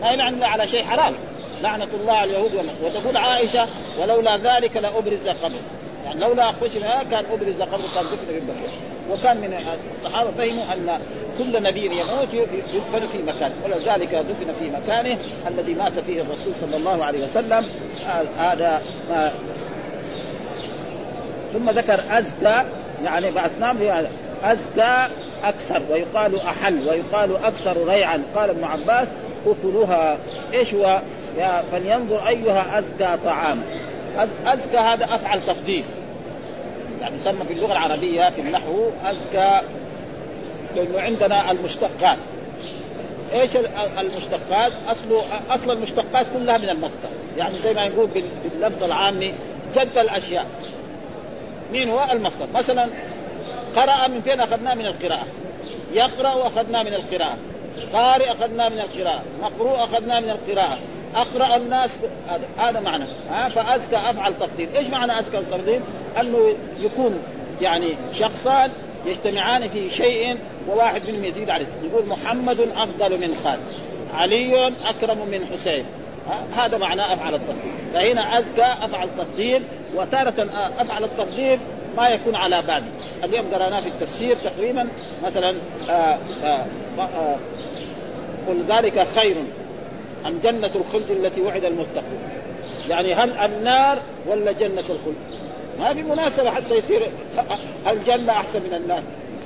ما 0.00 0.10
يلعن 0.10 0.42
على 0.42 0.66
شيء 0.66 0.84
حرام. 0.84 1.14
لعنة 1.62 1.88
الله 1.94 2.12
على 2.12 2.30
اليهود 2.30 2.70
وتقول 2.84 3.16
عائشة 3.16 3.66
ولولا 4.00 4.36
ذلك 4.36 4.76
لأبرز 4.76 5.28
قبر 5.28 5.60
يعني 6.04 6.20
لولا 6.20 6.52
خشنا 6.52 7.02
كان 7.10 7.24
أبرز 7.32 7.62
قبر 7.62 7.84
كان 7.94 8.04
دفن 8.04 8.26
بالبقيع 8.28 8.72
وكان 9.10 9.36
من 9.36 9.54
الصحابة 9.96 10.30
فهموا 10.30 10.64
أن 10.72 11.00
كل 11.38 11.62
نبي 11.62 11.86
يموت 11.86 12.34
يدفن 12.34 13.06
في 13.12 13.22
مكان 13.22 13.52
ولذلك 13.64 14.14
دفن 14.14 14.52
في 14.60 14.70
مكانه 14.70 15.18
الذي 15.48 15.74
مات 15.74 15.92
فيه 16.06 16.20
الرسول 16.20 16.54
صلى 16.60 16.76
الله 16.76 17.04
عليه 17.04 17.24
وسلم 17.24 17.68
هذا 18.38 18.82
ما 19.10 19.32
ثم 21.52 21.70
ذكر 21.70 22.00
أزكى 22.10 22.64
يعني 23.04 23.30
بعثناه 23.30 24.06
أزكى 24.44 25.08
أكثر 25.44 25.82
ويقال 25.90 26.40
أحل 26.40 26.88
ويقال 26.88 27.36
أكثر 27.36 27.88
ريعا. 27.88 28.22
قال 28.36 28.50
ابن 28.50 28.64
عباس 28.64 29.08
أكلها. 29.46 30.18
إيش 30.52 30.74
هو؟ 30.74 31.00
فلينظر 31.72 32.28
أيها 32.28 32.78
أزكى 32.78 33.16
طعام 33.24 33.62
أزكى 34.46 34.76
هذا 34.76 35.04
أفعل 35.04 35.40
تفضيل. 35.46 35.84
يعني 37.02 37.16
يسمى 37.16 37.44
في 37.44 37.52
اللغة 37.52 37.72
العربية 37.72 38.30
في 38.30 38.40
النحو 38.40 38.90
أزكى 39.04 39.60
لأنه 40.76 41.00
عندنا 41.00 41.50
المشتقات. 41.50 42.18
إيش 43.32 43.50
المشتقات؟ 43.98 44.72
اصل 44.88 45.22
أصل 45.50 45.70
المشتقات 45.70 46.26
كلها 46.34 46.58
من 46.58 46.68
المصدر، 46.68 47.08
يعني 47.36 47.58
زي 47.58 47.74
ما 47.74 47.88
نقول 47.88 48.08
باللفظ 48.44 48.82
العامي 48.82 49.34
جد 49.76 49.98
الأشياء. 49.98 50.46
مين 51.72 51.90
هو؟ 51.90 52.06
المصدر. 52.12 52.46
مثلا 52.54 52.88
قرأ 53.76 54.08
من 54.08 54.20
فين 54.20 54.40
أخذناه؟ 54.40 54.74
من 54.74 54.86
القراءة. 54.86 55.26
يقرأ 55.92 56.46
أخذناه 56.46 56.82
من 56.82 56.94
القراءة. 56.94 57.36
قارئ 57.92 58.32
أخذناه 58.32 58.68
من 58.68 58.78
القراءة. 58.78 59.22
مقروء 59.42 59.84
أخذناه 59.84 60.20
من 60.20 60.30
القراءة. 60.30 60.78
أقرأ 61.14 61.56
الناس 61.56 61.90
هذا 62.58 62.80
معنى. 62.80 63.04
ها 63.30 63.48
فأزكى 63.48 63.96
أفعل 63.96 64.38
تقدير. 64.38 64.68
إيش 64.76 64.86
معنى 64.86 65.20
أزكى 65.20 65.38
التقدير؟ 65.38 65.80
أنه 66.20 66.54
يكون 66.76 67.18
يعني 67.60 67.94
شخصان 68.12 68.70
يجتمعان 69.06 69.68
في 69.68 69.90
شيء 69.90 70.38
وواحد 70.68 71.02
منهم 71.02 71.24
يزيد 71.24 71.50
عليه. 71.50 71.66
يقول 71.82 72.06
محمد 72.06 72.60
أفضل 72.60 73.20
من 73.20 73.36
خالد 73.44 73.62
علي 74.14 74.66
أكرم 74.66 75.28
من 75.28 75.46
حسين. 75.46 75.84
هذا 76.56 76.78
معنى 76.78 77.02
أفعل 77.02 77.34
التفضيل 77.34 77.72
فهنا 77.94 78.38
أزكى 78.38 78.64
أفعل 78.82 79.08
تفضيل 79.18 79.62
وتارة 79.94 80.48
أفعل 80.78 81.04
التفضيل 81.04 81.58
ما 81.96 82.08
يكون 82.08 82.34
على 82.34 82.62
باب. 82.62 82.84
اليوم 83.24 83.54
قرأناه 83.54 83.80
في 83.80 83.88
التفسير 83.88 84.36
تقريبا 84.36 84.88
مثلا 85.24 85.56
آآ 85.88 86.18
آآ 86.44 86.66
آآ 86.98 87.36
قل 88.48 88.64
ذلك 88.68 89.06
خير. 89.16 89.36
عن 90.24 90.38
جنة 90.44 90.70
الخلد 90.74 91.10
التي 91.10 91.40
وعد 91.40 91.64
المتقون؟ 91.64 92.18
يعني 92.88 93.14
هل 93.14 93.32
النار 93.32 93.98
ولا 94.26 94.52
جنة 94.52 94.80
الخلد؟ 94.80 95.16
ما 95.78 95.94
في 95.94 96.02
مناسبة 96.02 96.50
حتى 96.50 96.74
يصير 96.74 97.02
الجنة 97.86 98.32
أحسن 98.32 98.60
من 98.62 98.74
النار؟ 98.74 99.02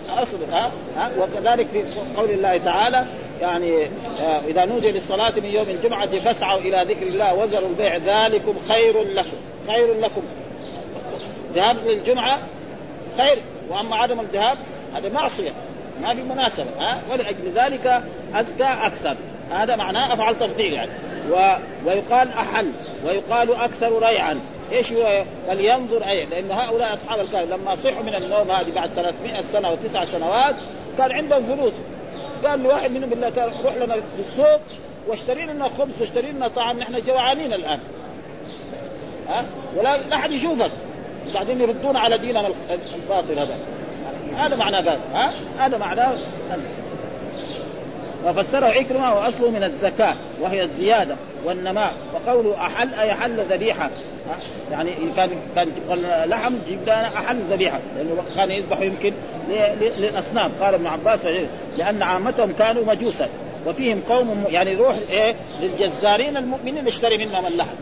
أصل 0.08 0.38
ها, 0.52 0.70
ها 0.96 1.10
وكذلك 1.18 1.66
في 1.66 1.84
قول 2.16 2.30
الله 2.30 2.56
تعالى 2.56 3.06
يعني 3.40 3.84
آه، 4.20 4.40
إذا 4.48 4.64
نودي 4.64 4.92
للصلاة 4.92 5.32
من 5.36 5.44
يوم 5.44 5.68
الجمعة 5.68 6.20
فاسعوا 6.20 6.60
إلى 6.60 6.84
ذكر 6.88 7.06
الله 7.06 7.34
وذروا 7.34 7.68
البيع 7.68 7.96
ذلكم 7.96 8.54
خير 8.68 9.02
لكم 9.02 9.36
خير 9.66 10.00
لكم. 10.00 10.22
ذهاب 11.54 11.76
للجمعة 11.86 12.38
خير 13.16 13.42
وأما 13.68 13.96
عدم 13.96 14.20
الذهاب 14.20 14.58
هذا 14.94 15.08
معصية 15.08 15.50
ما 16.02 16.14
في 16.14 16.22
مناسبة 16.22 16.70
ها 16.78 17.02
ولأجل 17.12 17.52
ذلك 17.54 18.02
أزكى 18.34 18.64
أكثر. 18.64 19.16
هذا 19.50 19.76
معناه 19.76 20.12
أفعل 20.12 20.38
تفضيل 20.38 20.72
يعني. 20.72 20.90
و... 21.30 21.56
ويقال 21.86 22.28
أحل 22.28 22.72
ويقال 23.04 23.54
أكثر 23.54 23.98
ريعا. 23.98 24.40
إيش 24.72 24.92
هو؟ 24.92 25.24
فلينظر 25.46 26.08
أي 26.08 26.24
لأن 26.24 26.50
هؤلاء 26.50 26.94
أصحاب 26.94 27.20
الكهف 27.20 27.50
لما 27.50 27.76
صحوا 27.76 28.02
من 28.02 28.14
النوم 28.14 28.50
هذه 28.50 28.72
بعد 28.74 28.90
300 28.90 29.42
سنة 29.42 29.70
وتسع 29.70 30.04
سنوات 30.04 30.54
كان 30.98 31.12
عندهم 31.12 31.42
فلوس. 31.42 31.74
قال 32.44 32.62
لواحد 32.62 32.90
منهم 32.90 33.10
بالله 33.10 33.30
تعالى 33.30 33.52
روح 33.64 33.74
لنا 33.74 33.94
في 33.94 34.20
السوق 34.28 34.60
واشتري 35.08 35.46
لنا 35.46 35.68
خبز 35.68 36.00
واشتري 36.00 36.32
لنا 36.32 36.48
طعام 36.48 36.78
نحن 36.78 37.02
جوعانين 37.06 37.52
الآن. 37.52 37.78
ها؟ 39.28 39.44
ولا 39.76 39.96
لا 39.96 40.16
أحد 40.16 40.30
يشوفك. 40.30 40.70
وبعدين 41.30 41.60
يردون 41.60 41.96
على 41.96 42.18
ديننا 42.18 42.48
الباطل 42.94 43.38
هذا. 43.38 43.56
هذا 44.36 44.56
معنى 44.56 44.76
ذلك. 44.76 45.00
ها؟ 45.14 45.32
هذا 45.58 45.78
معناه 45.78 46.18
وفسره 48.26 48.66
عكرمة 48.66 49.14
وأصله 49.14 49.50
من 49.50 49.64
الزكاة 49.64 50.14
وهي 50.40 50.62
الزيادة 50.62 51.16
والنماء. 51.44 51.94
وقوله 52.14 52.66
أحل 52.66 52.94
أي 52.94 53.44
ذبيحة. 53.50 53.90
يعني 54.72 54.90
كان 55.16 55.30
كان 55.54 55.72
لحم 56.24 56.54
جيب 56.68 56.82
لنا 56.82 57.06
أحل 57.06 57.40
ذبيحة. 57.50 57.80
لأنه 57.96 58.24
كان 58.36 58.50
يذبح 58.50 58.80
يمكن 58.80 59.12
للأصنام. 59.80 60.52
قال 60.60 60.74
ابن 60.74 60.86
عباس 60.86 61.20
لأن 61.76 62.02
عامتهم 62.02 62.52
كانوا 62.52 62.84
مجوسا. 62.84 63.28
وفيهم 63.66 64.00
قوم 64.08 64.44
يعني 64.48 64.70
يروح 64.72 64.96
إيه؟ 65.10 65.34
للجزارين 65.62 66.36
المؤمنين 66.36 66.86
يشتري 66.86 67.26
منهم 67.26 67.46
اللحم. 67.46 67.76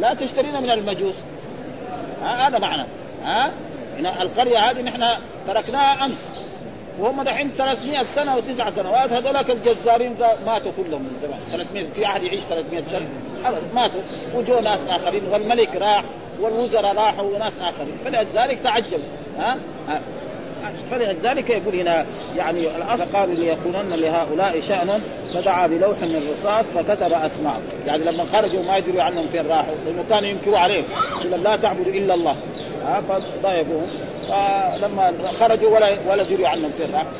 لا 0.00 0.14
تشترين 0.14 0.62
من 0.62 0.70
المجوس. 0.70 1.14
هذا 2.22 2.58
معنى. 2.58 2.84
ها؟ 3.24 3.52
القرية 4.22 4.58
هذه 4.58 4.82
نحن 4.82 5.04
تركناها 5.46 6.04
أمس. 6.04 6.45
وهم 6.98 7.22
دحين 7.22 7.50
300 7.58 8.04
سنة 8.04 8.36
وتسع 8.36 8.70
سنوات 8.70 9.12
هذولاك 9.12 9.50
الجزارين 9.50 10.16
ماتوا 10.46 10.72
كلهم 10.76 11.02
من 11.02 11.18
زمان. 11.22 11.38
300 11.52 11.86
في 11.92 12.06
أحد 12.06 12.22
يعيش 12.22 12.42
300 12.42 12.84
سنه 12.90 13.08
ابدا 13.44 13.62
ماتوا. 13.74 14.00
وجو 14.34 14.60
ناس 14.60 14.80
آخرين 14.88 15.24
والملك 15.32 15.76
راح 15.76 16.04
والوزراء 16.40 16.94
راحوا 16.94 17.34
وناس 17.34 17.58
آخرين. 17.60 17.98
فلذلك 18.04 18.58
تعجبوا 18.64 19.04
ها, 19.38 19.56
ها. 19.88 20.00
فلذلك 20.90 21.50
يقول 21.50 21.74
هنا 21.74 22.06
يعني 22.36 22.76
الآخر 22.76 23.04
قالوا 23.04 23.34
ليكونن 23.34 23.88
لهؤلاء 23.88 24.60
شان 24.60 25.00
فدعا 25.34 25.66
بلوح 25.66 26.00
من 26.02 26.30
رصاص 26.32 26.64
فكتب 26.64 27.12
اسماء 27.12 27.60
يعني 27.86 28.04
لما 28.04 28.24
خرجوا 28.24 28.62
ما 28.62 28.76
يدروا 28.76 29.02
عنهم 29.02 29.26
فين 29.26 29.46
راحوا 29.46 29.74
لأنه 29.86 30.04
كانوا 30.10 30.28
ينكروا 30.28 30.58
عليهم. 30.58 30.84
يقول 31.24 31.42
لا 31.42 31.56
تعبدوا 31.56 31.92
إلا 31.92 32.14
الله. 32.14 32.36
فضايقوهم. 33.08 33.90
فلما 34.28 35.12
خرجوا 35.40 35.76
ولا 35.76 35.88
ولا 36.08 36.22
دروا 36.22 36.48
عنهم 36.48 36.70
فين 36.70 36.86
راحوا. 36.92 37.10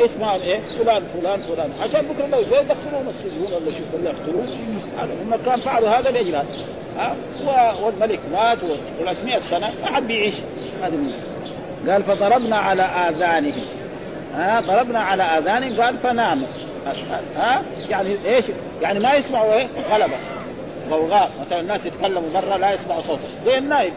اسمع 0.00 0.34
إيه؟ 0.34 0.60
فلان 0.78 1.02
فلان 1.14 1.40
فلان. 1.40 1.70
عشان 1.80 2.00
بكرة 2.00 2.26
لو 2.26 2.42
جاي 2.50 2.60
يدخلون 2.60 3.08
السجون 3.08 3.52
ولا 3.52 3.70
شوف 3.70 3.94
ولا 3.94 4.10
يقتلون. 4.10 4.48
هذا 4.98 5.12
هم 5.22 5.36
كان 5.46 5.60
فعلوا 5.60 5.88
هذا 5.88 6.10
لاجل 6.10 6.34
هذا 6.34 6.46
ها 6.98 7.16
والملك 7.82 8.20
مات 8.32 8.58
و300 8.58 9.38
سنة 9.38 9.72
ما 9.82 9.86
حد 9.86 10.06
بيعيش. 10.06 10.34
هذه 10.82 11.12
قال 11.88 12.02
فضربنا 12.02 12.56
على 12.56 12.82
آذانهم. 12.82 13.64
ها 14.34 14.60
ضربنا 14.60 15.00
على 15.00 15.22
آذانهم 15.22 15.80
قال 15.80 15.98
فناموا 15.98 16.48
ها 17.36 17.62
يعني 17.88 18.16
إيش؟ 18.26 18.44
يعني 18.82 18.98
ما 18.98 19.14
يسمعوا 19.14 19.54
إيه؟ 19.54 19.66
غلبة. 19.92 20.16
غوغاء. 20.90 21.30
مثلا 21.40 21.60
الناس 21.60 21.86
يتكلموا 21.86 22.32
برا 22.40 22.58
لا 22.58 22.72
يسمعوا 22.74 23.02
صوته. 23.02 23.28
زي 23.44 23.58
النايم 23.58 23.92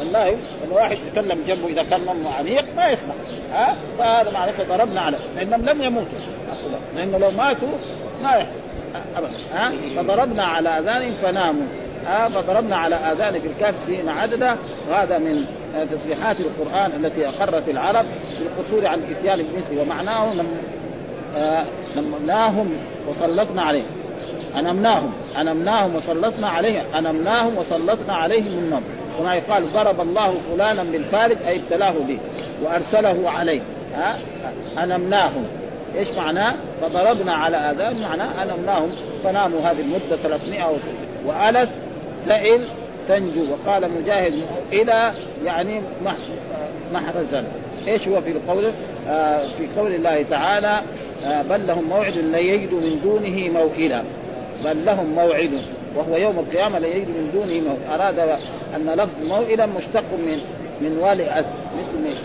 النايم 0.00 0.38
لما 0.64 0.74
واحد 0.74 0.98
يتكلم 1.06 1.42
جنبه 1.46 1.66
إذا 1.66 1.82
كان 1.82 2.04
نومه 2.04 2.34
عميق 2.34 2.64
ما 2.76 2.88
يسمع. 2.88 3.14
ها؟ 3.52 3.76
فهذا 3.98 4.30
معناه 4.30 4.54
ضربنا 4.68 5.00
على 5.00 5.18
لأنهم 5.36 5.64
لم 5.64 5.82
يموتوا. 5.82 6.18
لأنه 6.96 7.18
لو 7.18 7.30
ماتوا 7.30 7.78
ما 8.22 8.34
يحصل 8.34 8.50
ابدا. 9.16 9.38
ها؟ 9.54 9.72
فضربنا 9.96 10.44
على 10.44 10.68
آذانهم 10.68 11.14
فناموا. 11.14 11.66
ها؟ 12.06 12.28
فضربنا 12.28 12.76
على 12.76 12.94
اذان 12.94 13.38
بالكهف 13.38 13.78
سنين 13.78 14.08
عددا 14.08 14.56
وهذا 14.90 15.18
من 15.18 15.44
تصريحات 15.84 16.36
القرآن 16.40 17.04
التي 17.04 17.28
أقرت 17.28 17.68
العرب 17.68 18.04
بالقصور 18.38 18.86
عن 18.86 18.98
الاتيان 18.98 19.42
بمثله 19.42 19.82
ومعناه 19.82 20.32
نمناهم 21.96 22.70
وسلطنا 23.08 23.62
عليهم. 23.62 23.86
أنمناهم. 24.58 25.12
أنمناهم 25.40 25.96
وسلطنا 25.96 26.48
عليهم. 26.48 26.84
أنمناهم 26.98 27.56
وسلطنا 27.58 28.14
عليهم 28.14 28.58
النوم 28.58 28.82
كما 29.18 29.34
يقال 29.34 29.72
ضرب 29.72 30.00
الله 30.00 30.34
فلانا 30.50 30.84
بالفارج 30.84 31.36
أي 31.46 31.56
ابتلاه 31.56 31.94
به 32.08 32.18
وأرسله 32.64 33.30
عليه. 33.30 33.60
ها؟ 33.96 34.18
أنمناهم. 34.82 35.44
إيش 35.98 36.10
معناه؟ 36.10 36.54
فضربنا 36.82 37.34
على 37.34 37.56
آذان 37.56 38.02
معناه 38.02 38.42
أنمناهم. 38.42 38.90
فناموا 39.24 39.60
هذه 39.60 39.80
المدة 39.80 40.16
300 40.16 40.64
وآلت 41.26 41.70
تئل 42.28 42.68
تنجو 43.08 43.44
وقال 43.50 43.90
مجاهد 43.90 44.34
إلى 44.72 45.12
يعني 45.44 45.80
محرزا 46.92 47.44
إيش 47.88 48.08
هو 48.08 48.20
في 48.20 48.30
القول؟ 48.30 48.72
آه 49.08 49.46
في 49.46 49.80
قول 49.80 49.94
الله 49.94 50.22
تعالى 50.30 50.82
آه 51.24 51.42
بل 51.42 51.66
لهم 51.66 51.84
موعد 51.84 52.18
لن 52.18 52.34
يجدوا 52.34 52.80
من 52.80 53.00
دونه 53.00 53.48
موئلا. 53.48 54.02
بل 54.64 54.84
لهم 54.84 55.06
موعد 55.06 55.62
وهو 55.96 56.16
يوم 56.16 56.38
القيامة 56.38 56.78
لا 56.78 56.88
يجد 56.88 57.08
من 57.08 57.30
دونه 57.34 57.60
موئل. 57.60 58.00
أراد 58.00 58.18
أن 58.76 58.90
لفظ 58.90 59.26
موئلا 59.26 59.66
مشتق 59.66 60.04
من 60.26 60.38
من 60.80 60.98
والئت 60.98 61.46
مثل 61.78 62.16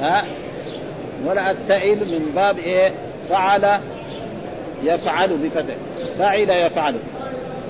ها؟ 0.00 0.24
ولا 1.26 1.50
التئل 1.50 1.98
من 1.98 2.32
باب 2.34 2.58
إيه؟ 2.58 2.92
فعل 3.28 3.80
يفعل 4.84 5.36
بفتح. 5.36 5.74
فعل 6.18 6.50
يفعل. 6.50 6.94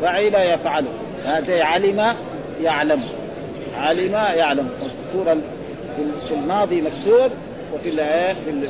فعل 0.02 0.34
يفعل. 0.34 0.84
هذا 1.24 1.64
علم 1.64 2.14
يعلم. 2.62 3.02
علم 3.76 4.12
يعلم. 4.12 4.68
الصورة 5.06 5.36
في 6.28 6.34
الماضي 6.34 6.82
مكسور 6.82 7.30
وفي 7.74 7.90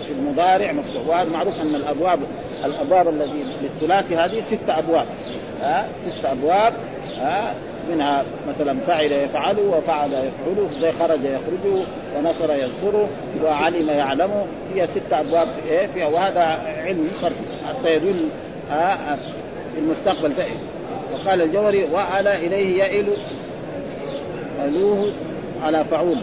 في 0.07 0.12
المضارع 0.12 0.72
مكسور. 0.72 1.03
وهذا 1.09 1.28
معروف 1.28 1.55
أن 1.55 1.74
الأبواب 1.74 2.18
الأبواب 2.64 3.09
الذي 3.09 3.46
للثلاثي 3.62 4.16
هذه 4.16 4.40
ست 4.40 4.68
أبواب. 4.68 5.07
ها؟ 5.61 5.88
ست 6.07 6.24
أبواب 6.24 6.72
ها؟ 7.18 7.55
منها 7.90 8.24
مثلا 8.49 8.80
فعل 8.86 9.12
يفعل 9.12 9.59
وفعل 9.59 10.11
يفعل 10.12 10.80
زي 10.80 10.92
خرج 10.92 11.24
يخرج 11.24 11.84
ونصر 12.16 12.53
ينصر 12.55 13.07
وعلم 13.44 13.88
يعلم. 13.88 14.30
هي 14.74 14.86
ست 14.86 15.12
أبواب 15.12 15.49
فيها. 15.94 16.07
وهذا 16.07 16.40
علم 16.84 17.09
صرف 17.14 17.36
حتى 17.68 17.94
يدل 17.94 18.28
المستقبل. 19.78 20.32
وقال 21.12 21.42
الجوري 21.42 21.84
وعلى 21.84 22.46
إليه 22.46 22.84
يئل 22.84 23.09
ألوه 24.64 25.12
على 25.62 25.84
فعول. 25.84 26.18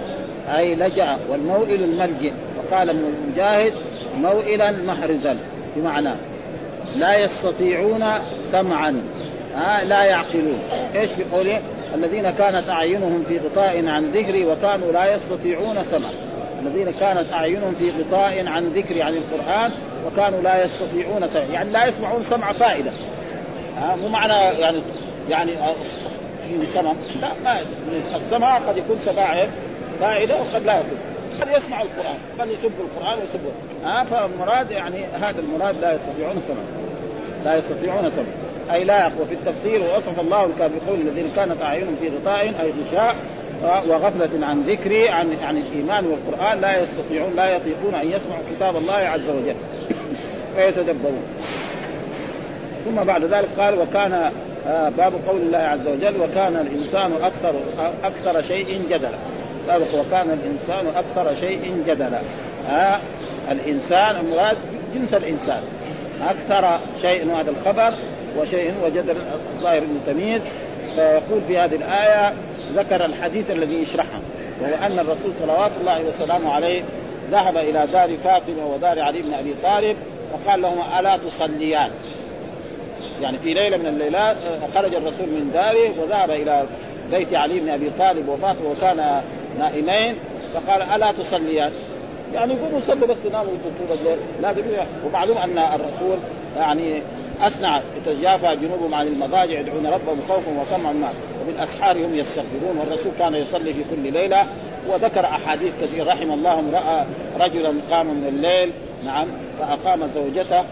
أي 0.57 0.75
لجأ 0.75 1.17
والموئل 1.29 1.83
الملجئ 1.83 2.31
وقال 2.57 3.01
مجاهد 3.31 3.73
موئلا 4.17 4.71
محرزا. 4.71 5.38
بمعنى 5.75 6.13
لا 6.95 7.17
يستطيعون 7.17 8.05
سمعا. 8.51 9.03
ها 9.55 9.83
لا 9.83 10.03
يعقلون. 10.03 10.59
إيش 10.95 11.11
في 11.11 11.23
قوله 11.31 11.61
الذين 11.95 12.29
كانت 12.29 12.69
أعينهم 12.69 13.23
في 13.27 13.39
غطاء 13.39 13.88
عن 13.88 14.11
ذكري 14.11 14.45
وكانوا 14.45 14.91
لا 14.91 15.15
يستطيعون 15.15 15.83
سمعا. 15.83 16.11
الذين 16.65 16.91
كانت 16.91 17.33
أعينهم 17.33 17.75
في 17.75 17.91
غطاء 17.91 18.47
عن 18.47 18.67
ذكري 18.67 19.01
عن 19.01 19.13
القرآن 19.13 19.71
وكانوا 20.07 20.41
لا 20.41 20.65
يستطيعون 20.65 21.27
سمع 21.27 21.43
يعني 21.53 21.69
لا 21.69 21.86
يسمعون 21.86 22.23
سمع 22.23 22.51
فائدة. 22.53 22.91
ها 23.78 23.95
مو 23.95 24.07
معنى 24.07 24.34
يعني 24.34 24.82
يعني 25.30 25.51
في 26.43 26.65
سمع 26.73 26.93
لا 27.21 27.32
ما 27.43 27.59
السمع 28.15 28.57
قد 28.57 28.78
يكون 28.78 28.99
سماع 28.99 29.47
فائده 29.99 30.36
وقد 30.36 30.65
لا 30.65 30.80
يكون. 30.80 30.97
قد 31.41 31.47
يسمع 31.47 31.82
القرآن 31.82 32.17
بل 32.39 32.51
يسب 32.51 32.71
القرآن 32.80 33.19
ويسب 33.19 33.39
ها 33.84 34.03
فالمراد 34.03 34.71
يعني 34.71 35.05
هذا 35.21 35.39
المراد 35.39 35.82
لا 35.82 35.93
يستطيعون 35.93 36.38
السمع 36.38 36.63
لا 37.45 37.55
يستطيعون 37.55 38.05
السمع 38.05 38.26
أي 38.73 38.84
لا 38.84 38.99
يقوى 38.99 39.26
في 39.26 39.34
التفسير 39.34 39.82
ووصف 39.82 40.19
الله 40.19 40.45
الكافرين 40.45 41.07
الذين 41.07 41.32
كانت 41.36 41.61
أعينهم 41.61 41.95
في 42.01 42.09
غطاء 42.09 42.41
أي 42.41 42.73
غشاء 42.82 43.15
وغفلة 43.63 44.47
عن 44.47 44.61
ذكري 44.61 45.09
عن 45.09 45.38
عن 45.43 45.57
الإيمان 45.57 46.05
والقرآن 46.05 46.61
لا 46.61 46.84
يستطيعون 46.84 47.36
لا 47.36 47.55
يطيقون 47.55 47.95
أن 47.95 48.11
يسمعوا 48.11 48.43
كتاب 48.55 48.76
الله 48.76 48.93
عز 48.93 49.30
وجل. 49.30 49.55
ويتدبرون 50.57 51.23
ثم 52.86 53.03
بعد 53.03 53.23
ذلك 53.23 53.47
قال 53.57 53.79
وكان 53.79 54.31
باب 54.97 55.13
قول 55.27 55.41
الله 55.41 55.57
عز 55.57 55.88
وجل 55.88 56.21
وكان 56.21 56.55
الإنسان 56.55 57.11
أكثر 57.23 57.53
أكثر 58.03 58.41
شيء 58.41 58.81
جدلا. 58.89 59.17
وكان 59.99 60.29
الإنسان 60.31 60.88
أكثر 60.88 61.36
شيء 61.36 61.83
جدلا. 61.88 62.21
آه 62.69 62.99
الإنسان 63.51 64.15
المراد 64.15 64.57
جنس 64.95 65.13
الإنسان. 65.13 65.61
أكثر 66.21 66.79
شيء 67.01 67.31
هذا 67.39 67.49
الخبر 67.51 67.93
وشيء 68.38 68.73
وجدل 68.83 69.15
الظاهر 69.53 69.81
المتميز 69.81 70.41
فيقول 70.95 71.41
في 71.47 71.57
هذه 71.57 71.75
الآية 71.75 72.33
ذكر 72.73 73.05
الحديث 73.05 73.51
الذي 73.51 73.73
يشرحه 73.73 74.19
وهو 74.61 74.86
أن 74.86 74.99
الرسول 74.99 75.33
صلوات 75.39 75.71
الله 75.81 76.01
وسلامه 76.01 76.53
عليه 76.53 76.83
ذهب 77.31 77.57
إلى 77.57 77.88
دار 77.88 78.17
فاطمة 78.17 78.65
ودار 78.65 78.99
علي 78.99 79.21
بن 79.21 79.33
أبي 79.33 79.53
طالب 79.63 79.97
وقال 80.33 80.61
لهما 80.61 80.99
ألا 80.99 81.17
تصليان. 81.17 81.89
يعني 83.22 83.38
في 83.38 83.53
ليلة 83.53 83.78
من 83.78 83.88
الليلات 83.88 84.38
خرج 84.76 84.95
الرسول 84.95 85.28
من 85.28 85.51
داره 85.53 86.01
وذهب 86.01 86.32
إلى 86.32 86.66
بيت 87.11 87.34
علي 87.34 87.59
بن 87.59 87.70
أبي 87.70 87.91
طالب 87.99 88.30
وفاطمة 88.30 88.70
وكان 88.72 89.22
نائمين 89.59 90.16
فقال 90.53 90.82
ألا 90.82 91.11
تصليان؟ 91.11 91.72
يعني 92.34 92.53
يقولوا 92.53 92.80
صلوا 92.80 93.07
بس 93.07 93.18
تناموا 93.24 93.53
طول 93.80 93.97
الليل. 93.97 94.18
لا 94.41 94.53
ومعلوم 95.05 95.38
أن 95.38 95.57
الرسول 95.57 96.18
يعني 96.57 97.01
أثنى 97.41 97.82
تتجافى 98.05 98.55
جنوبهم 98.55 98.93
عن 98.93 99.07
المضاجع 99.07 99.59
يدعون 99.59 99.86
ربهم 99.88 100.22
خوفا 100.30 100.61
وطمعا 100.61 101.13
وبالأسحار 101.41 101.97
هم 101.97 102.16
يستغفرون 102.16 102.78
والرسول 102.78 103.11
كان 103.20 103.36
يصلي 103.36 103.74
في 103.74 103.84
كل 103.95 104.13
ليلة 104.13 104.45
وذكر 104.89 105.26
أحاديث 105.26 105.74
كثيرة 105.82 106.03
رحم 106.03 106.32
الله 106.32 106.63
راى 106.74 107.05
رجلا 107.39 107.74
قام 107.91 108.05
من 108.05 108.28
الليل 108.28 108.72
نعم 109.05 109.28
فأقام 109.59 110.07
زوجته 110.07 110.63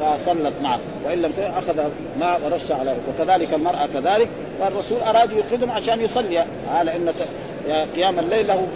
فصلت 0.00 0.54
معه. 0.62 0.78
وإن 1.04 1.22
لم 1.22 1.32
أخذ 1.38 1.82
ماء 2.18 2.40
ورش 2.44 2.70
على 2.70 2.96
وكذلك 3.08 3.54
المرأة 3.54 3.88
كذلك 3.94 4.28
فالرسول 4.60 5.00
أراد 5.00 5.32
يوقظهم 5.32 5.70
عشان 5.70 6.00
يصلي. 6.00 6.40
آه 6.40 6.82
لأن 6.82 7.14
قيام 7.94 8.18
الليل 8.18 8.46
له 8.46 8.66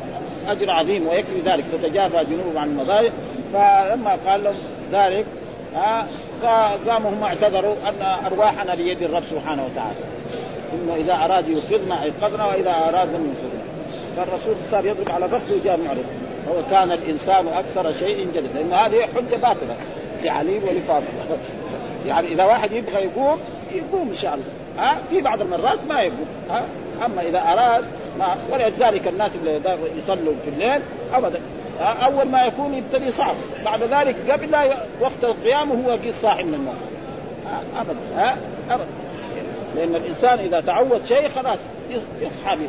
أجر 0.47 0.71
عظيم 0.71 1.09
ويكفي 1.09 1.41
ذلك. 1.41 1.65
تتجافى 1.73 2.25
جنوبهم 2.25 2.59
عن 2.59 2.69
المضاجع. 2.69 3.11
فلما 3.53 4.19
قال 4.27 4.45
لهم 4.45 4.57
ذلك 4.93 5.27
آه 5.77 6.07
فقاموا 6.43 7.11
هم 7.11 7.23
اعتذروا 7.23 7.75
أن 7.89 8.03
أرواحنا 8.27 8.75
بيد 8.75 9.03
الرب 9.03 9.23
سبحانه 9.31 9.65
وتعالى. 9.65 9.99
انه 10.75 10.95
إذا 10.95 11.15
أراد 11.15 11.49
يوقظنا 11.49 12.03
ايقظنا 12.03 12.47
وإذا 12.47 12.71
أراد 12.71 13.09
لم 13.09 13.35
يوقظنا 13.35 13.61
فالرسول 14.17 14.55
صار 14.71 14.87
يضرب 14.87 15.11
على 15.11 15.29
فخذه 15.29 15.53
وجاء 15.53 15.77
معرض. 15.77 16.05
هو 16.49 16.55
كان 16.71 16.93
الإنسان 16.93 17.49
أكثر 17.49 17.93
شيء 17.93 18.29
جدلا. 18.35 18.49
لأن 18.55 18.73
هذه 18.73 19.03
حجة 19.03 19.37
باطلة. 19.37 19.77
لعلي 20.25 20.59
ولفاطمة. 20.59 21.39
يعني 22.07 22.29
إذا 22.29 22.45
واحد 22.45 22.73
يبغى 22.73 23.05
يقوم 23.05 23.39
يقوم 23.73 24.09
إن 24.09 24.17
شاء 24.17 24.35
الله. 24.35 24.45
ها؟ 24.79 24.99
في 25.11 25.21
بعض 25.21 25.41
المرات 25.41 25.79
ما 25.89 26.01
يقوم. 26.01 26.27
ها؟ 26.51 26.63
أما 27.07 27.23
إذا 27.23 27.39
أراد 27.39 27.85
ما 28.19 28.37
ولذلك 28.53 29.09
الناس 29.09 29.37
اللي 29.37 29.79
يصلوا 29.99 30.35
في 30.45 30.51
الليل 30.51 30.81
ابدا. 31.13 31.41
أول 31.81 32.29
ما 32.29 32.45
يكون 32.45 32.75
يبتدي 32.75 33.13
صعب 33.13 33.35
بعد 33.65 33.83
ذلك 33.83 34.17
قبل 34.31 34.57
وقت 35.01 35.25
القيام 35.25 35.71
وهو 35.71 35.91
قد 35.91 36.15
صاحي 36.15 36.43
من 36.43 36.55
النوم. 36.55 36.79
ابدا. 37.77 37.99
ها؟ 38.17 38.37
ابدا. 38.71 38.87
لأن 39.77 39.95
الإنسان 39.95 40.39
إذا 40.39 40.61
تعود 40.61 41.05
شيء 41.05 41.29
خلاص 41.29 41.59
يصحى 42.21 42.57
به. 42.57 42.69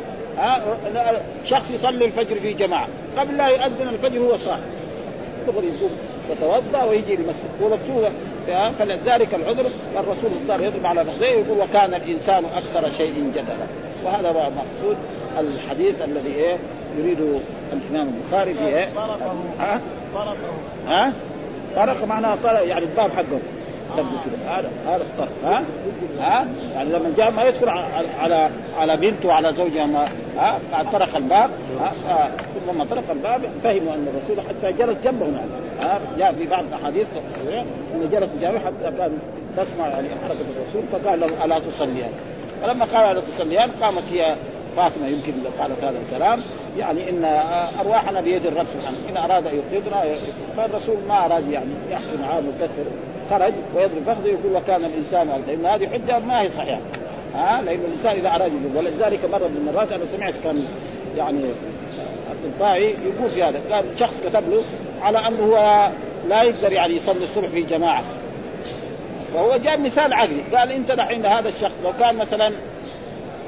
شخص 1.44 1.70
يصلي 1.70 2.04
الفجر 2.04 2.40
في 2.40 2.52
جماعة. 2.52 2.88
قبل 3.18 3.36
لا 3.36 3.46
يؤذن 3.46 3.88
الفجر 3.88 4.18
هو 4.18 4.36
صاحي. 4.36 4.60
يقوم. 5.48 5.90
يتوضأ 6.30 6.84
ويجي 6.84 7.16
لمسجد 7.16 7.50
ومكتوبه 7.62 8.10
فلذلك 8.78 9.34
العذر 9.34 9.70
الرسول 9.96 10.30
صار 10.48 10.60
يضرب 10.60 10.86
على 10.86 11.04
فخذيه 11.04 11.26
يقول 11.26 11.58
وكان 11.58 11.94
الإنسان 11.94 12.44
أكثر 12.44 12.90
شيء 12.90 13.30
جدلا 13.34 13.66
وهذا 14.04 14.28
هو 14.28 14.50
مقصود 14.50 14.96
الحديث 15.38 16.02
الذي 16.02 16.34
إيه 16.34 16.56
يريد 16.98 17.40
الإمام 17.72 18.08
البخاري 18.14 18.54
في 18.54 18.66
إيه؟ 18.66 18.88
ها؟ 19.58 19.80
ها؟ 20.88 21.12
طرق 21.76 22.04
معناه 22.04 22.36
طرق 22.42 22.66
يعني 22.66 22.84
الباب 22.84 23.10
حقه 23.10 23.38
هذا 24.48 24.70
هذا 24.86 25.02
الطرق 25.02 25.28
ها؟ 25.44 25.64
ها؟ 26.20 26.46
يعني 26.74 26.90
لما 26.90 27.12
جاء 27.16 27.30
ما 27.30 27.44
يدخل 27.44 27.68
على 28.20 28.50
على 28.78 28.96
بنته 28.96 29.28
وعلى 29.28 29.52
زوجها 29.52 29.86
ما 29.86 30.08
ها؟ 30.36 30.60
طرق 30.92 31.16
الباب 31.16 31.50
ها؟ 32.08 32.30
لما 32.68 32.84
طرق 32.84 33.10
الباب 33.10 33.42
فهموا 33.64 33.94
ان 33.94 34.06
الرسول 34.08 34.48
حتى 34.48 34.72
جلس 34.72 34.96
جنبهم 35.04 35.34
يعني 35.34 35.50
ها؟ 35.80 36.00
جاء 36.18 36.32
في 36.32 36.46
بعض 36.46 36.64
الاحاديث 36.64 37.06
انه 37.94 38.08
جلس 38.12 38.28
جنبه 38.40 38.58
حتى 38.58 38.96
كان 38.98 39.18
تسمع 39.56 39.88
يعني 39.88 40.08
حركه 40.08 40.44
الرسول 40.56 40.82
فقال 40.92 41.20
له 41.20 41.44
الا 41.44 41.58
تصليان 41.58 42.10
فلما 42.62 42.84
قال 42.84 43.04
الا 43.04 43.20
تصليان 43.20 43.70
قامت 43.70 44.02
هي 44.12 44.36
فاطمه 44.76 45.06
يمكن 45.06 45.32
قالت 45.60 45.84
هذا 45.84 45.98
الكلام 46.06 46.42
يعني 46.78 47.10
ان 47.10 47.24
ارواحنا 47.80 48.20
بيد 48.20 48.46
الرب 48.46 48.66
سبحانه 48.66 48.96
ان 49.10 49.16
اراد 49.16 49.46
ان 49.46 49.54
يوقظنا 49.72 50.04
فالرسول 50.56 50.96
ما 51.08 51.26
اراد 51.26 51.50
يعني 51.50 51.70
يحكي 51.90 52.16
معاه 52.22 52.40
مكثر 52.40 52.84
خرج 53.30 53.52
ويضرب 53.74 54.02
فخذه 54.06 54.26
يقول 54.26 54.56
وكان 54.56 54.84
الإنسان 54.84 55.42
لأن 55.46 55.66
هذه 55.66 55.88
حجة 55.88 56.18
ما 56.18 56.42
هي 56.42 56.48
صحيحة. 56.48 56.80
ها؟ 57.34 57.62
لأن 57.62 57.80
الإنسان 57.80 58.16
إذا 58.16 58.28
أراد 58.28 58.52
يقول 58.52 58.76
ولذلك 58.76 59.24
مرة 59.24 59.48
من 59.48 59.56
المرات 59.68 59.92
أنا 59.92 60.04
سمعت 60.16 60.34
كان 60.44 60.68
يعني 61.16 61.44
الطائي 62.44 62.84
يقول 62.84 63.30
في 63.30 63.42
هذا 63.42 63.60
قال 63.70 63.84
شخص 63.98 64.20
كتب 64.20 64.50
له 64.50 64.64
على 65.02 65.18
أنه 65.18 65.44
هو 65.44 65.88
لا 66.28 66.42
يقدر 66.42 66.72
يعني 66.72 66.96
يصلي 66.96 67.24
الصبح 67.24 67.48
في 67.48 67.62
جماعة. 67.62 68.02
فهو 69.34 69.56
جاب 69.56 69.80
مثال 69.80 70.12
عقلي. 70.12 70.42
قال 70.56 70.72
انت 70.72 70.92
دحين 70.92 71.26
هذا 71.26 71.48
الشخص 71.48 71.74
لو 71.84 71.92
كان 72.00 72.16
مثلا 72.16 72.52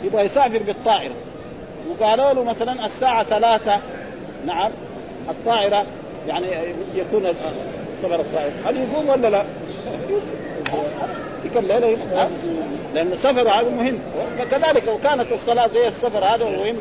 يبغى 0.05 0.23
يسافر 0.23 0.63
بالطائرة. 0.63 1.15
وقالوا 1.91 2.33
له 2.33 2.45
مثلا 2.45 2.87
الساعة 2.87 3.25
ثلاثة 3.25 3.81
نعم 4.47 4.71
الطائرة 5.29 5.85
يعني 6.29 6.47
يكون 6.95 7.35
سفر 8.03 8.21
الطائرة. 8.21 8.53
هل 8.67 8.77
يقوم 8.77 9.09
ولا 9.09 9.29
لا؟ 9.29 9.45
تلك 11.45 11.57
الليلة 11.57 11.99
لأن 12.95 13.13
السفر 13.13 13.49
هذا 13.49 13.69
مهم. 13.69 13.99
فكذلك 14.39 14.85
لو 14.87 14.99
كانت 14.99 15.33
الصلاة 15.33 15.67
زي 15.67 15.89
السفر 15.89 16.25
هذا 16.25 16.45
مهم. 16.45 16.77